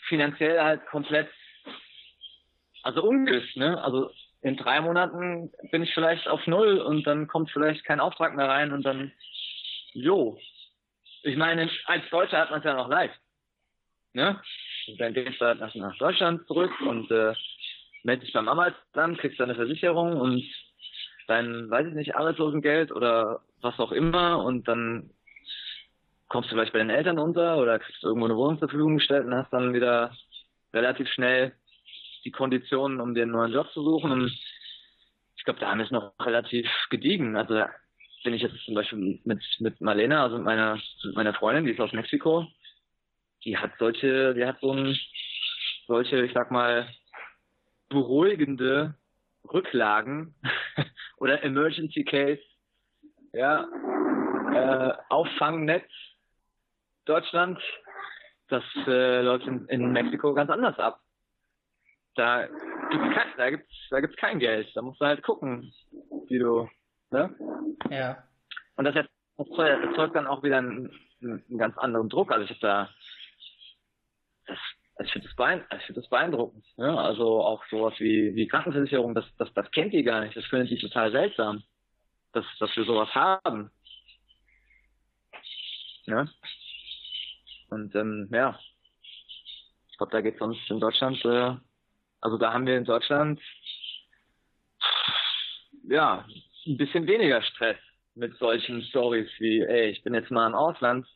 finanziell 0.09 0.59
halt 0.59 0.87
komplett, 0.87 1.29
also 2.83 3.03
ungewiss, 3.03 3.55
ne? 3.57 3.79
Also 3.85 4.11
in 4.49 4.57
drei 4.57 4.81
Monaten 4.81 5.53
bin 5.71 5.83
ich 5.83 5.93
vielleicht 5.95 6.27
auf 6.27 6.47
Null 6.47 6.79
und 6.79 7.07
dann 7.07 7.29
kommt 7.29 7.51
vielleicht 7.51 7.85
kein 7.85 8.01
Auftrag 8.01 8.35
mehr 8.35 8.49
rein 8.49 8.73
und 8.73 8.83
dann, 8.85 9.13
jo. 9.93 10.39
Ich 11.23 11.37
meine, 11.37 11.69
als 11.87 12.09
Deutscher 12.11 12.39
hat 12.39 12.51
man 12.51 12.61
es 12.61 12.65
ja 12.65 12.75
noch 12.75 12.89
leicht. 12.89 13.15
Ne? 14.13 14.41
Dann 14.99 15.13
gehst 15.13 15.41
du 15.41 15.45
halt 15.45 15.61
nach, 15.61 15.75
nach 15.75 15.97
Deutschland 15.99 16.47
zurück 16.47 16.73
und 16.81 17.11
äh, 17.11 17.35
meldest 18.05 18.29
dich 18.29 18.33
beim 18.33 18.49
Arbeitsamt, 18.49 19.19
kriegst 19.19 19.39
deine 19.39 19.55
Versicherung 19.55 20.19
und 20.19 20.45
dein, 21.27 21.69
weiß 21.71 21.89
ich 21.89 21.95
nicht, 21.95 22.17
Arbeitslosengeld 22.17 22.91
oder 22.91 23.43
was 23.61 23.79
auch 23.79 23.93
immer 23.93 24.43
und 24.45 24.67
dann 24.67 25.11
kommst 26.29 26.51
du 26.51 26.55
vielleicht 26.55 26.73
bei 26.73 26.79
den 26.79 26.91
Eltern 26.91 27.19
unter 27.19 27.59
oder 27.59 27.79
kriegst 27.79 28.03
irgendwo 28.03 28.27
eine 28.27 28.37
Wohnung 28.37 28.59
zur 28.59 28.69
Verfügung 28.69 28.97
gestellt 28.97 29.27
und 29.27 29.35
hast 29.35 29.53
dann 29.53 29.75
wieder 29.75 30.13
relativ 30.73 31.09
schnell 31.09 31.53
die 32.29 32.33
Konditionen, 32.33 33.01
um 33.01 33.15
den 33.15 33.31
neuen 33.31 33.53
Job 33.53 33.71
zu 33.73 33.83
suchen. 33.83 34.13
Und 34.13 34.39
ich 35.37 35.45
glaube, 35.45 35.61
da 35.61 35.71
haben 35.71 35.79
wir 35.79 35.87
es 35.87 35.91
noch 35.91 36.13
relativ 36.21 36.69
gediegen. 36.91 37.37
Also 37.37 37.65
wenn 38.23 38.35
ich 38.35 38.43
jetzt 38.43 38.63
zum 38.67 38.75
Beispiel 38.75 39.19
mit, 39.25 39.43
mit 39.61 39.81
Marlena, 39.81 40.25
also 40.25 40.37
mit 40.37 40.45
meiner, 40.45 40.79
mit 41.05 41.17
meiner 41.17 41.33
Freundin, 41.33 41.65
die 41.65 41.71
ist 41.73 41.81
aus 41.81 41.93
Mexiko, 41.95 42.47
die 43.45 43.57
hat 43.57 43.71
solche, 43.79 44.35
die 44.35 44.45
hat 44.45 44.61
so 44.61 44.73
ein, 44.73 44.95
solche, 45.87 46.23
ich 46.23 46.35
sag 46.35 46.51
mal, 46.51 46.87
beruhigende 47.89 48.95
Rücklagen 49.51 50.35
oder 51.17 51.43
Emergency 51.43 52.05
Case, 52.05 52.43
ja, 53.33 53.67
äh, 54.53 54.93
Auffangnetz 55.09 55.89
Deutschland, 57.07 57.59
das 58.49 58.65
äh, 58.87 59.23
läuft 59.23 59.47
in, 59.47 59.67
in 59.69 59.93
Mexiko 59.93 60.35
ganz 60.35 60.51
anders 60.51 60.79
ab 60.79 61.01
da 62.19 62.47
gibt's 62.91 63.15
kein, 63.15 63.29
da 63.37 63.51
gibt's, 63.51 63.89
da 63.91 64.01
gibt's 64.01 64.17
kein 64.17 64.39
Geld. 64.39 64.69
Da 64.75 64.83
musst 64.83 65.01
du 65.01 65.07
halt 65.07 65.23
gucken, 65.23 65.73
wie 66.29 66.39
du, 66.39 66.69
ne? 67.11 67.35
Ja. 67.91 68.25
Und 68.77 68.85
das 68.85 68.95
erzeugt 69.37 70.17
dann 70.17 70.27
auch 70.27 70.43
wieder 70.43 70.59
einen, 70.59 70.91
einen 71.23 71.59
ganz 71.59 71.77
anderen 71.79 72.09
Druck. 72.09 72.33
Also 72.33 72.45
ich 72.45 72.51
habe 72.51 72.61
da, 72.61 72.91
das, 74.47 74.59
also 74.97 75.07
ich 75.07 75.13
finde 75.13 75.29
das, 75.29 75.37
beein, 75.37 75.65
ich 75.77 75.85
find 75.85 75.97
das 75.97 76.09
beeindruckend. 76.09 76.65
Ne? 76.77 76.99
Also 76.99 77.41
auch 77.43 77.65
sowas 77.67 77.95
wie, 77.99 78.35
wie 78.35 78.49
Krankenversicherung, 78.49 79.15
das, 79.15 79.25
das, 79.37 79.53
das 79.55 79.71
kennt 79.71 79.93
die 79.93 80.03
gar 80.03 80.21
nicht. 80.21 80.37
Das 80.37 80.45
findet 80.47 80.71
die 80.71 80.79
total 80.79 81.13
seltsam, 81.13 81.63
dass, 82.33 82.45
dass 82.59 82.77
wir 82.77 82.85
sowas 82.85 83.15
haben. 83.15 83.71
Ja. 86.07 86.27
Und 87.71 87.95
ähm, 87.95 88.29
ja, 88.33 88.59
ich 89.91 89.99
glaube, 89.99 90.13
da 90.13 90.21
geht 90.21 90.39
sonst 90.39 90.69
in 90.71 90.81
Deutschland 90.81 91.23
äh, 91.25 91.57
also 92.21 92.39
da 92.39 92.53
haben 92.53 92.67
wir 92.67 92.77
in 92.77 92.85
Deutschland 92.85 93.41
ja 95.85 96.25
ein 96.67 96.77
bisschen 96.77 97.07
weniger 97.07 97.43
Stress 97.43 97.79
mit 98.15 98.37
solchen 98.37 98.83
Stories 98.83 99.31
wie, 99.39 99.61
ey, 99.63 99.91
ich 99.91 100.03
bin 100.03 100.15
jetzt 100.15 100.31
mal 100.31 100.47
im 100.47 100.55
Ausland 100.55 101.07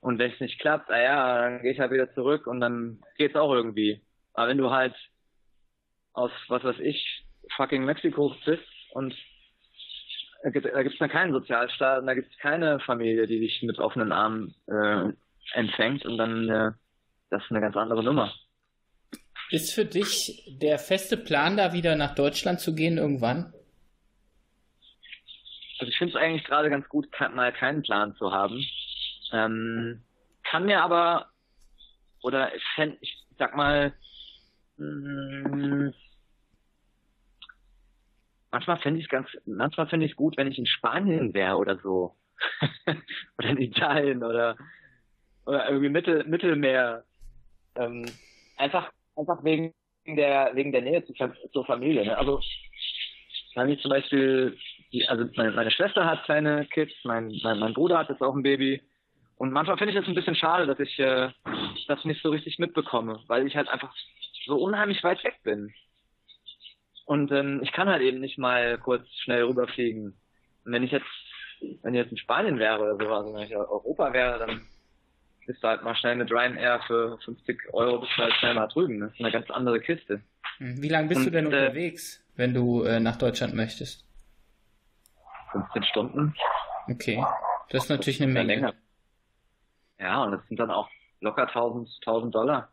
und 0.00 0.18
wenn 0.18 0.32
es 0.32 0.40
nicht 0.40 0.58
klappt, 0.58 0.90
naja, 0.90 1.42
dann 1.42 1.62
gehe 1.62 1.72
ich 1.72 1.80
halt 1.80 1.92
wieder 1.92 2.12
zurück 2.14 2.46
und 2.46 2.60
dann 2.60 3.00
geht's 3.16 3.36
auch 3.36 3.52
irgendwie. 3.52 4.02
Aber 4.34 4.48
wenn 4.48 4.58
du 4.58 4.70
halt 4.70 4.94
aus, 6.12 6.32
was 6.48 6.64
weiß 6.64 6.80
ich, 6.80 7.24
fucking 7.56 7.84
Mexiko 7.84 8.34
bist 8.44 8.64
und 8.92 9.14
da 10.42 10.50
gibt 10.50 10.66
es 10.66 10.98
dann 10.98 11.08
keinen 11.08 11.32
Sozialstaat 11.32 12.00
und 12.00 12.06
da 12.06 12.14
gibt 12.14 12.32
es 12.32 12.38
keine 12.38 12.80
Familie, 12.80 13.28
die 13.28 13.38
dich 13.38 13.62
mit 13.62 13.78
offenen 13.78 14.10
Armen 14.10 14.54
äh, 14.66 15.12
empfängt 15.52 16.04
und 16.04 16.18
dann 16.18 16.48
äh, 16.48 16.72
das 17.30 17.42
ist 17.44 17.50
eine 17.50 17.60
ganz 17.60 17.76
andere 17.76 18.02
Nummer. 18.02 18.32
Ist 19.52 19.74
für 19.74 19.84
dich 19.84 20.42
der 20.62 20.78
feste 20.78 21.18
Plan, 21.18 21.58
da 21.58 21.74
wieder 21.74 21.94
nach 21.94 22.14
Deutschland 22.14 22.58
zu 22.58 22.74
gehen 22.74 22.96
irgendwann? 22.96 23.52
Also 25.78 25.90
ich 25.90 25.98
finde 25.98 26.14
es 26.14 26.22
eigentlich 26.22 26.44
gerade 26.44 26.70
ganz 26.70 26.88
gut, 26.88 27.06
mal 27.34 27.52
keinen 27.52 27.82
Plan 27.82 28.14
zu 28.14 28.32
haben. 28.32 28.64
Ähm, 29.30 30.02
kann 30.42 30.64
mir 30.64 30.82
aber, 30.82 31.26
oder 32.22 32.54
ich, 32.56 32.62
fänd, 32.74 32.96
ich 33.02 33.14
sag 33.38 33.54
mal, 33.54 33.92
mm, 34.78 35.90
manchmal 38.52 38.78
fände 38.78 39.00
ich 39.00 39.10
ganz, 39.10 39.28
manchmal 39.44 39.86
fände 39.86 40.06
ich 40.06 40.16
gut, 40.16 40.38
wenn 40.38 40.50
ich 40.50 40.56
in 40.56 40.64
Spanien 40.64 41.34
wäre 41.34 41.58
oder 41.58 41.76
so. 41.76 42.16
oder 43.36 43.48
in 43.50 43.58
Italien 43.58 44.24
oder, 44.24 44.56
oder 45.44 45.68
irgendwie 45.68 45.90
Mittel, 45.90 46.24
Mittelmeer. 46.24 47.04
Ähm, 47.74 48.06
einfach, 48.56 48.90
einfach 49.16 49.42
wegen 49.44 49.74
der, 50.06 50.50
wegen 50.54 50.72
der 50.72 50.82
Nähe 50.82 51.04
zu, 51.04 51.12
zur 51.52 51.64
Familie. 51.64 52.04
Ne? 52.04 52.16
Also, 52.16 52.40
wenn 53.54 53.68
ich 53.68 53.80
zum 53.80 53.90
Beispiel, 53.90 54.56
die, 54.92 55.06
also 55.08 55.24
meine, 55.36 55.52
meine 55.52 55.70
Schwester 55.70 56.04
hat 56.04 56.24
kleine 56.24 56.66
Kids, 56.66 56.92
mein, 57.04 57.32
mein, 57.42 57.58
mein 57.58 57.74
Bruder 57.74 57.98
hat 57.98 58.08
jetzt 58.08 58.22
auch 58.22 58.34
ein 58.34 58.42
Baby. 58.42 58.82
Und 59.36 59.52
manchmal 59.52 59.76
finde 59.76 59.92
ich 59.92 59.98
es 59.98 60.06
ein 60.06 60.14
bisschen 60.14 60.36
schade, 60.36 60.66
dass 60.66 60.78
ich 60.78 60.98
äh, 60.98 61.30
das 61.88 62.04
nicht 62.04 62.22
so 62.22 62.30
richtig 62.30 62.58
mitbekomme, 62.58 63.20
weil 63.26 63.46
ich 63.46 63.56
halt 63.56 63.68
einfach 63.68 63.94
so 64.46 64.56
unheimlich 64.56 65.02
weit 65.02 65.22
weg 65.24 65.38
bin. 65.42 65.72
Und 67.06 67.32
ähm, 67.32 67.60
ich 67.62 67.72
kann 67.72 67.88
halt 67.88 68.02
eben 68.02 68.20
nicht 68.20 68.38
mal 68.38 68.78
kurz 68.78 69.08
schnell 69.22 69.42
rüberfliegen. 69.44 70.14
Und 70.64 70.72
wenn 70.72 70.84
ich 70.84 70.92
jetzt, 70.92 71.06
wenn 71.82 71.94
ich 71.94 71.98
jetzt 71.98 72.12
in 72.12 72.18
Spanien 72.18 72.58
wäre 72.58 72.80
oder 72.80 72.96
so, 72.96 73.12
also 73.12 73.34
wenn 73.34 73.42
ich 73.42 73.56
Europa 73.56 74.12
wäre, 74.12 74.38
dann 74.38 74.62
bist 75.46 75.62
du 75.62 75.68
halt 75.68 75.82
mal 75.82 75.94
schnell 75.96 76.16
mit 76.16 76.30
Ryanair 76.30 76.80
für 76.86 77.18
50 77.24 77.72
Euro 77.72 78.00
bist 78.00 78.12
du 78.16 78.22
halt 78.22 78.34
schnell 78.34 78.54
mal 78.54 78.68
drüben. 78.68 79.00
Das 79.00 79.12
ist 79.12 79.20
eine 79.20 79.32
ganz 79.32 79.50
andere 79.50 79.80
Kiste. 79.80 80.22
Hm, 80.58 80.82
wie 80.82 80.88
lange 80.88 81.08
bist 81.08 81.20
Und, 81.20 81.26
du 81.26 81.30
denn 81.30 81.44
äh, 81.44 81.48
unterwegs, 81.48 82.24
wenn 82.36 82.54
du 82.54 82.82
äh, 82.84 83.00
nach 83.00 83.16
Deutschland 83.16 83.54
möchtest? 83.54 84.06
15 85.52 85.84
Stunden. 85.84 86.34
Okay. 86.88 87.24
Das 87.70 87.84
ist 87.84 87.90
natürlich 87.90 88.22
eine 88.22 88.32
Menge. 88.32 88.54
Länger. 88.54 88.74
Ja, 89.98 90.24
und 90.24 90.32
das 90.32 90.46
sind 90.48 90.58
dann 90.58 90.70
auch 90.70 90.88
locker 91.20 91.46
1000, 91.46 91.88
1000 92.06 92.34
Dollar. 92.34 92.72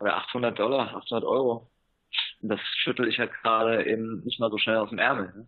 Oder 0.00 0.16
800 0.16 0.58
Dollar, 0.58 0.94
800 0.96 1.24
Euro. 1.24 1.70
Und 2.42 2.48
das 2.48 2.60
schüttel 2.60 3.08
ich 3.08 3.18
halt 3.18 3.32
gerade 3.42 3.86
eben 3.86 4.22
nicht 4.24 4.40
mal 4.40 4.50
so 4.50 4.58
schnell 4.58 4.76
aus 4.76 4.90
dem 4.90 4.98
Ärmel. 4.98 5.32
Ne? 5.34 5.46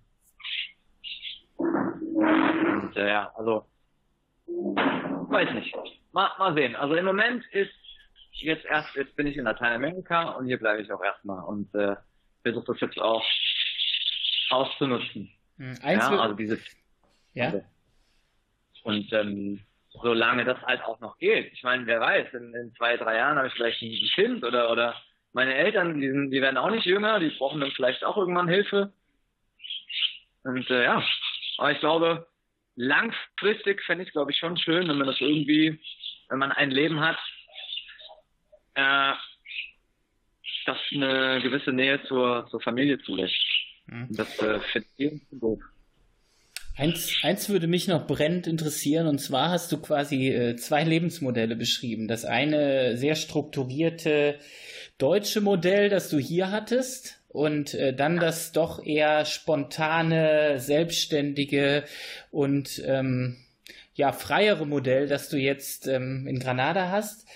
Und 1.59 2.97
äh, 2.97 3.09
ja, 3.09 3.33
also 3.35 3.67
weiß 5.37 5.55
nicht. 5.55 5.75
Mal, 6.13 6.31
mal 6.39 6.55
sehen. 6.55 6.77
Also 6.77 6.95
im 6.95 7.05
Moment 7.05 7.45
ist 7.53 7.73
jetzt 8.33 8.65
erst, 8.65 8.95
jetzt 8.97 9.15
bin 9.17 9.27
ich 9.27 9.37
in 9.37 9.45
Lateinamerika 9.45 10.31
und 10.31 10.47
hier 10.47 10.59
bleibe 10.59 10.83
ich 10.83 10.93
auch 10.93 11.03
erstmal 11.03 11.45
und 11.45 11.75
äh, 11.75 11.97
versuche 12.43 12.73
das 12.73 12.81
jetzt 12.81 12.99
auch 12.99 13.25
auszunutzen. 14.51 15.31
Hm, 15.59 15.79
ja, 15.83 16.21
also 16.21 16.35
diese 16.35 16.59
ja. 17.35 17.53
Und 18.85 19.13
ähm, 19.13 19.61
solange 20.03 20.45
das 20.45 20.61
halt 20.63 20.83
auch 20.85 21.01
noch 21.01 21.19
geht. 21.19 21.53
Ich 21.53 21.63
meine, 21.63 21.87
wer 21.87 22.01
weiß, 22.01 22.33
in, 22.35 22.55
in 22.55 22.75
zwei, 22.75 22.97
drei 22.97 23.17
Jahren 23.17 23.37
habe 23.37 23.49
ich 23.49 23.55
vielleicht 23.55 23.83
ein 23.83 24.11
Kind 24.15 24.45
oder 24.45 24.71
oder 24.71 24.95
meine 25.33 25.55
Eltern, 25.55 26.01
die, 26.01 26.09
sind, 26.09 26.31
die 26.31 26.41
werden 26.41 26.57
auch 26.57 26.71
nicht 26.71 26.87
jünger, 26.87 27.19
die 27.21 27.29
brauchen 27.29 27.61
dann 27.61 27.73
vielleicht 27.73 28.05
auch 28.05 28.17
irgendwann 28.17 28.49
Hilfe. 28.49 28.93
Und 30.45 30.71
äh, 30.71 30.85
ja, 30.85 31.03
aber 31.59 31.73
ich 31.73 31.81
glaube, 31.81 32.27
langfristig 32.77 33.83
fände 33.83 34.05
ich 34.05 34.13
glaube 34.13 34.31
ich 34.31 34.39
schon 34.39 34.57
schön, 34.57 34.89
wenn 34.89 34.99
man 34.99 35.07
das 35.07 35.21
irgendwie, 35.21 35.81
wenn 36.29 36.39
man 36.39 36.53
ein 36.53 36.71
Leben 36.71 37.01
hat, 37.01 37.19
äh, 38.75 39.13
das 40.67 40.79
eine 40.93 41.41
gewisse 41.43 41.73
Nähe 41.73 42.03
zur, 42.05 42.47
zur 42.51 42.61
Familie 42.61 42.99
zulässt. 43.01 43.35
Mhm. 43.87 44.09
Das 44.11 44.39
äh, 44.41 44.61
finde 44.61 44.89
ich 44.97 45.41
gut. 45.41 45.61
Eins, 46.79 47.15
eins 47.23 47.49
würde 47.49 47.69
mich 47.69 47.89
noch 47.89 48.07
brennend 48.07 48.47
interessieren, 48.47 49.07
und 49.07 49.19
zwar 49.19 49.49
hast 49.49 49.73
du 49.73 49.81
quasi 49.81 50.29
äh, 50.29 50.57
zwei 50.57 50.85
Lebensmodelle 50.85 51.57
beschrieben. 51.57 52.07
Das 52.07 52.27
eine 52.27 52.99
sehr 52.99 53.15
strukturierte 53.15 54.39
deutsche 54.99 55.41
Modell, 55.41 55.89
das 55.89 56.11
du 56.11 56.19
hier 56.19 56.51
hattest, 56.51 57.23
und 57.37 57.75
äh, 57.75 57.95
dann 57.95 58.17
das 58.17 58.53
doch 58.53 58.83
eher 58.83 59.27
spontane, 59.27 60.59
selbstständige 60.59 61.85
und 62.31 62.83
ähm, 62.87 63.37
ja 63.95 64.13
freiere 64.13 64.67
Modell, 64.67 65.07
das 65.07 65.29
du 65.29 65.37
jetzt 65.37 65.87
ähm, 65.87 66.27
in 66.27 66.41
Granada 66.41 66.91
hast. 66.91 67.29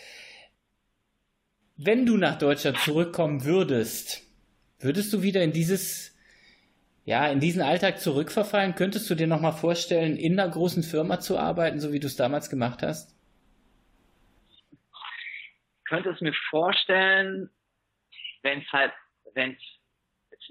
Wenn 1.76 2.07
du 2.07 2.16
nach 2.16 2.38
Deutschland 2.38 2.78
zurückkommen 2.78 3.44
würdest, 3.44 4.22
würdest 4.78 5.12
du 5.12 5.22
wieder 5.22 5.42
in 5.42 5.53
dieses 5.53 6.16
ja, 7.05 7.28
in 7.28 7.40
diesen 7.40 7.62
Alltag 7.62 7.98
zurückverfallen? 7.98 8.74
Könntest 8.76 9.11
du 9.11 9.14
dir 9.14 9.26
nochmal 9.26 9.53
vorstellen, 9.53 10.16
in 10.16 10.38
einer 10.38 10.51
großen 10.51 10.82
Firma 10.82 11.20
zu 11.20 11.38
arbeiten, 11.38 11.80
so 11.80 11.92
wie 11.92 12.01
du 12.01 12.07
es 12.07 12.16
damals 12.16 12.48
gemacht 12.48 12.82
hast? 12.82 13.16
Ich 14.70 15.84
könnte 15.84 16.11
es 16.11 16.20
mir 16.20 16.34
vorstellen, 16.51 17.51
wenn 18.42 18.61
es 18.61 18.72
halt, 18.72 18.92
wenn 19.34 19.53
es 19.53 19.80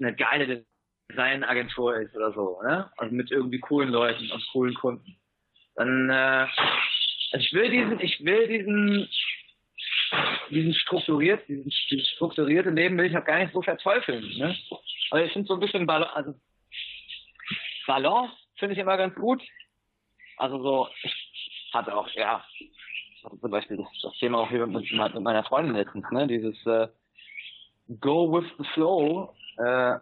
eine 0.00 0.14
geile 0.14 0.64
Designagentur 1.10 1.96
ist 1.96 2.14
oder 2.16 2.32
so, 2.32 2.60
ne? 2.62 2.90
Also 2.96 3.14
mit 3.14 3.30
irgendwie 3.30 3.60
coolen 3.60 3.90
Leuten 3.90 4.30
und 4.30 4.46
coolen 4.52 4.74
Kunden. 4.74 5.16
Dann, 5.76 6.10
äh, 6.10 6.46
also 7.32 7.44
ich 7.44 7.52
will 7.52 7.70
diesen, 7.70 8.00
ich 8.00 8.24
will 8.24 8.48
diesen, 8.48 9.08
diesen 10.50 10.74
strukturiert, 10.74 11.46
diesen, 11.48 11.72
dieses 11.90 12.08
strukturierte 12.10 12.70
Leben 12.70 12.98
will 12.98 13.06
ich 13.06 13.16
auch 13.16 13.24
gar 13.24 13.38
nicht 13.38 13.52
so 13.52 13.62
verteufeln, 13.62 14.22
ne? 14.38 14.56
Also 15.10 15.26
ich 15.26 15.32
finde 15.32 15.48
so 15.48 15.54
ein 15.54 15.60
bisschen 15.60 15.86
Balance, 15.86 16.14
also 16.14 16.34
Balance 17.86 18.34
finde 18.56 18.74
ich 18.74 18.78
immer 18.78 18.96
ganz 18.96 19.14
gut. 19.14 19.42
Also 20.36 20.62
so, 20.62 20.88
ich 21.02 21.70
hatte 21.72 21.96
auch, 21.96 22.08
ja, 22.10 22.44
zum 23.20 23.50
Beispiel 23.50 23.76
das, 23.76 23.88
das 24.02 24.16
Thema 24.18 24.38
auch 24.38 24.48
hier 24.48 24.66
mit, 24.66 24.90
mit, 24.90 25.20
meiner 25.20 25.44
Freundin 25.44 25.74
letztens, 25.74 26.10
ne? 26.10 26.26
Dieses 26.26 26.66
äh, 26.66 26.88
Go 28.00 28.32
with 28.32 28.48
the 28.58 28.64
flow, 28.72 29.34
äh, 29.60 29.98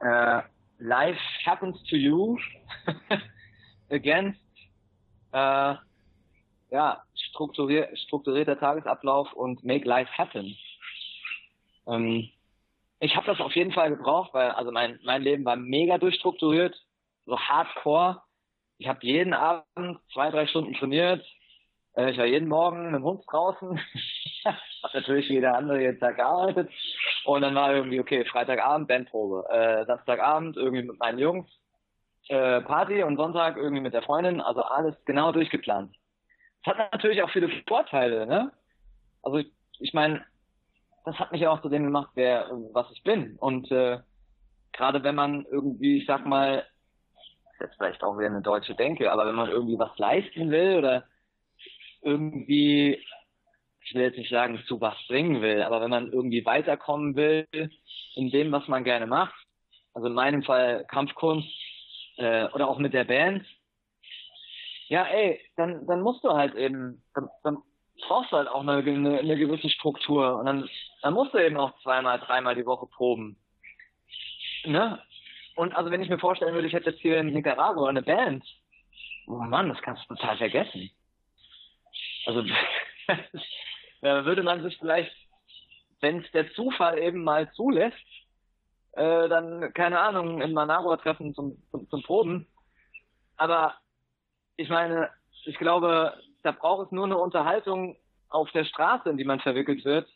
äh, 0.00 0.42
life 0.78 1.20
happens 1.44 1.82
to 1.84 1.96
you 1.96 2.38
against 3.90 4.40
äh, 5.32 5.74
ja, 6.70 7.02
strukturier 7.14 7.88
strukturierter 7.96 8.58
Tagesablauf 8.58 9.32
und 9.34 9.62
make 9.62 9.86
life 9.86 10.10
happen. 10.16 10.56
Ähm, 11.86 12.30
ich 12.98 13.16
habe 13.16 13.26
das 13.26 13.40
auf 13.40 13.54
jeden 13.54 13.72
Fall 13.72 13.90
gebraucht, 13.90 14.32
weil 14.32 14.50
also 14.52 14.70
mein, 14.72 14.98
mein 15.04 15.22
Leben 15.22 15.44
war 15.44 15.56
mega 15.56 15.98
durchstrukturiert, 15.98 16.74
so 17.26 17.38
hardcore. 17.38 18.22
Ich 18.78 18.88
habe 18.88 19.00
jeden 19.02 19.34
Abend 19.34 20.00
zwei, 20.12 20.30
drei 20.30 20.46
Stunden 20.46 20.74
trainiert. 20.74 21.24
Ich 21.94 22.16
war 22.16 22.24
jeden 22.24 22.48
Morgen 22.48 22.86
mit 22.86 22.94
dem 22.94 23.04
Hund 23.04 23.22
draußen. 23.30 23.78
hab 24.44 24.94
natürlich 24.94 25.28
jeder 25.28 25.56
andere 25.56 25.80
jeden 25.80 26.00
Tag 26.00 26.16
gearbeitet. 26.16 26.70
Und 27.24 27.42
dann 27.42 27.54
war 27.54 27.74
irgendwie, 27.74 28.00
okay, 28.00 28.24
Freitagabend 28.24 28.88
Bandprobe. 28.88 29.44
Äh, 29.50 29.84
Samstagabend 29.84 30.56
irgendwie 30.56 30.84
mit 30.84 30.98
meinen 30.98 31.18
Jungs 31.18 31.48
äh, 32.28 32.60
Party 32.62 33.02
und 33.02 33.16
Sonntag 33.16 33.56
irgendwie 33.56 33.82
mit 33.82 33.94
der 33.94 34.02
Freundin. 34.02 34.40
Also 34.40 34.62
alles 34.62 34.96
genau 35.04 35.32
durchgeplant. 35.32 35.94
Das 36.64 36.74
hat 36.76 36.92
natürlich 36.92 37.22
auch 37.22 37.30
viele 37.30 37.50
Vorteile, 37.68 38.26
ne? 38.26 38.52
Also 39.22 39.38
ich, 39.38 39.52
ich 39.78 39.92
meine, 39.92 40.24
das 41.04 41.18
hat 41.18 41.32
mich 41.32 41.40
ja 41.40 41.50
auch 41.50 41.60
zu 41.60 41.68
dem 41.68 41.84
gemacht, 41.84 42.10
wer, 42.14 42.48
was 42.72 42.90
ich 42.92 43.02
bin. 43.02 43.36
Und 43.36 43.70
äh, 43.70 43.98
gerade 44.72 45.02
wenn 45.02 45.14
man 45.14 45.44
irgendwie, 45.50 45.98
ich 45.98 46.06
sag 46.06 46.24
mal, 46.24 46.64
jetzt 47.60 47.76
vielleicht 47.76 48.02
auch 48.02 48.18
wieder 48.18 48.28
eine 48.28 48.42
deutsche 48.42 48.74
Denke, 48.74 49.12
aber 49.12 49.26
wenn 49.26 49.34
man 49.34 49.50
irgendwie 49.50 49.78
was 49.78 49.96
leisten 49.98 50.50
will 50.50 50.78
oder 50.78 51.04
irgendwie, 52.02 53.02
ich 53.84 53.94
will 53.94 54.02
jetzt 54.02 54.18
nicht 54.18 54.30
sagen, 54.30 54.62
zu 54.66 54.80
was 54.80 54.96
bringen 55.08 55.42
will, 55.42 55.62
aber 55.62 55.80
wenn 55.80 55.90
man 55.90 56.12
irgendwie 56.12 56.44
weiterkommen 56.44 57.16
will 57.16 57.46
in 58.14 58.30
dem, 58.30 58.52
was 58.52 58.68
man 58.68 58.84
gerne 58.84 59.06
macht, 59.06 59.34
also 59.94 60.08
in 60.08 60.14
meinem 60.14 60.42
Fall 60.42 60.84
Kampfkunst 60.88 61.48
äh, 62.16 62.46
oder 62.48 62.68
auch 62.68 62.78
mit 62.78 62.94
der 62.94 63.04
Band, 63.04 63.46
ja, 64.88 65.04
ey, 65.04 65.40
dann, 65.56 65.86
dann 65.86 66.02
musst 66.02 66.22
du 66.24 66.30
halt 66.30 66.54
eben, 66.54 67.02
dann, 67.14 67.28
dann 67.42 67.58
brauchst 68.06 68.32
du 68.32 68.36
halt 68.36 68.48
auch 68.48 68.60
eine, 68.60 68.78
eine, 68.78 69.18
eine 69.18 69.36
gewisse 69.36 69.70
Struktur 69.70 70.38
und 70.38 70.46
dann, 70.46 70.68
dann 71.02 71.14
musst 71.14 71.32
du 71.32 71.38
eben 71.38 71.56
auch 71.56 71.72
zweimal, 71.82 72.18
dreimal 72.18 72.54
die 72.54 72.66
Woche 72.66 72.86
proben. 72.86 73.38
Ne? 74.64 75.00
Und 75.56 75.74
also 75.74 75.90
wenn 75.90 76.02
ich 76.02 76.08
mir 76.08 76.18
vorstellen 76.18 76.54
würde, 76.54 76.66
ich 76.66 76.72
hätte 76.72 76.90
jetzt 76.90 77.00
hier 77.00 77.18
in 77.18 77.32
Nicaragua 77.32 77.88
eine 77.88 78.02
Band, 78.02 78.44
oh 79.26 79.36
Mann, 79.36 79.68
das 79.68 79.80
kannst 79.82 80.02
du 80.04 80.14
total 80.14 80.36
vergessen. 80.36 80.90
Also 82.26 82.44
würde 84.00 84.42
man 84.42 84.62
sich 84.62 84.78
vielleicht, 84.78 85.14
wenn 86.00 86.22
es 86.22 86.30
der 86.32 86.52
Zufall 86.52 86.98
eben 86.98 87.24
mal 87.24 87.50
zulässt, 87.52 87.96
äh, 88.92 89.28
dann, 89.28 89.72
keine 89.72 90.00
Ahnung, 90.00 90.40
in 90.42 90.52
Managua 90.52 90.96
treffen 90.96 91.34
zum, 91.34 91.56
zum, 91.70 91.88
zum 91.88 92.02
Proben. 92.02 92.46
Aber 93.36 93.74
ich 94.56 94.68
meine, 94.68 95.10
ich 95.44 95.56
glaube, 95.56 96.20
da 96.42 96.52
braucht 96.52 96.86
es 96.86 96.92
nur 96.92 97.06
eine 97.06 97.16
Unterhaltung 97.16 97.96
auf 98.28 98.50
der 98.52 98.64
Straße, 98.64 99.08
in 99.08 99.16
die 99.16 99.24
man 99.24 99.40
verwickelt 99.40 99.84
wird, 99.84 100.08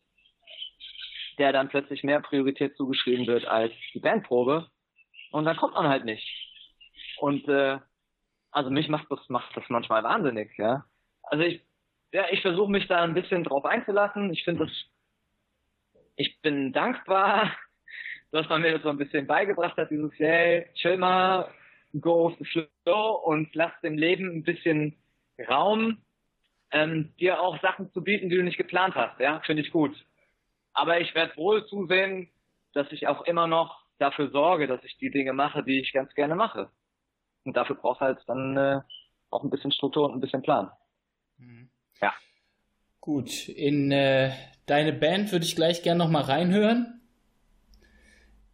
der 1.39 1.53
dann 1.53 1.69
plötzlich 1.69 2.03
mehr 2.03 2.21
Priorität 2.21 2.77
zugeschrieben 2.77 3.27
wird 3.27 3.47
als 3.47 3.73
die 3.95 4.01
Bandprobe. 4.01 4.69
Und 5.33 5.45
dann 5.45 5.57
kommt 5.57 5.75
man 5.75 5.89
halt 5.89 6.05
nicht. 6.05 6.27
Und 7.19 7.49
äh, 7.49 7.79
also 8.51 8.71
mich 8.71 8.89
macht 8.89 9.11
das, 9.11 9.29
macht 9.29 9.57
das 9.57 9.65
manchmal 9.69 10.03
wahnsinnig, 10.03 10.57
ja. 10.57 10.85
Also 11.23 11.45
ich, 11.45 11.66
ja, 12.17 12.25
ich 12.31 12.41
versuche 12.41 12.71
mich 12.71 12.87
da 12.87 13.03
ein 13.03 13.13
bisschen 13.13 13.45
drauf 13.45 13.67
einzulassen. 13.67 14.33
Ich 14.33 14.43
finde 14.43 14.65
das, 14.65 14.73
ich 16.17 16.41
bin 16.41 16.73
dankbar, 16.73 17.55
dass 18.31 18.49
man 18.49 18.63
mir 18.63 18.73
das 18.73 18.83
so 18.83 18.89
ein 18.89 18.97
bisschen 18.97 19.27
beigebracht 19.27 19.77
hat, 19.77 19.91
dieses, 19.91 20.13
hey, 20.19 20.67
chill 20.73 20.97
mal, 20.97 21.53
go 22.01 22.31
with 22.31 22.39
the 22.39 22.69
flow 22.85 23.21
und 23.23 23.55
lass 23.55 23.79
dem 23.83 23.99
Leben 23.99 24.31
ein 24.31 24.45
bisschen 24.45 24.97
Raum, 25.47 25.99
ähm, 26.71 27.15
dir 27.21 27.39
auch 27.39 27.61
Sachen 27.61 27.93
zu 27.93 28.03
bieten, 28.03 28.31
die 28.31 28.37
du 28.37 28.43
nicht 28.43 28.57
geplant 28.57 28.95
hast. 28.95 29.21
Ja, 29.21 29.41
finde 29.41 29.61
ich 29.61 29.71
gut. 29.71 29.95
Aber 30.73 30.99
ich 30.99 31.15
werde 31.15 31.37
wohl 31.37 31.67
zusehen, 31.67 32.31
dass 32.73 32.91
ich 32.93 33.09
auch 33.09 33.27
immer 33.27 33.47
noch 33.47 33.85
dafür 33.99 34.31
sorge, 34.31 34.67
dass 34.67 34.83
ich 34.85 34.97
die 34.97 35.11
Dinge 35.11 35.35
mache, 35.35 35.63
die 35.63 35.81
ich 35.81 35.93
ganz 35.93 36.15
gerne 36.15 36.35
mache. 36.35 36.71
Und 37.45 37.59
dafür 37.59 37.77
braucht 37.77 38.01
halt 38.01 38.21
dann 38.27 38.57
äh, 38.57 38.81
auch 39.29 39.45
ein 39.45 39.51
bisschen 39.51 39.71
Struktur 39.71 40.07
und 40.07 40.15
ein 40.15 40.21
bisschen 40.21 40.41
Plan. 40.41 40.71
Mhm. 41.37 41.69
Ja. 42.01 42.15
Gut, 43.01 43.49
in 43.49 43.91
äh, 43.93 44.33
deine 44.67 44.93
Band 44.93 45.33
würde 45.33 45.45
ich 45.45 45.57
gleich 45.57 45.83
gerne 45.83 45.99
noch 45.99 46.11
mal 46.11 46.23
reinhören. 46.23 47.01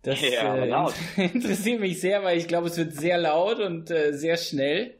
Das 0.02 0.20
ja, 0.20 0.56
äh, 0.56 1.26
interessiert 1.32 1.80
mich 1.80 2.00
sehr, 2.00 2.24
weil 2.24 2.36
ich 2.36 2.48
glaube, 2.48 2.66
es 2.66 2.76
wird 2.76 2.92
sehr 2.92 3.18
laut 3.18 3.60
und 3.60 3.90
äh, 3.90 4.12
sehr 4.12 4.36
schnell. 4.36 4.98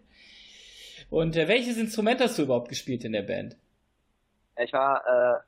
Und 1.11 1.37
äh, 1.37 1.49
welches 1.49 1.77
Instrument 1.77 2.21
hast 2.21 2.39
du 2.39 2.43
überhaupt 2.43 2.69
gespielt 2.69 3.05
in 3.05 3.13
der 3.13 3.23
Band? 3.23 3.57
Ich 4.57 4.73
war 4.73 5.03
äh, 5.07 5.41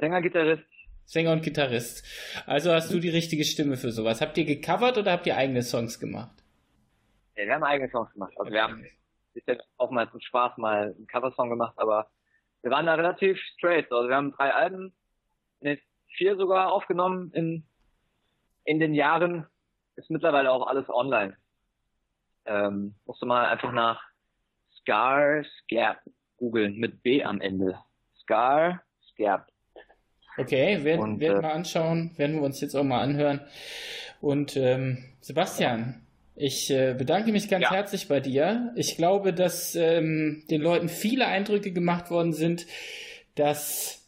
Sänger, 0.00 0.22
Gitarrist. 0.22 0.62
Sänger 1.04 1.32
und 1.32 1.42
Gitarrist. 1.42 2.04
Also 2.46 2.72
hast 2.72 2.92
du 2.92 3.00
die 3.00 3.08
richtige 3.08 3.44
Stimme 3.44 3.76
für 3.76 3.90
sowas. 3.90 4.20
Habt 4.20 4.38
ihr 4.38 4.44
gecovert 4.44 4.96
oder 4.98 5.12
habt 5.12 5.26
ihr 5.26 5.36
eigene 5.36 5.62
Songs 5.62 5.98
gemacht? 5.98 6.42
Ja, 7.36 7.44
wir 7.44 7.54
haben 7.54 7.64
eigene 7.64 7.90
Songs 7.90 8.12
gemacht. 8.12 8.32
Also 8.36 8.42
okay. 8.42 8.52
wir 8.52 8.62
haben 8.62 8.86
bisschen 9.34 9.60
auch 9.78 9.90
mal 9.90 10.10
zum 10.10 10.20
Spaß 10.20 10.58
mal 10.58 10.94
einen 10.96 11.06
Coversong 11.06 11.50
gemacht, 11.50 11.74
aber 11.76 12.10
wir 12.62 12.70
waren 12.70 12.86
da 12.86 12.94
relativ 12.94 13.38
straight. 13.54 13.90
Also 13.92 14.08
wir 14.08 14.16
haben 14.16 14.32
drei 14.32 14.52
Alben, 14.52 14.94
ne, 15.60 15.78
vier 16.16 16.36
sogar 16.36 16.72
aufgenommen 16.72 17.30
in 17.32 17.64
in 18.64 18.80
den 18.80 18.94
Jahren 18.94 19.46
ist 19.96 20.10
mittlerweile 20.10 20.50
auch 20.50 20.66
alles 20.66 20.88
online. 20.88 21.36
Ähm, 22.44 22.94
musst 23.06 23.22
du 23.22 23.26
mal 23.26 23.46
einfach 23.46 23.72
nach 23.72 24.02
Scar 24.78 25.44
Scab 25.44 26.00
googeln 26.36 26.76
mit 26.76 27.02
B 27.02 27.22
am 27.22 27.40
Ende. 27.40 27.78
Scar 28.20 28.82
Scab. 29.10 29.48
Okay, 30.38 30.82
werden, 30.82 31.20
wir 31.20 31.36
äh, 31.36 31.42
mal 31.42 31.52
anschauen, 31.52 32.16
werden 32.16 32.36
wir 32.36 32.42
uns 32.42 32.60
jetzt 32.60 32.74
auch 32.74 32.84
mal 32.84 33.00
anhören. 33.00 33.40
Und 34.20 34.56
ähm, 34.56 35.04
Sebastian, 35.20 36.01
ich 36.34 36.70
äh, 36.70 36.94
bedanke 36.96 37.32
mich 37.32 37.48
ganz 37.48 37.64
ja. 37.64 37.72
herzlich 37.72 38.08
bei 38.08 38.20
dir. 38.20 38.72
Ich 38.76 38.96
glaube, 38.96 39.32
dass 39.32 39.74
ähm, 39.74 40.44
den 40.50 40.60
Leuten 40.60 40.88
viele 40.88 41.26
Eindrücke 41.26 41.72
gemacht 41.72 42.10
worden 42.10 42.32
sind, 42.32 42.66
dass 43.34 44.02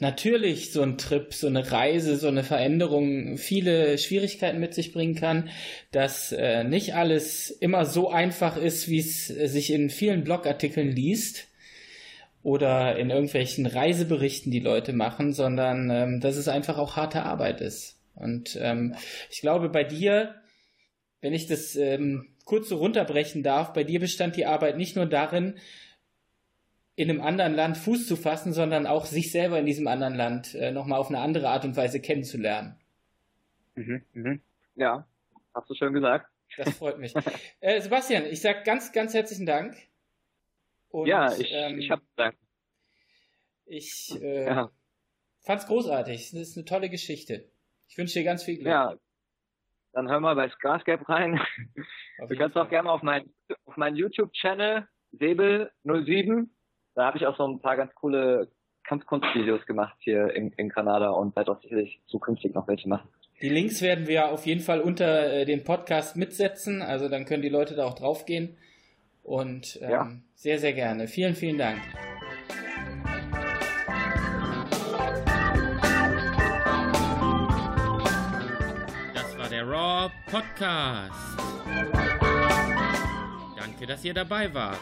natürlich 0.00 0.72
so 0.72 0.82
ein 0.82 0.98
Trip, 0.98 1.32
so 1.32 1.46
eine 1.46 1.70
Reise, 1.70 2.16
so 2.16 2.28
eine 2.28 2.42
Veränderung 2.42 3.36
viele 3.36 3.98
Schwierigkeiten 3.98 4.58
mit 4.58 4.74
sich 4.74 4.92
bringen 4.92 5.14
kann, 5.14 5.50
dass 5.92 6.32
äh, 6.32 6.64
nicht 6.64 6.94
alles 6.94 7.50
immer 7.50 7.84
so 7.84 8.10
einfach 8.10 8.56
ist, 8.56 8.88
wie 8.88 8.98
es 8.98 9.30
äh, 9.30 9.46
sich 9.46 9.72
in 9.72 9.90
vielen 9.90 10.24
Blogartikeln 10.24 10.90
liest 10.90 11.48
oder 12.42 12.96
in 12.96 13.10
irgendwelchen 13.10 13.66
Reiseberichten 13.66 14.50
die 14.50 14.60
Leute 14.60 14.94
machen, 14.94 15.32
sondern 15.34 15.90
ähm, 15.90 16.20
dass 16.20 16.36
es 16.36 16.48
einfach 16.48 16.78
auch 16.78 16.96
harte 16.96 17.22
Arbeit 17.22 17.60
ist. 17.60 17.98
Und 18.14 18.58
ähm, 18.60 18.94
ich 19.30 19.40
glaube, 19.40 19.68
bei 19.68 19.84
dir, 19.84 20.34
wenn 21.20 21.32
ich 21.32 21.46
das 21.46 21.76
ähm, 21.76 22.28
kurz 22.44 22.68
so 22.68 22.76
runterbrechen 22.76 23.42
darf, 23.42 23.72
bei 23.72 23.84
dir 23.84 24.00
bestand 24.00 24.36
die 24.36 24.46
Arbeit 24.46 24.76
nicht 24.76 24.96
nur 24.96 25.06
darin, 25.06 25.58
in 26.96 27.08
einem 27.08 27.20
anderen 27.20 27.54
Land 27.54 27.78
Fuß 27.78 28.06
zu 28.06 28.16
fassen, 28.16 28.52
sondern 28.52 28.86
auch 28.86 29.06
sich 29.06 29.32
selber 29.32 29.58
in 29.58 29.66
diesem 29.66 29.86
anderen 29.86 30.14
Land 30.14 30.54
äh, 30.54 30.70
nochmal 30.70 30.98
auf 30.98 31.08
eine 31.08 31.20
andere 31.20 31.48
Art 31.48 31.64
und 31.64 31.76
Weise 31.76 32.00
kennenzulernen. 32.00 32.78
Mhm, 33.74 34.02
mhm. 34.12 34.40
Ja, 34.74 35.06
hast 35.54 35.70
du 35.70 35.74
schön 35.74 35.92
gesagt. 35.92 36.26
Das 36.56 36.76
freut 36.76 36.98
mich. 36.98 37.14
äh, 37.60 37.80
Sebastian, 37.80 38.26
ich 38.26 38.40
sage 38.40 38.62
ganz, 38.64 38.92
ganz 38.92 39.14
herzlichen 39.14 39.46
Dank. 39.46 39.76
Und, 40.90 41.06
ja, 41.06 41.32
ich, 41.32 41.50
ähm, 41.52 41.78
ich 41.78 41.90
habe 41.90 42.02
Dank. 42.16 42.36
Ich 43.66 44.10
äh, 44.20 44.46
ja. 44.46 44.70
fand's 45.40 45.66
großartig. 45.66 46.32
Das 46.32 46.40
ist 46.40 46.56
eine 46.56 46.64
tolle 46.64 46.90
Geschichte. 46.90 47.48
Ich 47.88 47.96
wünsche 47.96 48.18
dir 48.18 48.24
ganz 48.24 48.42
viel 48.42 48.56
Glück. 48.56 48.66
Ja, 48.66 48.96
dann 49.92 50.08
hör 50.08 50.20
mal 50.20 50.36
bei 50.36 50.48
Skarscape 50.48 51.08
rein. 51.08 51.40
du 52.28 52.36
kannst 52.36 52.56
auch 52.56 52.68
gerne 52.68 52.90
auf, 52.90 53.02
mein, 53.02 53.30
auf 53.66 53.76
meinen 53.76 53.96
YouTube-Channel 53.96 54.86
Säbel07 55.18 56.48
da 56.94 57.06
habe 57.06 57.18
ich 57.18 57.26
auch 57.26 57.36
so 57.36 57.46
ein 57.46 57.60
paar 57.60 57.76
ganz 57.76 57.94
coole 57.94 58.48
Kampfkunstvideos 58.84 59.66
gemacht 59.66 59.96
hier 60.00 60.34
in, 60.34 60.52
in 60.52 60.68
Kanada 60.68 61.10
und 61.10 61.36
werde 61.36 61.52
auch 61.52 61.62
sicherlich 61.62 62.00
zukünftig 62.08 62.54
noch 62.54 62.66
welche 62.66 62.88
machen. 62.88 63.08
Die 63.40 63.48
Links 63.48 63.80
werden 63.80 64.06
wir 64.06 64.28
auf 64.28 64.44
jeden 64.44 64.60
Fall 64.60 64.80
unter 64.80 65.32
äh, 65.32 65.44
den 65.46 65.64
Podcast 65.64 66.16
mitsetzen, 66.16 66.82
also 66.82 67.08
dann 67.08 67.24
können 67.24 67.42
die 67.42 67.48
Leute 67.48 67.74
da 67.74 67.86
auch 67.86 67.94
draufgehen. 67.94 68.56
Und 69.22 69.78
ähm, 69.82 69.90
ja. 69.90 70.10
sehr, 70.34 70.58
sehr 70.58 70.72
gerne. 70.72 71.06
Vielen, 71.06 71.34
vielen 71.34 71.58
Dank. 71.58 71.80
Raw 79.70 80.10
Podcast. 80.26 81.14
Danke, 83.56 83.86
dass 83.86 84.04
ihr 84.04 84.12
dabei 84.12 84.52
wart. 84.52 84.80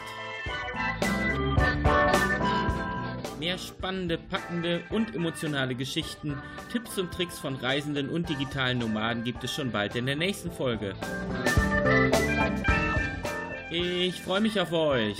Mehr 3.37 3.59
spannende, 3.59 4.17
packende 4.17 4.81
und 4.89 5.13
emotionale 5.13 5.75
Geschichten, 5.75 6.41
Tipps 6.71 6.97
und 6.97 7.13
Tricks 7.13 7.37
von 7.37 7.55
Reisenden 7.57 8.09
und 8.09 8.29
digitalen 8.29 8.79
Nomaden 8.79 9.23
gibt 9.23 9.43
es 9.43 9.53
schon 9.53 9.71
bald 9.71 9.95
in 9.95 10.07
der 10.07 10.15
nächsten 10.15 10.51
Folge. 10.51 10.95
Ich 13.69 14.19
freue 14.23 14.41
mich 14.41 14.59
auf 14.59 14.71
euch. 14.71 15.19